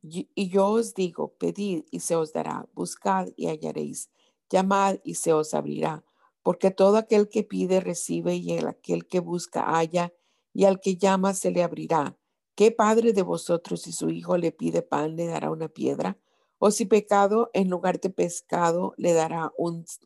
Y 0.02 0.50
yo 0.50 0.68
os 0.68 0.94
digo, 0.94 1.34
pedid 1.40 1.86
y 1.90 2.02
se 2.02 2.16
os 2.16 2.34
dará, 2.34 2.68
buscad 2.74 3.30
y 3.38 3.48
hallaréis, 3.48 4.12
llamad 4.50 4.98
y 5.04 5.16
se 5.16 5.34
os 5.34 5.54
abrirá, 5.54 6.04
porque 6.44 6.72
todo 6.72 6.98
aquel 6.98 7.30
que 7.30 7.44
pide 7.44 7.80
recibe 7.80 8.36
y 8.36 8.52
el 8.52 8.68
aquel 8.68 9.08
que 9.08 9.20
busca 9.22 9.64
halla, 9.64 10.14
y 10.54 10.66
al 10.66 10.82
que 10.82 10.98
llama 10.98 11.34
se 11.34 11.52
le 11.52 11.64
abrirá. 11.64 12.18
¿Qué 12.54 12.72
padre 12.72 13.14
de 13.14 13.24
vosotros 13.24 13.82
si 13.82 13.94
su 13.94 14.10
hijo 14.10 14.38
le 14.38 14.52
pide 14.52 14.82
pan 14.84 15.16
le 15.16 15.26
dará 15.26 15.50
una 15.50 15.70
piedra? 15.70 16.20
¿O 16.60 16.70
si 16.70 16.86
pecado 16.86 17.50
en 17.54 17.70
lugar 17.70 18.00
de 18.00 18.10
pescado 18.10 18.94
le 18.98 19.14
dará 19.14 19.54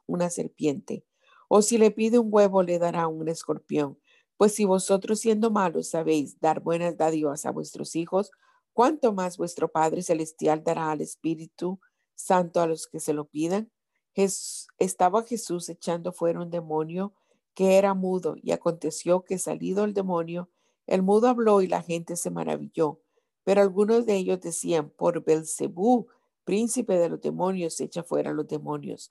una 0.05 0.30
serpiente? 0.30 1.07
O 1.48 1.62
si 1.62 1.78
le 1.78 1.91
pide 1.91 2.20
un 2.20 2.28
huevo, 2.32 2.64
le 2.64 2.80
dará 2.80 3.08
un 3.08 3.28
escorpión. 3.28 3.98
Pues 4.38 4.54
si 4.54 4.66
vosotros 4.66 5.20
siendo 5.20 5.50
malos 5.50 5.89
sabéis 5.89 6.39
dar 6.39 6.60
buenas 6.62 6.98
dádivas 6.98 7.45
a 7.45 7.52
vuestros 7.52 7.95
hijos, 7.95 8.32
¿cuánto 8.74 9.14
más 9.14 9.38
vuestro 9.38 9.68
Padre 9.68 10.04
Celestial 10.04 10.64
dará 10.64 10.91
al 10.91 11.02
Espíritu 11.02 11.80
Santo 12.16 12.62
a 12.62 12.68
los 12.68 12.88
que 12.88 13.00
se 13.00 13.14
lo 13.14 13.26
pidan? 13.26 13.72
estaba 14.80 15.22
Jesús 15.24 15.70
echando 15.70 16.12
fuera 16.12 16.41
un 16.41 16.50
demonio 16.50 17.14
que 17.54 17.78
era 17.78 17.93
mudo, 17.95 18.36
y 18.41 18.52
aconteció 18.52 19.24
que 19.24 19.39
salido 19.39 19.84
el 19.84 19.93
demonio, 19.93 20.50
el 20.86 21.02
mudo 21.02 21.28
habló 21.28 21.62
y 21.62 21.68
la 21.68 21.82
gente 21.82 22.16
se 22.16 22.30
maravilló. 22.30 23.00
Pero 23.43 23.62
algunos 23.62 24.06
de 24.06 24.16
ellos 24.16 24.41
decían, 24.41 24.91
por 24.91 25.24
Belcebú, 25.24 26.08
príncipe 26.43 27.00
de 27.00 27.10
los 27.10 27.20
demonios, 27.20 27.80
echa 27.82 28.04
fuera 28.04 28.32
los 28.32 28.48
demonios. 28.48 29.10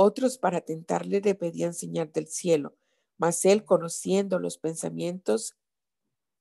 Otros 0.00 0.38
para 0.38 0.60
tentarle 0.60 1.20
le 1.20 1.34
pedían 1.34 1.74
señal 1.74 2.12
del 2.12 2.28
cielo, 2.28 2.76
mas 3.16 3.44
él, 3.44 3.64
conociendo 3.64 4.38
los 4.38 4.56
pensamientos 4.56 5.56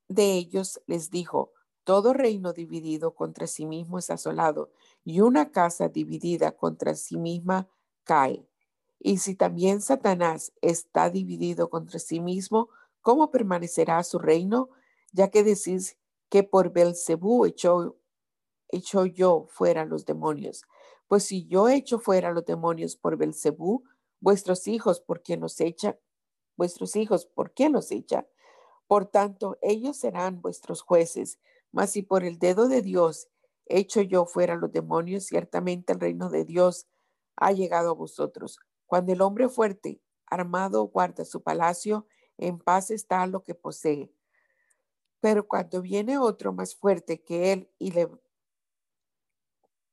de 0.08 0.34
ellos, 0.34 0.80
les 0.86 1.10
dijo, 1.10 1.54
todo 1.84 2.14
reino 2.14 2.54
dividido 2.54 3.16
contra 3.16 3.48
sí 3.48 3.66
mismo 3.66 3.98
es 3.98 4.12
asolado, 4.12 4.70
y 5.04 5.22
una 5.22 5.50
casa 5.52 5.90
dividida 5.90 6.52
contra 6.52 6.94
sí 6.94 7.18
misma 7.18 7.68
cae. 8.04 8.48
Y 9.00 9.18
si 9.18 9.34
también 9.34 9.82
Satanás 9.82 10.54
está 10.62 11.10
dividido 11.10 11.72
contra 11.72 11.98
sí 11.98 12.20
mismo, 12.20 12.70
¿cómo 13.02 13.32
permanecerá 13.32 14.04
su 14.04 14.20
reino? 14.20 14.70
Ya 15.14 15.32
que 15.32 15.44
decís 15.44 15.98
que 16.30 16.44
por 16.44 16.72
Belcebú 16.72 17.48
echó, 17.48 17.98
echó 18.70 19.08
yo 19.08 19.48
fuera 19.50 19.84
los 19.84 20.06
demonios. 20.06 20.62
Pues 21.08 21.24
si 21.24 21.48
yo 21.48 21.70
echo 21.70 22.00
fuera 22.00 22.32
los 22.32 22.46
demonios 22.46 22.96
por 22.96 23.18
Belcebú, 23.18 23.84
vuestros 24.20 24.68
hijos, 24.68 25.00
¿por 25.00 25.22
qué 25.22 25.38
nos 25.38 25.60
echa? 25.62 25.98
Vuestros 26.58 26.96
hijos, 26.96 27.26
¿por 27.26 27.54
qué 27.54 27.70
nos 27.70 27.92
echa? 27.92 28.28
Por 28.88 29.06
tanto, 29.06 29.58
ellos 29.62 29.98
serán 29.98 30.42
vuestros 30.42 30.82
jueces. 30.82 31.40
Mas 31.72 31.92
si 31.92 32.02
por 32.02 32.24
el 32.24 32.40
dedo 32.40 32.68
de 32.68 32.82
Dios 32.82 33.30
echo 33.66 34.02
yo 34.02 34.26
fuera 34.26 34.56
los 34.56 34.72
demonios, 34.72 35.26
ciertamente 35.26 35.94
el 35.94 36.00
reino 36.00 36.30
de 36.30 36.46
Dios 36.46 36.88
ha 37.36 37.52
llegado 37.52 37.92
a 37.92 37.96
vosotros. 37.96 38.60
Cuando 38.86 39.14
el 39.14 39.22
hombre 39.22 39.50
fuerte, 39.50 40.02
armado, 40.26 40.84
guarda 40.86 41.26
su 41.26 41.44
palacio, 41.44 42.08
en 42.38 42.60
paz 42.60 42.92
está 42.92 43.26
lo 43.28 43.44
que 43.44 43.56
posee. 43.56 44.12
Pero 45.20 45.48
cuando 45.48 45.82
viene 45.82 46.18
otro 46.18 46.54
más 46.54 46.76
fuerte 46.76 47.22
que 47.24 47.52
él 47.52 47.70
y 47.80 47.92
le 47.92 48.10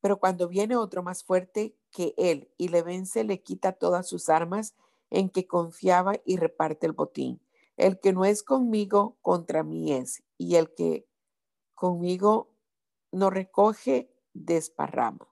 pero 0.05 0.19
cuando 0.19 0.47
viene 0.47 0.75
otro 0.75 1.01
más 1.01 1.23
fuerte 1.23 1.75
que 1.89 2.13
él 2.15 2.47
y 2.59 2.67
le 2.67 2.83
vence, 2.83 3.23
le 3.23 3.41
quita 3.41 3.71
todas 3.71 4.07
sus 4.07 4.29
armas 4.29 4.75
en 5.09 5.31
que 5.31 5.47
confiaba 5.47 6.13
y 6.23 6.37
reparte 6.37 6.85
el 6.85 6.91
botín. 6.91 7.41
El 7.75 7.99
que 7.99 8.13
no 8.13 8.23
es 8.23 8.43
conmigo, 8.43 9.17
contra 9.23 9.63
mí 9.63 9.93
es, 9.93 10.21
y 10.37 10.57
el 10.57 10.71
que 10.75 11.07
conmigo 11.73 12.51
no 13.11 13.31
recoge, 13.31 14.13
desparrama. 14.35 15.27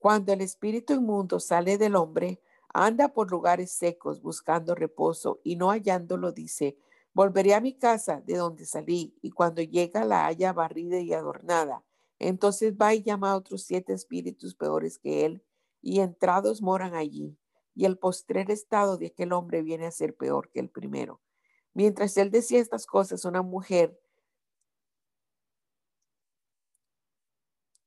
Cuando 0.00 0.32
el 0.32 0.40
espíritu 0.40 0.94
inmundo 0.94 1.38
sale 1.38 1.78
del 1.78 1.94
hombre, 1.94 2.42
anda 2.74 3.06
por 3.06 3.30
lugares 3.30 3.70
secos 3.70 4.20
buscando 4.20 4.74
reposo 4.74 5.38
y 5.44 5.54
no 5.54 5.70
hallándolo, 5.70 6.32
dice, 6.32 6.76
volveré 7.14 7.54
a 7.54 7.60
mi 7.60 7.74
casa 7.78 8.20
de 8.20 8.36
donde 8.36 8.66
salí, 8.66 9.16
y 9.22 9.30
cuando 9.30 9.62
llega 9.62 10.04
la 10.04 10.26
haya 10.26 10.52
barrida 10.52 10.98
y 10.98 11.12
adornada 11.12 11.84
entonces 12.18 12.74
va 12.74 12.94
y 12.94 13.02
llama 13.02 13.30
a 13.30 13.36
otros 13.36 13.62
siete 13.62 13.92
espíritus 13.92 14.54
peores 14.54 14.98
que 14.98 15.24
él, 15.24 15.42
y 15.80 16.00
entrados 16.00 16.62
moran 16.62 16.94
allí. 16.94 17.36
Y 17.74 17.84
el 17.84 17.98
postrer 17.98 18.50
estado 18.50 18.96
de 18.98 19.06
aquel 19.06 19.32
hombre 19.32 19.62
viene 19.62 19.86
a 19.86 19.92
ser 19.92 20.16
peor 20.16 20.50
que 20.50 20.60
el 20.60 20.68
primero. 20.68 21.20
Mientras 21.74 22.16
él 22.16 22.30
decía 22.30 22.58
estas 22.58 22.86
cosas, 22.86 23.24
una 23.24 23.42
mujer 23.42 24.00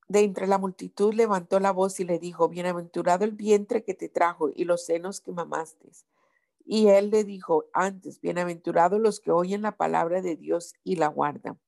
de 0.08 0.22
entre 0.22 0.48
la 0.48 0.58
multitud 0.58 1.14
levantó 1.14 1.60
la 1.60 1.72
voz 1.72 2.00
y 2.00 2.04
le 2.04 2.20
dijo, 2.20 2.50
bienaventurado 2.50 3.24
el 3.24 3.32
vientre 3.32 3.84
que 3.84 3.94
te 3.94 4.10
trajo 4.10 4.50
y 4.54 4.66
los 4.66 4.86
senos 4.86 5.22
que 5.22 5.32
mamaste. 5.32 5.90
Y 6.66 6.88
él 6.88 7.10
le 7.10 7.24
dijo 7.24 7.66
antes, 7.74 8.20
bienaventurados 8.22 9.00
los 9.00 9.20
que 9.20 9.32
oyen 9.32 9.62
la 9.62 9.78
palabra 9.78 10.22
de 10.22 10.36
Dios 10.36 10.74
y 10.84 10.98
la 10.98 11.08
guardan. 11.08 11.60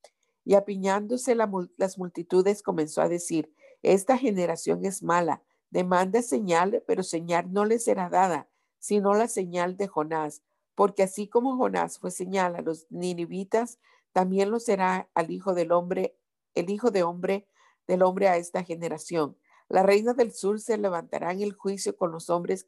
Y 0.45 0.55
apiñándose 0.55 1.35
las 1.35 1.97
multitudes 1.97 2.63
comenzó 2.63 3.01
a 3.01 3.09
decir, 3.09 3.53
esta 3.81 4.17
generación 4.17 4.85
es 4.85 5.03
mala, 5.03 5.43
demanda 5.69 6.21
señal, 6.21 6.83
pero 6.87 7.03
señal 7.03 7.51
no 7.51 7.65
le 7.65 7.79
será 7.79 8.09
dada, 8.09 8.49
sino 8.79 9.13
la 9.13 9.27
señal 9.27 9.77
de 9.77 9.87
Jonás, 9.87 10.43
porque 10.75 11.03
así 11.03 11.27
como 11.27 11.57
Jonás 11.57 11.99
fue 11.99 12.11
señal 12.11 12.55
a 12.55 12.61
los 12.61 12.87
ninivitas, 12.89 13.79
también 14.11 14.51
lo 14.51 14.59
será 14.59 15.09
al 15.13 15.31
hijo 15.31 15.53
del 15.53 15.71
hombre, 15.71 16.17
el 16.53 16.69
hijo 16.69 16.91
de 16.91 17.03
hombre 17.03 17.47
del 17.87 18.03
hombre 18.03 18.27
a 18.27 18.37
esta 18.37 18.63
generación. 18.63 19.37
La 19.69 19.83
reina 19.83 20.13
del 20.13 20.33
sur 20.33 20.59
se 20.59 20.77
levantará 20.77 21.31
en 21.31 21.41
el 21.41 21.53
juicio 21.53 21.95
con 21.97 22.11
los 22.11 22.29
hombres 22.29 22.65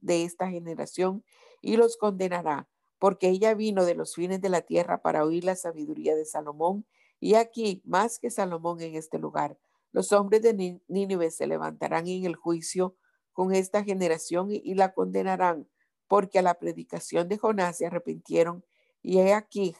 de 0.00 0.24
esta 0.24 0.48
generación 0.48 1.24
y 1.60 1.76
los 1.76 1.96
condenará, 1.96 2.68
porque 2.98 3.28
ella 3.28 3.54
vino 3.54 3.84
de 3.84 3.94
los 3.94 4.14
fines 4.14 4.40
de 4.40 4.48
la 4.48 4.62
tierra 4.62 5.02
para 5.02 5.24
oír 5.24 5.44
la 5.44 5.56
sabiduría 5.56 6.14
de 6.16 6.24
Salomón, 6.24 6.84
y 7.20 7.34
aquí, 7.34 7.82
más 7.84 8.18
que 8.18 8.30
Salomón 8.30 8.80
en 8.80 8.94
este 8.94 9.18
lugar, 9.18 9.58
los 9.92 10.12
hombres 10.12 10.42
de 10.42 10.80
Nínive 10.88 11.30
se 11.30 11.46
levantarán 11.46 12.06
en 12.06 12.24
el 12.24 12.36
juicio 12.36 12.96
con 13.32 13.54
esta 13.54 13.82
generación 13.84 14.48
y 14.50 14.74
la 14.74 14.92
condenarán, 14.92 15.68
porque 16.06 16.38
a 16.38 16.42
la 16.42 16.58
predicación 16.58 17.28
de 17.28 17.38
Jonás 17.38 17.78
se 17.78 17.86
arrepintieron, 17.86 18.64
y 19.02 19.20
aquí 19.20 19.74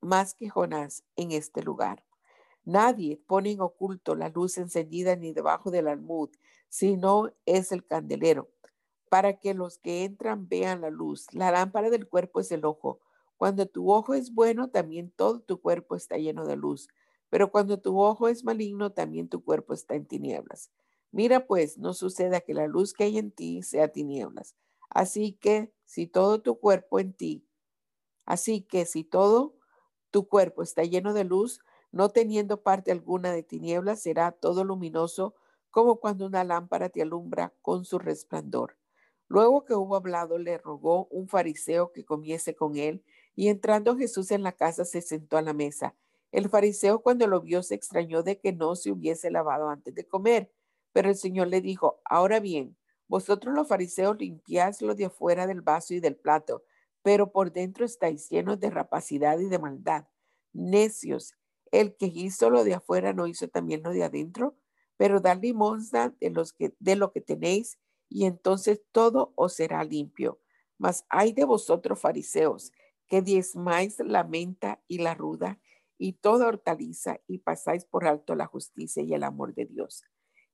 más 0.00 0.34
que 0.34 0.48
Jonás 0.48 1.04
en 1.16 1.32
este 1.32 1.62
lugar. 1.62 2.04
Nadie 2.64 3.22
pone 3.26 3.52
en 3.52 3.60
oculto 3.60 4.14
la 4.14 4.28
luz 4.28 4.58
encendida 4.58 5.16
ni 5.16 5.32
debajo 5.32 5.70
del 5.70 5.88
almud, 5.88 6.30
sino 6.68 7.32
es 7.44 7.72
el 7.72 7.86
candelero, 7.86 8.50
para 9.08 9.38
que 9.38 9.54
los 9.54 9.78
que 9.78 10.04
entran 10.04 10.48
vean 10.48 10.80
la 10.80 10.90
luz. 10.90 11.26
La 11.32 11.50
lámpara 11.50 11.90
del 11.90 12.08
cuerpo 12.08 12.40
es 12.40 12.50
el 12.50 12.64
ojo. 12.64 13.00
Cuando 13.36 13.66
tu 13.66 13.90
ojo 13.90 14.14
es 14.14 14.32
bueno, 14.32 14.68
también 14.70 15.10
todo 15.10 15.40
tu 15.40 15.60
cuerpo 15.60 15.96
está 15.96 16.16
lleno 16.16 16.46
de 16.46 16.56
luz. 16.56 16.88
Pero 17.28 17.50
cuando 17.50 17.78
tu 17.78 18.00
ojo 18.00 18.28
es 18.28 18.44
maligno, 18.44 18.92
también 18.92 19.28
tu 19.28 19.44
cuerpo 19.44 19.74
está 19.74 19.94
en 19.94 20.06
tinieblas. 20.06 20.70
Mira 21.12 21.46
pues, 21.46 21.78
no 21.78 21.94
suceda 21.94 22.40
que 22.40 22.54
la 22.54 22.66
luz 22.66 22.92
que 22.92 23.04
hay 23.04 23.18
en 23.18 23.30
ti 23.30 23.62
sea 23.62 23.88
tinieblas. 23.88 24.54
Así 24.90 25.32
que 25.32 25.72
si 25.84 26.06
todo 26.06 26.40
tu 26.40 26.58
cuerpo 26.58 26.98
en 26.98 27.12
ti, 27.12 27.46
así 28.24 28.62
que 28.62 28.86
si 28.86 29.04
todo 29.04 29.56
tu 30.10 30.28
cuerpo 30.28 30.62
está 30.62 30.84
lleno 30.84 31.12
de 31.12 31.24
luz, 31.24 31.60
no 31.92 32.10
teniendo 32.10 32.62
parte 32.62 32.92
alguna 32.92 33.32
de 33.32 33.42
tinieblas, 33.42 34.00
será 34.00 34.32
todo 34.32 34.64
luminoso 34.64 35.34
como 35.70 35.96
cuando 36.00 36.26
una 36.26 36.44
lámpara 36.44 36.88
te 36.88 37.02
alumbra 37.02 37.52
con 37.62 37.84
su 37.84 37.98
resplandor. 37.98 38.78
Luego 39.28 39.64
que 39.64 39.74
hubo 39.74 39.96
hablado, 39.96 40.38
le 40.38 40.58
rogó 40.58 41.06
un 41.06 41.28
fariseo 41.28 41.92
que 41.92 42.04
comiese 42.04 42.54
con 42.54 42.76
él, 42.76 43.04
y 43.36 43.48
entrando 43.48 43.96
Jesús 43.96 44.32
en 44.32 44.42
la 44.42 44.52
casa 44.52 44.84
se 44.84 45.02
sentó 45.02 45.36
a 45.36 45.42
la 45.42 45.52
mesa. 45.52 45.94
El 46.32 46.48
fariseo 46.48 47.02
cuando 47.02 47.26
lo 47.28 47.40
vio 47.42 47.62
se 47.62 47.74
extrañó 47.74 48.22
de 48.22 48.40
que 48.40 48.52
no 48.52 48.74
se 48.74 48.90
hubiese 48.90 49.30
lavado 49.30 49.68
antes 49.68 49.94
de 49.94 50.08
comer, 50.08 50.50
pero 50.92 51.10
el 51.10 51.16
Señor 51.16 51.48
le 51.48 51.60
dijo, 51.60 52.00
ahora 52.04 52.40
bien, 52.40 52.76
vosotros 53.06 53.54
los 53.54 53.68
fariseos 53.68 54.16
limpiáis 54.18 54.82
lo 54.82 54.94
de 54.94 55.04
afuera 55.04 55.46
del 55.46 55.60
vaso 55.60 55.94
y 55.94 56.00
del 56.00 56.16
plato, 56.16 56.64
pero 57.02 57.30
por 57.30 57.52
dentro 57.52 57.84
estáis 57.84 58.28
llenos 58.30 58.58
de 58.58 58.70
rapacidad 58.70 59.38
y 59.38 59.48
de 59.48 59.58
maldad. 59.58 60.06
Necios, 60.52 61.34
el 61.70 61.94
que 61.96 62.06
hizo 62.06 62.50
lo 62.50 62.64
de 62.64 62.74
afuera 62.74 63.12
no 63.12 63.26
hizo 63.26 63.48
también 63.48 63.82
lo 63.82 63.90
de 63.90 64.02
adentro, 64.02 64.56
pero 64.96 65.20
da 65.20 65.34
limosna 65.34 66.14
de, 66.20 66.30
los 66.30 66.52
que, 66.52 66.74
de 66.80 66.96
lo 66.96 67.12
que 67.12 67.20
tenéis 67.20 67.78
y 68.08 68.24
entonces 68.24 68.82
todo 68.92 69.32
os 69.36 69.54
será 69.54 69.84
limpio. 69.84 70.40
Mas 70.78 71.04
hay 71.08 71.32
de 71.32 71.44
vosotros 71.44 72.00
fariseos, 72.00 72.72
que 73.08 73.22
diezmáis 73.22 73.98
la 74.00 74.24
menta 74.24 74.82
y 74.88 74.98
la 74.98 75.14
ruda 75.14 75.60
y 75.98 76.14
toda 76.14 76.48
hortaliza 76.48 77.20
y 77.26 77.38
pasáis 77.38 77.84
por 77.84 78.06
alto 78.06 78.34
la 78.34 78.46
justicia 78.46 79.02
y 79.02 79.14
el 79.14 79.24
amor 79.24 79.54
de 79.54 79.66
Dios. 79.66 80.04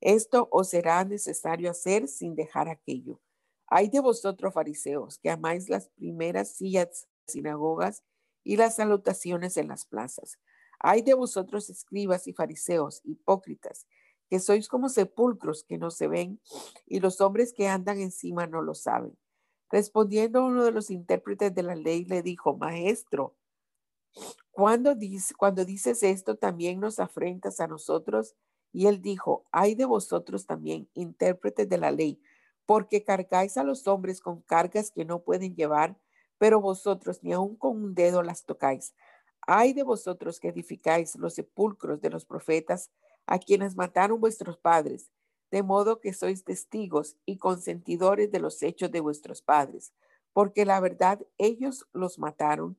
Esto 0.00 0.48
os 0.50 0.70
será 0.70 1.04
necesario 1.04 1.70
hacer 1.70 2.08
sin 2.08 2.34
dejar 2.34 2.68
aquello. 2.68 3.20
Hay 3.68 3.88
de 3.88 4.00
vosotros 4.00 4.52
fariseos, 4.52 5.18
que 5.18 5.30
amáis 5.30 5.68
las 5.68 5.88
primeras 5.90 6.56
sillas 6.56 7.08
sinagogas 7.26 8.02
y 8.44 8.56
las 8.56 8.76
salutaciones 8.76 9.56
en 9.56 9.68
las 9.68 9.86
plazas. 9.86 10.38
Hay 10.78 11.02
de 11.02 11.14
vosotros 11.14 11.70
escribas 11.70 12.26
y 12.26 12.32
fariseos, 12.32 13.00
hipócritas, 13.04 13.86
que 14.28 14.40
sois 14.40 14.68
como 14.68 14.88
sepulcros 14.88 15.64
que 15.64 15.78
no 15.78 15.90
se 15.90 16.08
ven 16.08 16.40
y 16.86 17.00
los 17.00 17.20
hombres 17.20 17.52
que 17.52 17.68
andan 17.68 18.00
encima 18.00 18.46
no 18.46 18.60
lo 18.60 18.74
saben. 18.74 19.16
Respondiendo 19.72 20.44
uno 20.44 20.64
de 20.64 20.70
los 20.70 20.90
intérpretes 20.90 21.54
de 21.54 21.62
la 21.62 21.74
ley 21.74 22.04
le 22.04 22.20
dijo, 22.22 22.54
Maestro, 22.54 23.34
cuando, 24.50 24.94
cuando 25.38 25.64
dices 25.64 26.02
esto 26.02 26.36
también 26.36 26.78
nos 26.78 27.00
afrentas 27.00 27.58
a 27.58 27.66
nosotros. 27.66 28.36
Y 28.70 28.86
él 28.86 29.00
dijo, 29.00 29.46
hay 29.50 29.74
de 29.74 29.86
vosotros 29.86 30.46
también, 30.46 30.88
intérpretes 30.92 31.68
de 31.68 31.78
la 31.78 31.90
ley, 31.90 32.20
porque 32.66 33.02
cargáis 33.02 33.56
a 33.56 33.64
los 33.64 33.86
hombres 33.86 34.20
con 34.20 34.42
cargas 34.42 34.90
que 34.90 35.06
no 35.06 35.22
pueden 35.22 35.54
llevar, 35.54 35.98
pero 36.36 36.60
vosotros 36.60 37.22
ni 37.22 37.32
aun 37.32 37.56
con 37.56 37.82
un 37.82 37.94
dedo 37.94 38.22
las 38.22 38.44
tocáis. 38.44 38.94
Hay 39.46 39.72
de 39.72 39.82
vosotros 39.82 40.38
que 40.38 40.48
edificáis 40.48 41.16
los 41.16 41.34
sepulcros 41.34 42.00
de 42.00 42.10
los 42.10 42.24
profetas, 42.26 42.90
a 43.26 43.38
quienes 43.38 43.76
mataron 43.76 44.20
vuestros 44.20 44.58
padres, 44.58 45.10
de 45.52 45.62
modo 45.62 46.00
que 46.00 46.14
sois 46.14 46.44
testigos 46.44 47.16
y 47.26 47.36
consentidores 47.36 48.32
de 48.32 48.40
los 48.40 48.62
hechos 48.62 48.90
de 48.90 49.00
vuestros 49.00 49.42
padres, 49.42 49.92
porque 50.32 50.64
la 50.64 50.80
verdad 50.80 51.20
ellos 51.36 51.86
los 51.92 52.18
mataron. 52.18 52.78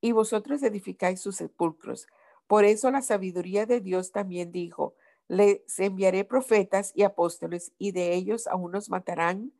Y 0.00 0.12
vosotros 0.12 0.62
edificáis 0.62 1.20
sus 1.20 1.36
sepulcros. 1.36 2.06
Por 2.46 2.64
eso 2.64 2.90
la 2.90 3.02
sabiduría 3.02 3.66
de 3.66 3.80
Dios 3.80 4.10
también 4.10 4.52
dijo, 4.52 4.94
les 5.28 5.78
enviaré 5.78 6.24
profetas 6.24 6.92
y 6.94 7.02
apóstoles, 7.02 7.72
y 7.76 7.92
de 7.92 8.14
ellos 8.14 8.46
a 8.46 8.56
unos 8.56 8.88
matarán 8.88 9.52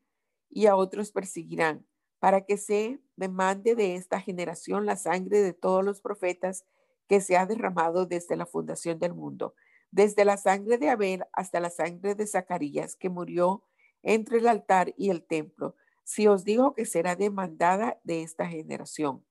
y 0.48 0.66
a 0.66 0.76
otros 0.76 1.12
perseguirán, 1.12 1.86
para 2.18 2.46
que 2.46 2.56
se 2.56 3.03
demande 3.16 3.74
de 3.74 3.94
esta 3.94 4.20
generación 4.20 4.86
la 4.86 4.96
sangre 4.96 5.40
de 5.40 5.52
todos 5.52 5.84
los 5.84 6.00
profetas 6.00 6.64
que 7.08 7.20
se 7.20 7.36
ha 7.36 7.46
derramado 7.46 8.06
desde 8.06 8.36
la 8.36 8.46
fundación 8.46 8.98
del 8.98 9.14
mundo, 9.14 9.54
desde 9.90 10.24
la 10.24 10.36
sangre 10.36 10.78
de 10.78 10.90
Abel 10.90 11.24
hasta 11.32 11.60
la 11.60 11.70
sangre 11.70 12.14
de 12.14 12.26
Zacarías, 12.26 12.96
que 12.96 13.08
murió 13.08 13.62
entre 14.02 14.38
el 14.38 14.48
altar 14.48 14.94
y 14.96 15.10
el 15.10 15.22
templo. 15.22 15.76
Si 16.02 16.26
os 16.26 16.44
digo 16.44 16.74
que 16.74 16.84
será 16.84 17.16
demandada 17.16 18.00
de 18.04 18.22
esta 18.22 18.46
generación. 18.46 19.24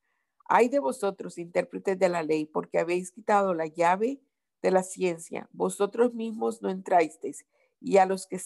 Hay 0.46 0.70
de 0.70 0.80
vosotros, 0.80 1.38
intérpretes 1.38 1.98
de 1.98 2.10
la 2.10 2.24
ley, 2.24 2.46
porque 2.46 2.80
habéis 2.80 3.12
quitado 3.12 3.54
la 3.54 3.68
llave 3.68 4.20
de 4.62 4.72
la 4.72 4.84
ciencia. 4.84 5.48
Vosotros 5.52 6.14
mismos 6.14 6.62
no 6.62 6.70
entrasteis, 6.70 7.46
y 7.80 7.98
a 7.98 8.06
los 8.06 8.28
que 8.28 8.40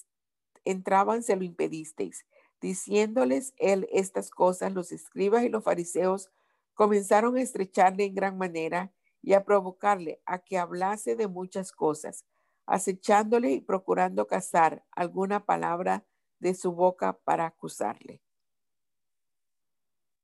entraban 0.65 1.23
se 1.23 1.35
lo 1.35 1.43
impedisteis. 1.43 2.25
Diciéndoles 2.61 3.53
él 3.57 3.87
estas 3.91 4.31
cosas, 4.31 4.73
los 4.73 4.91
escribas 4.91 5.43
y 5.43 5.49
los 5.49 5.63
fariseos 5.63 6.31
comenzaron 6.73 7.37
a 7.37 7.41
estrecharle 7.41 8.05
en 8.05 8.15
gran 8.15 8.37
manera 8.37 8.91
y 9.21 9.33
a 9.33 9.43
provocarle 9.43 10.21
a 10.25 10.39
que 10.39 10.57
hablase 10.57 11.15
de 11.15 11.27
muchas 11.27 11.71
cosas, 11.71 12.25
acechándole 12.65 13.51
y 13.51 13.61
procurando 13.61 14.27
cazar 14.27 14.83
alguna 14.91 15.45
palabra 15.45 16.05
de 16.39 16.53
su 16.53 16.71
boca 16.71 17.13
para 17.23 17.45
acusarle. 17.45 18.21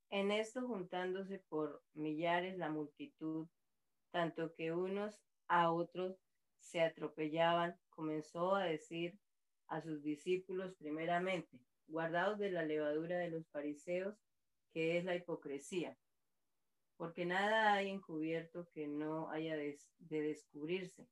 En 0.10 0.32
esto 0.32 0.68
juntándose 0.68 1.40
por 1.50 1.82
millares 1.94 2.58
la 2.58 2.70
multitud, 2.70 3.48
tanto 4.12 4.54
que 4.54 4.72
unos 4.72 5.20
a 5.48 5.72
otros 5.72 6.16
se 6.60 6.82
atropellaban, 6.82 7.76
comenzó 7.90 8.56
a 8.56 8.64
decir 8.64 9.20
a 9.68 9.82
sus 9.82 10.04
discípulos 10.04 10.76
primeramente, 10.76 11.60
guardados 11.88 12.40
de 12.40 12.52
la 12.52 12.64
levadura 12.64 13.18
de 13.18 13.30
los 13.30 13.48
fariseos, 13.50 14.16
que 14.72 14.98
es 14.98 15.06
la 15.06 15.16
hipocresía, 15.16 15.98
porque 16.98 17.26
nada 17.26 17.74
hay 17.74 17.90
encubierto 17.90 18.68
que 18.74 18.88
no 18.88 19.30
haya 19.30 19.56
de, 19.56 19.78
descubrirse, 20.00 21.08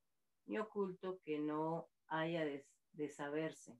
ni 0.45 0.57
oculto 0.57 1.19
que 1.24 1.39
no 1.39 1.89
haya 2.07 2.45
de 2.45 3.09
saberse. 3.09 3.78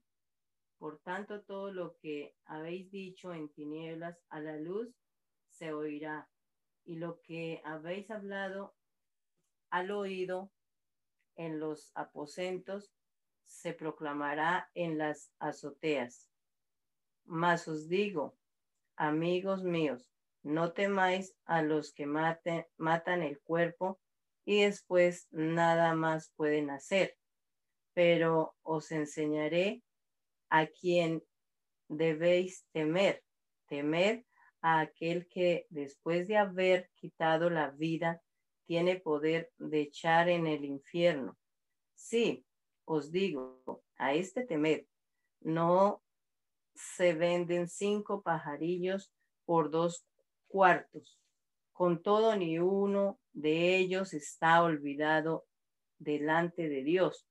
Por 0.82 0.98
tanto, 0.98 1.42
todo 1.42 1.72
lo 1.72 1.96
que 1.98 2.34
habéis 2.44 2.90
dicho 2.90 3.32
en 3.32 3.48
tinieblas 3.50 4.20
a 4.28 4.40
la 4.40 4.56
luz 4.56 4.92
se 5.48 5.72
oirá, 5.72 6.28
y 6.84 6.96
lo 6.96 7.20
que 7.22 7.62
habéis 7.64 8.10
hablado 8.10 8.74
al 9.70 9.92
oído 9.92 10.50
en 11.36 11.60
los 11.60 11.92
aposentos 11.94 12.92
se 13.44 13.74
proclamará 13.74 14.70
en 14.74 14.98
las 14.98 15.32
azoteas. 15.38 16.31
Mas 17.24 17.68
os 17.68 17.88
digo, 17.88 18.36
amigos 18.96 19.62
míos, 19.62 20.12
no 20.42 20.72
temáis 20.72 21.34
a 21.44 21.62
los 21.62 21.92
que 21.92 22.06
maten, 22.06 22.66
matan 22.76 23.22
el 23.22 23.40
cuerpo 23.40 24.00
y 24.44 24.62
después 24.62 25.28
nada 25.30 25.94
más 25.94 26.32
pueden 26.36 26.70
hacer, 26.70 27.16
pero 27.94 28.56
os 28.62 28.90
enseñaré 28.90 29.82
a 30.50 30.66
quien 30.66 31.22
debéis 31.88 32.66
temer. 32.72 33.22
Temer 33.68 34.24
a 34.60 34.80
aquel 34.80 35.26
que 35.28 35.66
después 35.70 36.28
de 36.28 36.36
haber 36.36 36.90
quitado 36.94 37.48
la 37.50 37.70
vida 37.70 38.20
tiene 38.66 39.00
poder 39.00 39.50
de 39.58 39.80
echar 39.80 40.28
en 40.28 40.46
el 40.46 40.64
infierno. 40.64 41.38
Sí, 41.94 42.44
os 42.84 43.10
digo, 43.10 43.62
a 43.96 44.14
este 44.14 44.44
temer, 44.44 44.86
no 45.40 46.01
se 46.74 47.14
venden 47.14 47.68
cinco 47.68 48.22
pajarillos 48.22 49.12
por 49.44 49.70
dos 49.70 50.04
cuartos, 50.48 51.18
Con 51.72 52.02
todo, 52.02 52.36
ni 52.36 52.58
uno 52.58 53.18
de 53.32 53.76
ellos 53.76 54.12
está 54.12 54.62
olvidado 54.62 55.46
delante 55.98 56.68
de 56.68 56.84
Dios, 56.84 57.26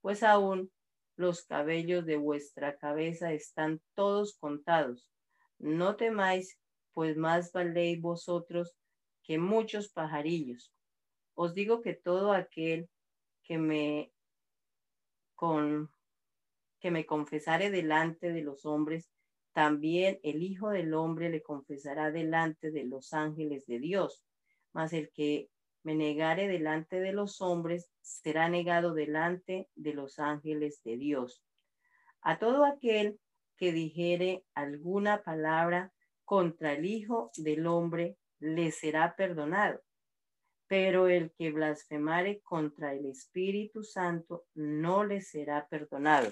pues 0.00 0.22
aún 0.22 0.72
los 1.16 1.44
cabellos 1.44 2.06
de 2.06 2.16
vuestra 2.16 2.76
cabeza 2.78 3.32
están 3.32 3.80
todos 3.94 4.36
contados. 4.38 5.10
No 5.58 5.96
temáis, 5.96 6.58
pues 6.92 7.16
más 7.16 7.52
valéis 7.52 8.00
vosotros 8.00 8.74
que 9.22 9.38
muchos 9.38 9.90
pajarillos. 9.90 10.72
Os 11.34 11.54
digo 11.54 11.82
que 11.82 11.94
todo 11.94 12.32
aquel 12.32 12.88
que 13.44 13.58
me 13.58 14.12
con 15.34 15.90
que 16.82 16.90
me 16.90 17.06
confesare 17.06 17.70
delante 17.70 18.32
de 18.32 18.42
los 18.42 18.66
hombres, 18.66 19.08
también 19.52 20.18
el 20.22 20.42
Hijo 20.42 20.70
del 20.70 20.92
Hombre 20.94 21.30
le 21.30 21.42
confesará 21.42 22.10
delante 22.10 22.70
de 22.70 22.84
los 22.84 23.12
ángeles 23.14 23.64
de 23.66 23.78
Dios. 23.78 24.24
Mas 24.72 24.92
el 24.92 25.10
que 25.12 25.48
me 25.84 25.94
negare 25.94 26.48
delante 26.48 27.00
de 27.00 27.12
los 27.12 27.40
hombres, 27.40 27.90
será 28.00 28.48
negado 28.48 28.94
delante 28.94 29.68
de 29.74 29.94
los 29.94 30.18
ángeles 30.18 30.82
de 30.84 30.96
Dios. 30.96 31.42
A 32.20 32.38
todo 32.38 32.64
aquel 32.64 33.18
que 33.56 33.72
dijere 33.72 34.44
alguna 34.54 35.22
palabra 35.22 35.92
contra 36.24 36.72
el 36.72 36.86
Hijo 36.86 37.30
del 37.36 37.66
Hombre, 37.66 38.16
le 38.38 38.70
será 38.70 39.14
perdonado. 39.16 39.80
Pero 40.66 41.08
el 41.08 41.32
que 41.32 41.50
blasfemare 41.50 42.40
contra 42.40 42.94
el 42.94 43.06
Espíritu 43.06 43.82
Santo, 43.82 44.46
no 44.54 45.04
le 45.04 45.20
será 45.20 45.66
perdonado. 45.68 46.30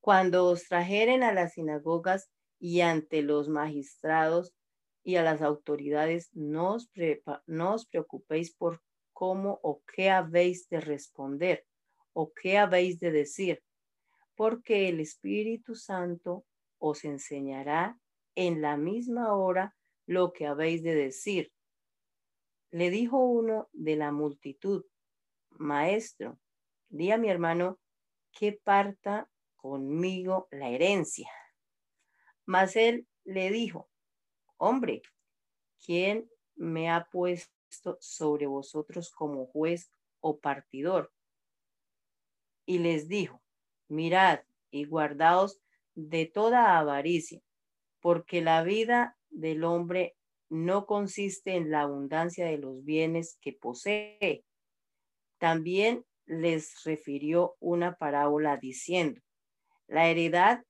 Cuando 0.00 0.46
os 0.46 0.66
trajeren 0.66 1.22
a 1.22 1.32
las 1.32 1.54
sinagogas 1.54 2.30
y 2.58 2.80
ante 2.80 3.22
los 3.22 3.48
magistrados 3.48 4.54
y 5.02 5.16
a 5.16 5.22
las 5.22 5.42
autoridades, 5.42 6.30
no 6.32 6.74
os, 6.74 6.88
preocupéis 7.86 8.54
por 8.54 8.82
cómo 9.12 9.60
o 9.62 9.82
qué 9.84 10.10
habéis 10.10 10.68
de 10.68 10.80
responder 10.80 11.66
o 12.12 12.32
qué 12.32 12.58
habéis 12.58 12.98
de 12.98 13.10
decir, 13.10 13.62
porque 14.34 14.88
el 14.88 15.00
Espíritu 15.00 15.74
Santo 15.74 16.44
os 16.78 17.04
enseñará 17.04 17.98
en 18.34 18.62
la 18.62 18.76
misma 18.76 19.34
hora 19.34 19.76
lo 20.06 20.32
que 20.32 20.46
habéis 20.46 20.82
de 20.82 20.94
decir. 20.94 21.52
Le 22.70 22.90
dijo 22.90 23.18
uno 23.18 23.68
de 23.72 23.96
la 23.96 24.12
multitud, 24.12 24.84
Maestro, 25.50 26.38
di 26.88 27.10
a 27.10 27.18
mi 27.18 27.28
hermano 27.28 27.78
que 28.32 28.52
parta 28.52 29.29
conmigo 29.60 30.48
la 30.50 30.68
herencia. 30.68 31.30
Mas 32.46 32.76
él 32.76 33.06
le 33.24 33.50
dijo, 33.50 33.90
hombre, 34.56 35.02
¿quién 35.84 36.28
me 36.56 36.90
ha 36.90 37.08
puesto 37.10 37.96
sobre 38.00 38.46
vosotros 38.46 39.10
como 39.10 39.46
juez 39.46 39.92
o 40.20 40.38
partidor? 40.38 41.12
Y 42.66 42.78
les 42.78 43.08
dijo, 43.08 43.42
mirad 43.88 44.40
y 44.70 44.84
guardaos 44.84 45.60
de 45.94 46.26
toda 46.26 46.78
avaricia, 46.78 47.40
porque 48.00 48.40
la 48.40 48.62
vida 48.62 49.18
del 49.28 49.64
hombre 49.64 50.16
no 50.48 50.86
consiste 50.86 51.54
en 51.54 51.70
la 51.70 51.82
abundancia 51.82 52.46
de 52.46 52.58
los 52.58 52.84
bienes 52.84 53.38
que 53.40 53.52
posee. 53.52 54.44
También 55.38 56.04
les 56.26 56.84
refirió 56.84 57.56
una 57.60 57.96
parábola 57.96 58.56
diciendo, 58.56 59.20
la 59.90 60.08
heredad 60.08 60.64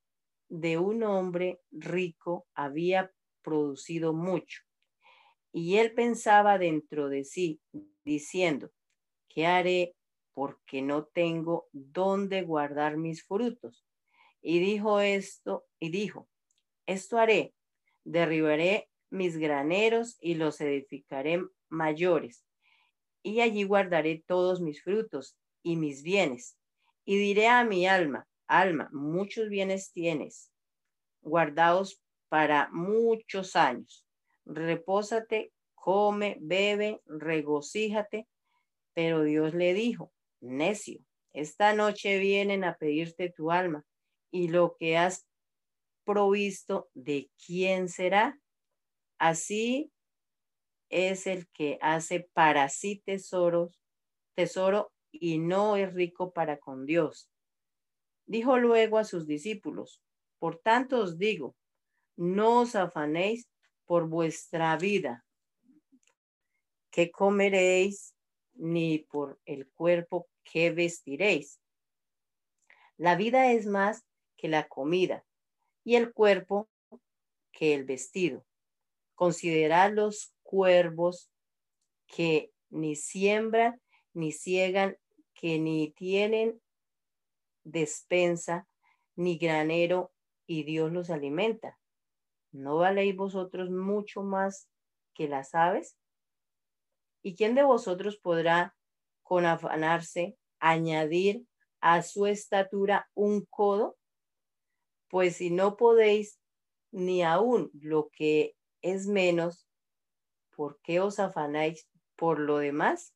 de 0.49 0.79
un 0.79 1.03
hombre 1.03 1.61
rico 1.71 2.47
había 2.55 3.13
producido 3.43 4.15
mucho. 4.15 4.63
Y 5.53 5.77
él 5.77 5.93
pensaba 5.93 6.57
dentro 6.59 7.11
de 7.11 7.25
sí, 7.25 7.61
diciendo, 8.03 8.71
¿qué 9.29 9.47
haré 9.47 9.95
porque 10.33 10.81
no 10.81 11.05
tengo 11.05 11.69
dónde 11.73 12.43
guardar 12.43 12.97
mis 12.97 13.23
frutos? 13.27 13.85
Y 14.41 14.59
dijo 14.59 15.01
esto, 15.01 15.67
y 15.79 15.91
dijo, 15.91 16.27
esto 16.87 17.19
haré, 17.19 17.55
derribaré 18.05 18.89
mis 19.11 19.37
graneros 19.37 20.17
y 20.21 20.35
los 20.35 20.63
edificaré 20.63 21.45
mayores, 21.69 22.47
y 23.23 23.43
allí 23.43 23.65
guardaré 23.65 24.25
todos 24.27 24.63
mis 24.63 24.83
frutos 24.83 25.37
y 25.63 25.77
mis 25.77 26.03
bienes. 26.03 26.57
Y 27.05 27.19
diré 27.19 27.49
a 27.49 27.65
mi 27.65 27.87
alma, 27.87 28.27
alma, 28.51 28.91
muchos 28.93 29.49
bienes 29.49 29.93
tienes, 29.93 30.53
guardados 31.23 32.03
para 32.29 32.69
muchos 32.73 33.57
años. 33.57 34.07
Repósate, 34.45 35.53
come, 35.75 36.37
bebe, 36.41 37.01
regocíjate. 37.07 38.27
Pero 38.93 39.23
Dios 39.23 39.55
le 39.55 39.73
dijo, 39.73 40.13
necio, 40.41 41.01
esta 41.33 41.75
noche 41.75 42.19
vienen 42.19 42.65
a 42.65 42.77
pedirte 42.77 43.31
tu 43.31 43.53
alma 43.53 43.85
y 44.33 44.49
lo 44.49 44.77
que 44.77 44.97
has 44.97 45.27
provisto, 46.05 46.91
¿de 46.95 47.31
quién 47.47 47.89
será? 47.89 48.41
Así 49.19 49.93
es 50.89 51.29
el 51.29 51.49
que 51.51 51.79
hace 51.81 52.29
para 52.33 52.69
sí 52.69 53.01
tesoros, 53.07 53.81
tesoro 54.35 54.93
y 55.13 55.39
no 55.39 55.77
es 55.77 55.95
rico 55.95 56.33
para 56.33 56.59
con 56.59 56.85
Dios. 56.85 57.30
Dijo 58.31 58.59
luego 58.59 58.99
a 58.99 59.03
sus 59.03 59.27
discípulos, 59.27 60.01
por 60.39 60.61
tanto 60.61 61.01
os 61.01 61.19
digo, 61.19 61.57
no 62.15 62.61
os 62.61 62.77
afanéis 62.77 63.49
por 63.87 64.09
vuestra 64.09 64.77
vida, 64.77 65.27
qué 66.93 67.11
comeréis, 67.11 68.15
ni 68.55 68.99
por 68.99 69.41
el 69.47 69.69
cuerpo 69.73 70.29
que 70.45 70.71
vestiréis. 70.71 71.61
La 72.97 73.17
vida 73.17 73.51
es 73.51 73.67
más 73.67 74.05
que 74.37 74.47
la 74.47 74.69
comida 74.69 75.27
y 75.83 75.97
el 75.97 76.13
cuerpo 76.13 76.71
que 77.51 77.75
el 77.75 77.85
vestido. 77.85 78.47
Considerad 79.17 79.93
los 79.93 80.33
cuervos 80.45 81.33
que 82.07 82.53
ni 82.69 82.95
siembran 82.95 83.83
ni 84.13 84.31
ciegan, 84.31 84.97
que 85.35 85.59
ni 85.59 85.91
tienen 85.91 86.61
despensa 87.71 88.67
ni 89.17 89.39
granero 89.39 90.13
y 90.47 90.65
Dios 90.65 90.93
los 90.93 91.11
alimenta. 91.11 91.79
¿No 92.53 92.77
valéis 92.77 93.17
vosotros 93.17 93.71
mucho 93.71 94.23
más 94.23 94.69
que 95.15 95.29
las 95.29 95.55
aves? 95.55 95.97
¿Y 97.23 97.37
quién 97.37 97.55
de 97.55 97.63
vosotros 97.63 98.17
podrá, 98.19 98.77
con 99.23 99.45
afanarse, 99.45 100.37
añadir 100.59 101.47
a 101.81 102.03
su 102.03 102.27
estatura 102.27 103.09
un 103.15 103.47
codo? 103.47 103.97
Pues 105.09 105.37
si 105.37 105.51
no 105.51 105.77
podéis 105.77 106.41
ni 106.91 107.23
aún 107.23 107.71
lo 107.75 108.11
que 108.11 108.57
es 108.83 109.07
menos, 109.07 109.69
¿por 110.57 110.81
qué 110.83 111.01
os 111.01 111.19
afanáis 111.19 111.89
por 112.17 112.39
lo 112.39 112.59
demás? 112.59 113.15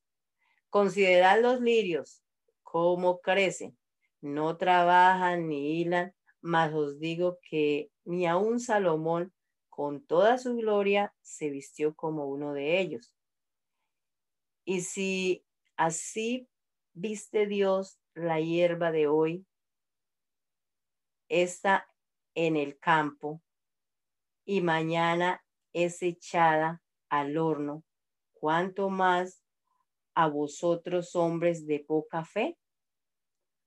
Considerad 0.71 1.41
los 1.41 1.61
lirios, 1.61 2.23
cómo 2.63 3.21
crecen, 3.21 3.77
no 4.25 4.57
trabajan 4.57 5.49
ni 5.49 5.81
hilan, 5.81 6.14
mas 6.41 6.72
os 6.72 6.99
digo 6.99 7.39
que 7.43 7.91
ni 8.05 8.27
aun 8.27 8.59
Salomón 8.59 9.33
con 9.68 10.05
toda 10.07 10.39
su 10.39 10.57
gloria 10.57 11.14
se 11.20 11.51
vistió 11.51 11.95
como 11.95 12.27
uno 12.27 12.55
de 12.55 12.81
ellos. 12.81 13.14
Y 14.64 14.81
si 14.81 15.45
así 15.77 16.49
viste 16.95 17.47
Dios 17.47 17.99
la 18.14 18.41
hierba 18.41 18.93
de 18.93 19.09
hoy, 19.09 19.47
está 21.29 21.87
en 22.35 22.57
el 22.57 22.79
campo 22.79 23.43
y 24.47 24.62
mañana 24.62 25.45
es 25.75 26.03
echada 26.03 26.83
al 27.11 27.37
horno, 27.37 27.85
cuanto 28.33 28.89
más 28.89 29.43
a 30.14 30.29
vosotros 30.29 31.14
hombres 31.14 31.66
de 31.66 31.81
poca 31.81 32.25
fe. 32.25 32.57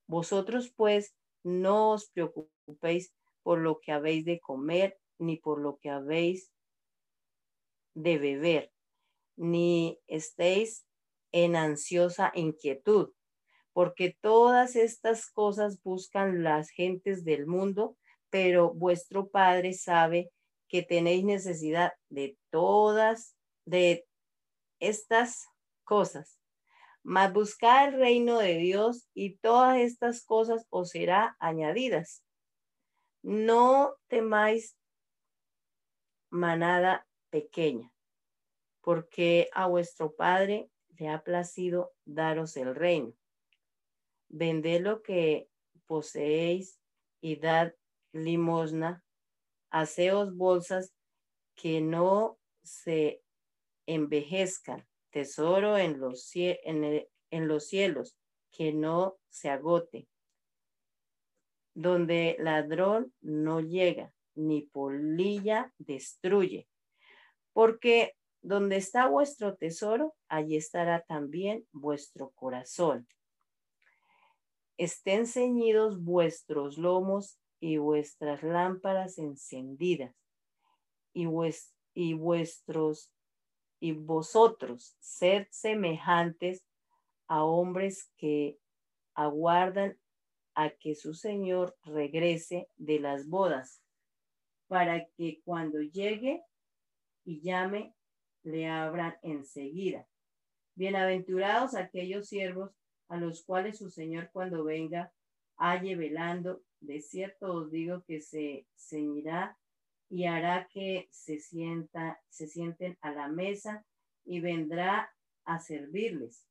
Vosotros 0.07 0.71
pues 0.75 1.13
no 1.43 1.91
os 1.91 2.09
preocupéis 2.09 3.13
por 3.43 3.59
lo 3.59 3.79
que 3.79 3.91
habéis 3.91 4.25
de 4.25 4.39
comer, 4.39 4.99
ni 5.19 5.37
por 5.37 5.59
lo 5.59 5.77
que 5.77 5.89
habéis 5.89 6.51
de 7.93 8.17
beber, 8.17 8.71
ni 9.35 9.99
estéis 10.07 10.85
en 11.31 11.55
ansiosa 11.55 12.31
inquietud, 12.35 13.13
porque 13.73 14.17
todas 14.21 14.75
estas 14.75 15.29
cosas 15.29 15.81
buscan 15.81 16.43
las 16.43 16.69
gentes 16.69 17.23
del 17.23 17.47
mundo, 17.47 17.97
pero 18.29 18.73
vuestro 18.73 19.29
Padre 19.29 19.73
sabe 19.73 20.31
que 20.67 20.83
tenéis 20.83 21.23
necesidad 21.23 21.93
de 22.09 22.37
todas, 22.49 23.35
de 23.65 24.05
estas 24.79 25.47
cosas. 25.83 26.36
Mas 27.09 27.31
buscad 27.31 27.87
el 27.87 27.93
reino 27.93 28.37
de 28.37 28.57
Dios 28.57 29.07
y 29.13 29.37
todas 29.37 29.77
estas 29.77 30.25
cosas 30.25 30.67
os 30.69 30.89
será 30.89 31.37
añadidas. 31.39 32.21
No 33.21 33.95
temáis 34.07 34.77
manada 36.29 37.07
pequeña, 37.29 37.93
porque 38.81 39.49
a 39.53 39.67
vuestro 39.67 40.17
Padre 40.17 40.69
le 40.97 41.07
ha 41.07 41.23
placido 41.23 41.93
daros 42.03 42.57
el 42.57 42.75
reino. 42.75 43.13
Vended 44.27 44.81
lo 44.81 45.01
que 45.01 45.47
poseéis 45.85 46.77
y 47.21 47.37
dad 47.37 47.73
limosna, 48.11 49.01
haceos 49.69 50.35
bolsas 50.35 50.93
que 51.55 51.79
no 51.79 52.37
se 52.63 53.23
envejezcan, 53.85 54.85
tesoro 55.17 55.79
en 55.79 55.99
los, 55.99 56.29
cielos, 57.67 58.15
que 58.51 58.71
no 58.71 59.17
se 59.29 59.49
agote, 59.49 60.07
donde 61.73 62.35
ladrón 62.37 63.11
no 63.21 63.59
llega, 63.59 64.13
ni 64.35 64.61
polilla 64.61 65.73
destruye. 65.79 66.67
Porque 67.51 68.13
donde 68.43 68.77
está 68.77 69.07
vuestro 69.07 69.55
tesoro, 69.55 70.13
allí 70.27 70.55
estará 70.55 71.01
también 71.01 71.67
vuestro 71.71 72.29
corazón. 72.35 73.07
Estén 74.77 75.25
ceñidos 75.25 75.99
vuestros 75.99 76.77
lomos 76.77 77.39
y 77.59 77.77
vuestras 77.77 78.43
lámparas 78.43 79.17
encendidas, 79.17 80.15
y 81.11 82.13
vuestros 82.13 83.11
y 83.79 83.91
vosotros 83.91 84.95
sed 84.99 85.47
semejantes 85.51 86.65
a 87.27 87.43
hombres 87.43 88.11
que 88.17 88.59
aguardan 89.13 89.97
a 90.55 90.71
que 90.71 90.95
su 90.95 91.13
Señor 91.13 91.77
regrese 91.83 92.69
de 92.77 92.99
las 92.99 93.27
bodas, 93.27 93.81
para 94.67 95.05
que 95.09 95.41
cuando 95.43 95.81
llegue 95.81 96.43
y 97.23 97.41
llame, 97.41 97.93
le 98.43 98.67
abran 98.67 99.17
enseguida. 99.21 100.07
Bienaventurados 100.75 101.75
aquellos 101.75 102.27
siervos 102.27 102.71
a 103.07 103.17
los 103.17 103.43
cuales 103.43 103.77
su 103.77 103.89
Señor 103.89 104.29
cuando 104.31 104.63
venga 104.63 105.11
halle 105.57 105.95
velando. 105.95 106.63
De 106.79 107.01
cierto 107.01 107.53
os 107.53 107.71
digo 107.71 108.03
que 108.03 108.21
se 108.21 108.67
ceñirá 108.75 109.57
y 110.09 110.25
hará 110.25 110.67
que 110.71 111.07
se 111.11 111.39
sienta, 111.39 112.21
se 112.29 112.47
sienten 112.47 112.97
a 113.01 113.11
la 113.11 113.27
mesa 113.27 113.85
y 114.25 114.39
vendrá 114.39 115.11
a 115.45 115.59
servirles. 115.59 116.47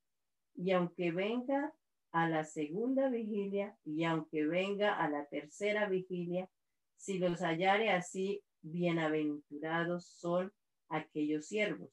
Y 0.54 0.72
aunque 0.72 1.12
venga 1.12 1.72
a 2.12 2.28
la 2.28 2.44
segunda 2.44 3.08
vigilia 3.08 3.76
y 3.84 4.04
aunque 4.04 4.46
venga 4.46 4.96
a 4.96 5.08
la 5.08 5.26
tercera 5.26 5.88
vigilia, 5.88 6.48
si 6.96 7.18
los 7.18 7.40
hallare 7.40 7.90
así, 7.90 8.42
bienaventurados 8.62 10.06
son 10.06 10.52
aquellos 10.88 11.46
siervos. 11.46 11.90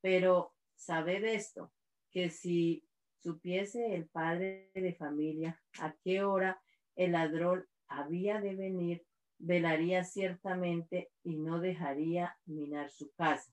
Pero 0.00 0.54
sabed 0.74 1.24
esto, 1.24 1.70
que 2.10 2.30
si 2.30 2.82
supiese 3.18 3.94
el 3.94 4.08
padre 4.08 4.70
de 4.74 4.94
familia 4.94 5.60
a 5.78 5.94
qué 6.02 6.24
hora 6.24 6.60
el 6.96 7.12
ladrón 7.12 7.66
había 7.86 8.40
de 8.40 8.56
venir, 8.56 9.04
velaría 9.40 10.04
ciertamente 10.04 11.10
y 11.24 11.36
no 11.36 11.60
dejaría 11.60 12.38
minar 12.44 12.90
su 12.90 13.10
casa. 13.12 13.52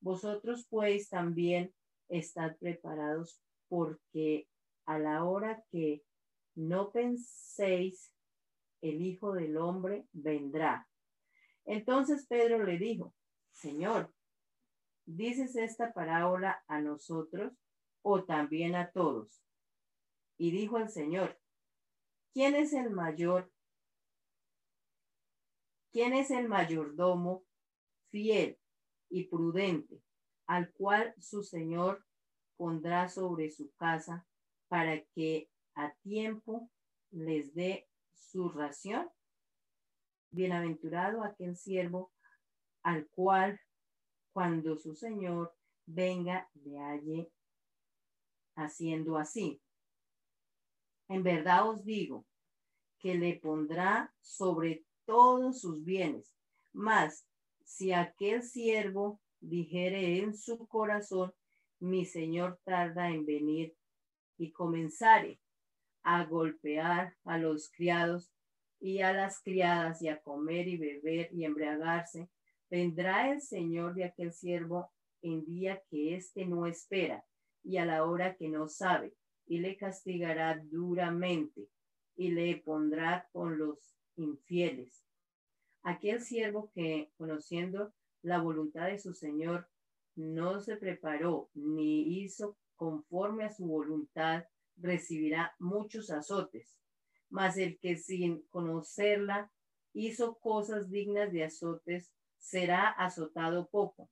Vosotros 0.00 0.66
pues 0.68 1.08
también 1.08 1.72
estad 2.08 2.56
preparados 2.58 3.40
porque 3.68 4.48
a 4.84 4.98
la 4.98 5.24
hora 5.24 5.64
que 5.70 6.02
no 6.54 6.90
penséis, 6.90 8.12
el 8.82 9.00
Hijo 9.00 9.32
del 9.32 9.56
Hombre 9.56 10.06
vendrá. 10.12 10.88
Entonces 11.64 12.26
Pedro 12.26 12.64
le 12.64 12.78
dijo, 12.78 13.14
Señor, 13.52 14.12
¿dices 15.06 15.54
esta 15.54 15.92
parábola 15.92 16.64
a 16.66 16.80
nosotros 16.80 17.52
o 18.02 18.24
también 18.24 18.74
a 18.74 18.90
todos? 18.90 19.40
Y 20.36 20.50
dijo 20.50 20.78
el 20.78 20.88
Señor, 20.88 21.38
¿quién 22.32 22.56
es 22.56 22.72
el 22.72 22.90
mayor 22.90 23.51
¿Quién 25.92 26.14
es 26.14 26.30
el 26.30 26.48
mayordomo 26.48 27.44
fiel 28.08 28.58
y 29.10 29.24
prudente, 29.24 30.02
al 30.46 30.72
cual 30.72 31.14
su 31.18 31.42
Señor 31.42 32.02
pondrá 32.56 33.10
sobre 33.10 33.50
su 33.50 33.70
casa 33.74 34.26
para 34.68 35.04
que 35.14 35.50
a 35.74 35.92
tiempo 36.02 36.70
les 37.10 37.52
dé 37.52 37.90
su 38.14 38.48
ración? 38.48 39.06
Bienaventurado 40.30 41.24
aquel 41.24 41.56
siervo 41.56 42.10
al 42.82 43.06
cual 43.08 43.60
cuando 44.32 44.78
su 44.78 44.94
Señor 44.94 45.54
venga 45.84 46.48
le 46.54 46.78
halle 46.78 47.30
haciendo 48.56 49.18
así. 49.18 49.60
En 51.08 51.22
verdad 51.22 51.68
os 51.68 51.84
digo 51.84 52.24
que 52.98 53.14
le 53.14 53.38
pondrá 53.38 54.14
sobre 54.22 54.86
todos 55.04 55.60
sus 55.60 55.84
bienes. 55.84 56.34
Mas 56.72 57.26
si 57.64 57.92
aquel 57.92 58.42
siervo 58.42 59.20
dijere 59.40 60.18
en 60.18 60.34
su 60.34 60.66
corazón, 60.66 61.32
mi 61.78 62.04
señor 62.04 62.60
tarda 62.64 63.10
en 63.10 63.26
venir 63.26 63.74
y 64.38 64.52
comenzare 64.52 65.40
a 66.02 66.24
golpear 66.24 67.16
a 67.24 67.38
los 67.38 67.70
criados 67.70 68.32
y 68.80 69.00
a 69.00 69.12
las 69.12 69.40
criadas 69.40 70.02
y 70.02 70.08
a 70.08 70.20
comer 70.20 70.68
y 70.68 70.76
beber 70.76 71.28
y 71.32 71.44
embriagarse, 71.44 72.28
vendrá 72.70 73.30
el 73.30 73.40
señor 73.40 73.94
de 73.94 74.04
aquel 74.04 74.32
siervo 74.32 74.90
en 75.22 75.44
día 75.44 75.82
que 75.88 76.16
éste 76.16 76.46
no 76.46 76.66
espera 76.66 77.24
y 77.62 77.76
a 77.76 77.84
la 77.84 78.04
hora 78.04 78.34
que 78.36 78.48
no 78.48 78.68
sabe, 78.68 79.14
y 79.46 79.58
le 79.58 79.76
castigará 79.76 80.60
duramente 80.64 81.68
y 82.16 82.30
le 82.30 82.56
pondrá 82.56 83.28
con 83.32 83.58
los 83.58 83.96
infieles. 84.16 85.04
Aquel 85.82 86.20
siervo 86.20 86.70
que, 86.74 87.10
conociendo 87.16 87.92
la 88.22 88.40
voluntad 88.40 88.86
de 88.86 88.98
su 88.98 89.14
Señor, 89.14 89.68
no 90.14 90.60
se 90.60 90.76
preparó 90.76 91.50
ni 91.54 92.22
hizo 92.22 92.56
conforme 92.76 93.44
a 93.44 93.50
su 93.50 93.66
voluntad, 93.66 94.44
recibirá 94.76 95.54
muchos 95.58 96.10
azotes. 96.10 96.78
Mas 97.30 97.56
el 97.56 97.78
que 97.78 97.96
sin 97.96 98.42
conocerla 98.48 99.50
hizo 99.92 100.38
cosas 100.38 100.90
dignas 100.90 101.32
de 101.32 101.44
azotes, 101.44 102.12
será 102.38 102.88
azotado 102.88 103.68
poco. 103.68 104.10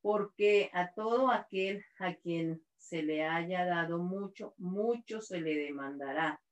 Porque 0.00 0.70
a 0.72 0.92
todo 0.92 1.30
aquel 1.30 1.84
a 1.98 2.14
quien 2.14 2.62
se 2.76 3.02
le 3.02 3.24
haya 3.24 3.64
dado 3.64 3.98
mucho, 3.98 4.54
mucho 4.58 5.20
se 5.20 5.40
le 5.40 5.54
demandará. 5.54 6.42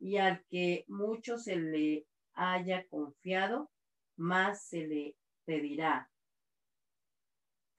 Y 0.00 0.16
al 0.16 0.44
que 0.46 0.84
mucho 0.88 1.38
se 1.38 1.56
le 1.56 2.06
haya 2.38 2.86
confiado, 2.86 3.70
más 4.16 4.64
se 4.64 4.86
le 4.86 5.16
pedirá. 5.44 6.10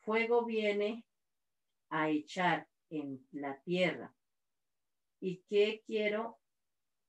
Fuego 0.02 0.46
viene 0.46 1.06
a 1.90 2.10
echar 2.10 2.68
en 2.90 3.26
la 3.32 3.62
tierra. 3.62 4.14
¿Y 5.22 5.44
qué 5.50 5.82
quiero 5.86 6.40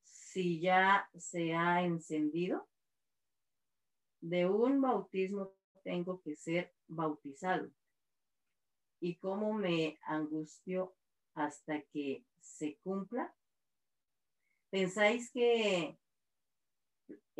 si 0.02 0.60
ya 0.60 1.08
se 1.16 1.54
ha 1.54 1.82
encendido? 1.82 2.68
De 4.20 4.46
un 4.46 4.80
bautismo 4.80 5.54
tengo 5.82 6.20
que 6.22 6.36
ser 6.36 6.72
bautizado. 6.86 7.70
¿Y 9.00 9.16
cómo 9.16 9.54
me 9.54 9.98
angustio 10.02 10.94
hasta 11.34 11.82
que 11.92 12.24
se 12.38 12.78
cumpla? 12.82 13.34
¿Pensáis 14.70 15.32
que 15.32 15.98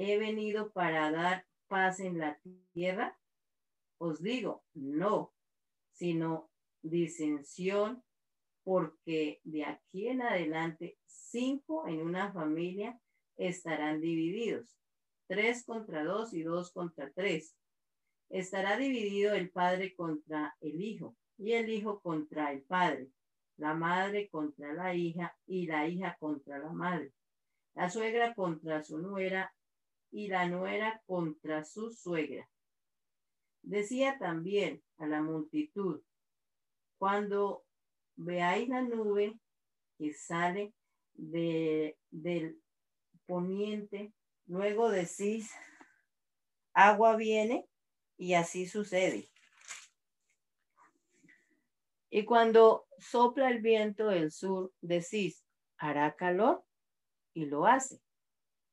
he 0.01 0.19
venido 0.19 0.73
para 0.73 1.11
dar 1.11 1.47
paz 1.69 2.01
en 2.01 2.19
la 2.19 2.41
tierra? 2.73 3.19
Os 3.99 4.23
digo, 4.23 4.65
no, 4.73 5.35
sino 5.93 6.51
disensión, 6.81 8.03
porque 8.65 9.41
de 9.45 9.65
aquí 9.65 10.09
en 10.09 10.23
adelante 10.23 10.99
cinco 11.07 11.87
en 11.87 12.01
una 12.01 12.33
familia 12.33 12.99
estarán 13.37 14.01
divididos, 14.01 14.79
tres 15.27 15.65
contra 15.65 16.03
dos 16.05 16.33
y 16.33 16.43
dos 16.43 16.73
contra 16.73 17.11
tres. 17.13 17.55
Estará 18.31 18.79
dividido 18.79 19.35
el 19.35 19.51
padre 19.51 19.95
contra 19.95 20.57
el 20.61 20.81
hijo 20.81 21.17
y 21.37 21.53
el 21.53 21.69
hijo 21.69 22.01
contra 22.01 22.53
el 22.53 22.63
padre, 22.63 23.11
la 23.59 23.75
madre 23.75 24.31
contra 24.31 24.73
la 24.73 24.95
hija 24.95 25.37
y 25.47 25.67
la 25.67 25.87
hija 25.89 26.17
contra 26.19 26.59
la 26.59 26.73
madre, 26.73 27.13
la 27.75 27.91
suegra 27.91 28.35
contra 28.35 28.83
su 28.83 28.99
nuera 28.99 29.53
y 30.11 30.29
la 30.29 30.49
nuera 30.49 31.03
contra 31.07 31.65
su 31.65 31.93
suegra. 31.93 32.49
Decía 33.63 34.19
también 34.19 34.83
a 34.99 35.07
la 35.07 35.23
multitud, 35.23 36.03
cuando 36.99 37.65
veáis 38.17 38.69
la 38.69 38.83
nube 38.83 39.39
que 39.99 40.13
sale 40.13 40.75
de, 41.15 41.99
del 42.11 42.61
poniente, 43.27 44.13
luego 44.47 44.91
decís, 44.91 45.53
agua 46.73 47.17
viene 47.17 47.69
y 48.17 48.35
así 48.35 48.67
sucede. 48.67 49.31
Y 52.11 52.25
cuando 52.25 52.87
sopla 52.99 53.51
el 53.51 53.63
viento 53.63 54.09
del 54.09 54.33
sur, 54.33 54.73
decís, 54.81 55.45
hará 55.79 56.17
calor 56.17 56.65
y 57.35 57.47
lo 57.47 57.67
hace. 57.67 58.03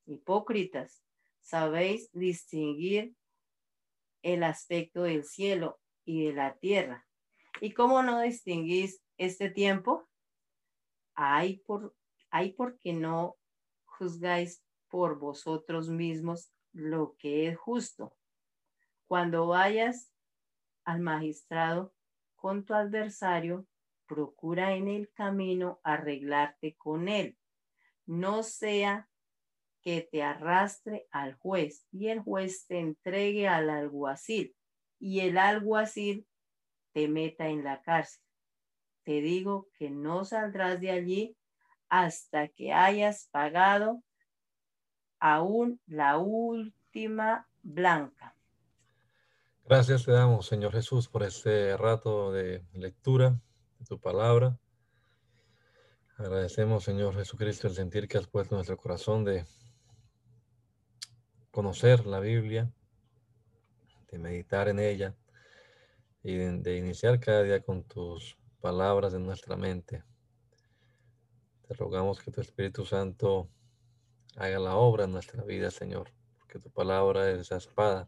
Hipócritas, 0.05 1.03
sabéis 1.47 2.11
distinguir 2.11 3.15
el 4.21 4.43
aspecto 4.43 5.03
del 5.03 5.23
cielo 5.23 5.79
y 6.03 6.25
de 6.25 6.33
la 6.33 6.57
tierra. 6.57 7.07
¿Y 7.61 7.71
cómo 7.71 8.03
no 8.03 8.19
distinguís 8.19 9.01
este 9.17 9.49
tiempo? 9.49 10.09
Hay 11.13 11.59
por, 11.59 11.95
hay 12.31 12.51
porque 12.51 12.91
no 12.91 13.37
juzgáis 13.85 14.61
por 14.89 15.19
vosotros 15.19 15.87
mismos 15.87 16.51
lo 16.73 17.15
que 17.17 17.47
es 17.47 17.57
justo. 17.57 18.13
Cuando 19.07 19.47
vayas 19.47 20.11
al 20.83 20.99
magistrado 20.99 21.93
con 22.35 22.65
tu 22.65 22.73
adversario, 22.73 23.65
procura 24.05 24.75
en 24.75 24.89
el 24.89 25.09
camino 25.13 25.79
arreglarte 25.83 26.75
con 26.75 27.07
él. 27.07 27.37
No 28.05 28.43
sea 28.43 29.09
que 29.87 30.01
te 30.01 30.21
arrastre 30.21 31.07
al 31.11 31.35
juez 31.35 31.87
y 31.93 32.09
el 32.09 32.19
juez 32.19 32.65
te 32.67 32.77
entregue 32.77 33.47
al 33.47 33.69
alguacil 33.69 34.53
y 34.99 35.21
el 35.21 35.37
alguacil 35.37 36.27
te 36.91 37.07
meta 37.07 37.47
en 37.47 37.63
la 37.63 37.81
cárcel. 37.81 38.21
Te 39.05 39.21
digo 39.21 39.69
que 39.79 39.89
no 39.89 40.25
saldrás 40.25 40.81
de 40.81 40.91
allí 40.91 41.37
hasta 41.87 42.49
que 42.49 42.73
hayas 42.73 43.29
pagado 43.31 44.03
aún 45.21 45.79
la 45.85 46.17
última 46.17 47.47
blanca. 47.63 48.35
Gracias 49.63 50.03
te 50.03 50.11
damos, 50.11 50.47
Señor 50.47 50.73
Jesús, 50.73 51.07
por 51.07 51.23
este 51.23 51.77
rato 51.77 52.33
de 52.33 52.61
lectura 52.73 53.39
de 53.79 53.85
tu 53.85 54.01
palabra. 54.01 54.59
Agradecemos, 56.17 56.83
Señor 56.83 57.15
Jesucristo, 57.15 57.67
el 57.67 57.75
sentir 57.75 58.09
que 58.09 58.17
has 58.17 58.27
puesto 58.27 58.55
en 58.55 58.57
nuestro 58.57 58.75
corazón 58.75 59.23
de 59.23 59.45
conocer 61.57 62.05
la 62.05 62.19
Biblia, 62.19 62.71
de 64.11 64.19
meditar 64.19 64.67
en 64.67 64.77
ella 64.77 65.15
y 66.21 66.35
de, 66.35 66.77
iniciar 66.77 67.19
cada 67.19 67.41
día 67.41 67.63
con 67.63 67.83
tus 67.83 68.37
palabras 68.61 69.15
en 69.15 69.25
nuestra 69.25 69.57
mente. 69.57 70.03
Te 71.67 71.73
rogamos 71.73 72.19
que 72.19 72.29
tu 72.29 72.41
Espíritu 72.41 72.85
Santo 72.85 73.49
haga 74.35 74.59
la 74.59 74.75
obra 74.75 75.05
en 75.05 75.13
nuestra 75.13 75.43
vida, 75.45 75.71
Señor, 75.71 76.11
porque 76.37 76.59
tu 76.59 76.69
palabra 76.69 77.27
es 77.31 77.39
esa 77.39 77.57
espada 77.57 78.07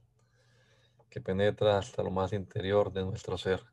que 1.09 1.19
penetra 1.19 1.79
hasta 1.79 2.03
lo 2.03 2.11
más 2.11 2.33
interior 2.33 2.93
de 2.93 3.03
nuestro 3.03 3.35
ser. 3.35 3.63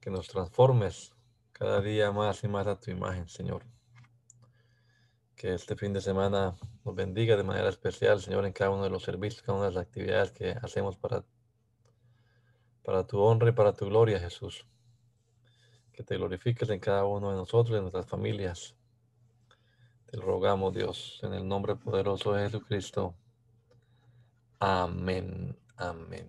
Que 0.00 0.10
nos 0.10 0.26
transformes 0.26 1.12
cada 1.52 1.80
día 1.80 2.10
más 2.10 2.42
y 2.42 2.48
más 2.48 2.66
a 2.66 2.74
tu 2.74 2.90
imagen, 2.90 3.28
Señor. 3.28 3.62
Que 5.40 5.54
este 5.54 5.74
fin 5.74 5.94
de 5.94 6.02
semana 6.02 6.54
nos 6.84 6.94
bendiga 6.94 7.34
de 7.34 7.42
manera 7.42 7.70
especial, 7.70 8.20
Señor, 8.20 8.44
en 8.44 8.52
cada 8.52 8.72
uno 8.72 8.84
de 8.84 8.90
los 8.90 9.02
servicios, 9.02 9.40
cada 9.40 9.56
una 9.56 9.68
de 9.68 9.72
las 9.72 9.86
actividades 9.86 10.32
que 10.32 10.50
hacemos 10.50 10.98
para, 10.98 11.24
para 12.82 13.06
tu 13.06 13.18
honra 13.18 13.48
y 13.48 13.52
para 13.52 13.72
tu 13.72 13.86
gloria, 13.86 14.20
Jesús. 14.20 14.66
Que 15.94 16.02
te 16.02 16.18
glorifiques 16.18 16.68
en 16.68 16.78
cada 16.78 17.06
uno 17.06 17.30
de 17.30 17.36
nosotros 17.36 17.70
y 17.70 17.76
en 17.76 17.84
nuestras 17.84 18.04
familias. 18.04 18.76
Te 20.10 20.18
rogamos, 20.18 20.74
Dios, 20.74 21.20
en 21.22 21.32
el 21.32 21.48
nombre 21.48 21.74
poderoso 21.74 22.34
de 22.34 22.44
Jesucristo. 22.44 23.14
Amén. 24.58 25.58
Amén. 25.78 26.28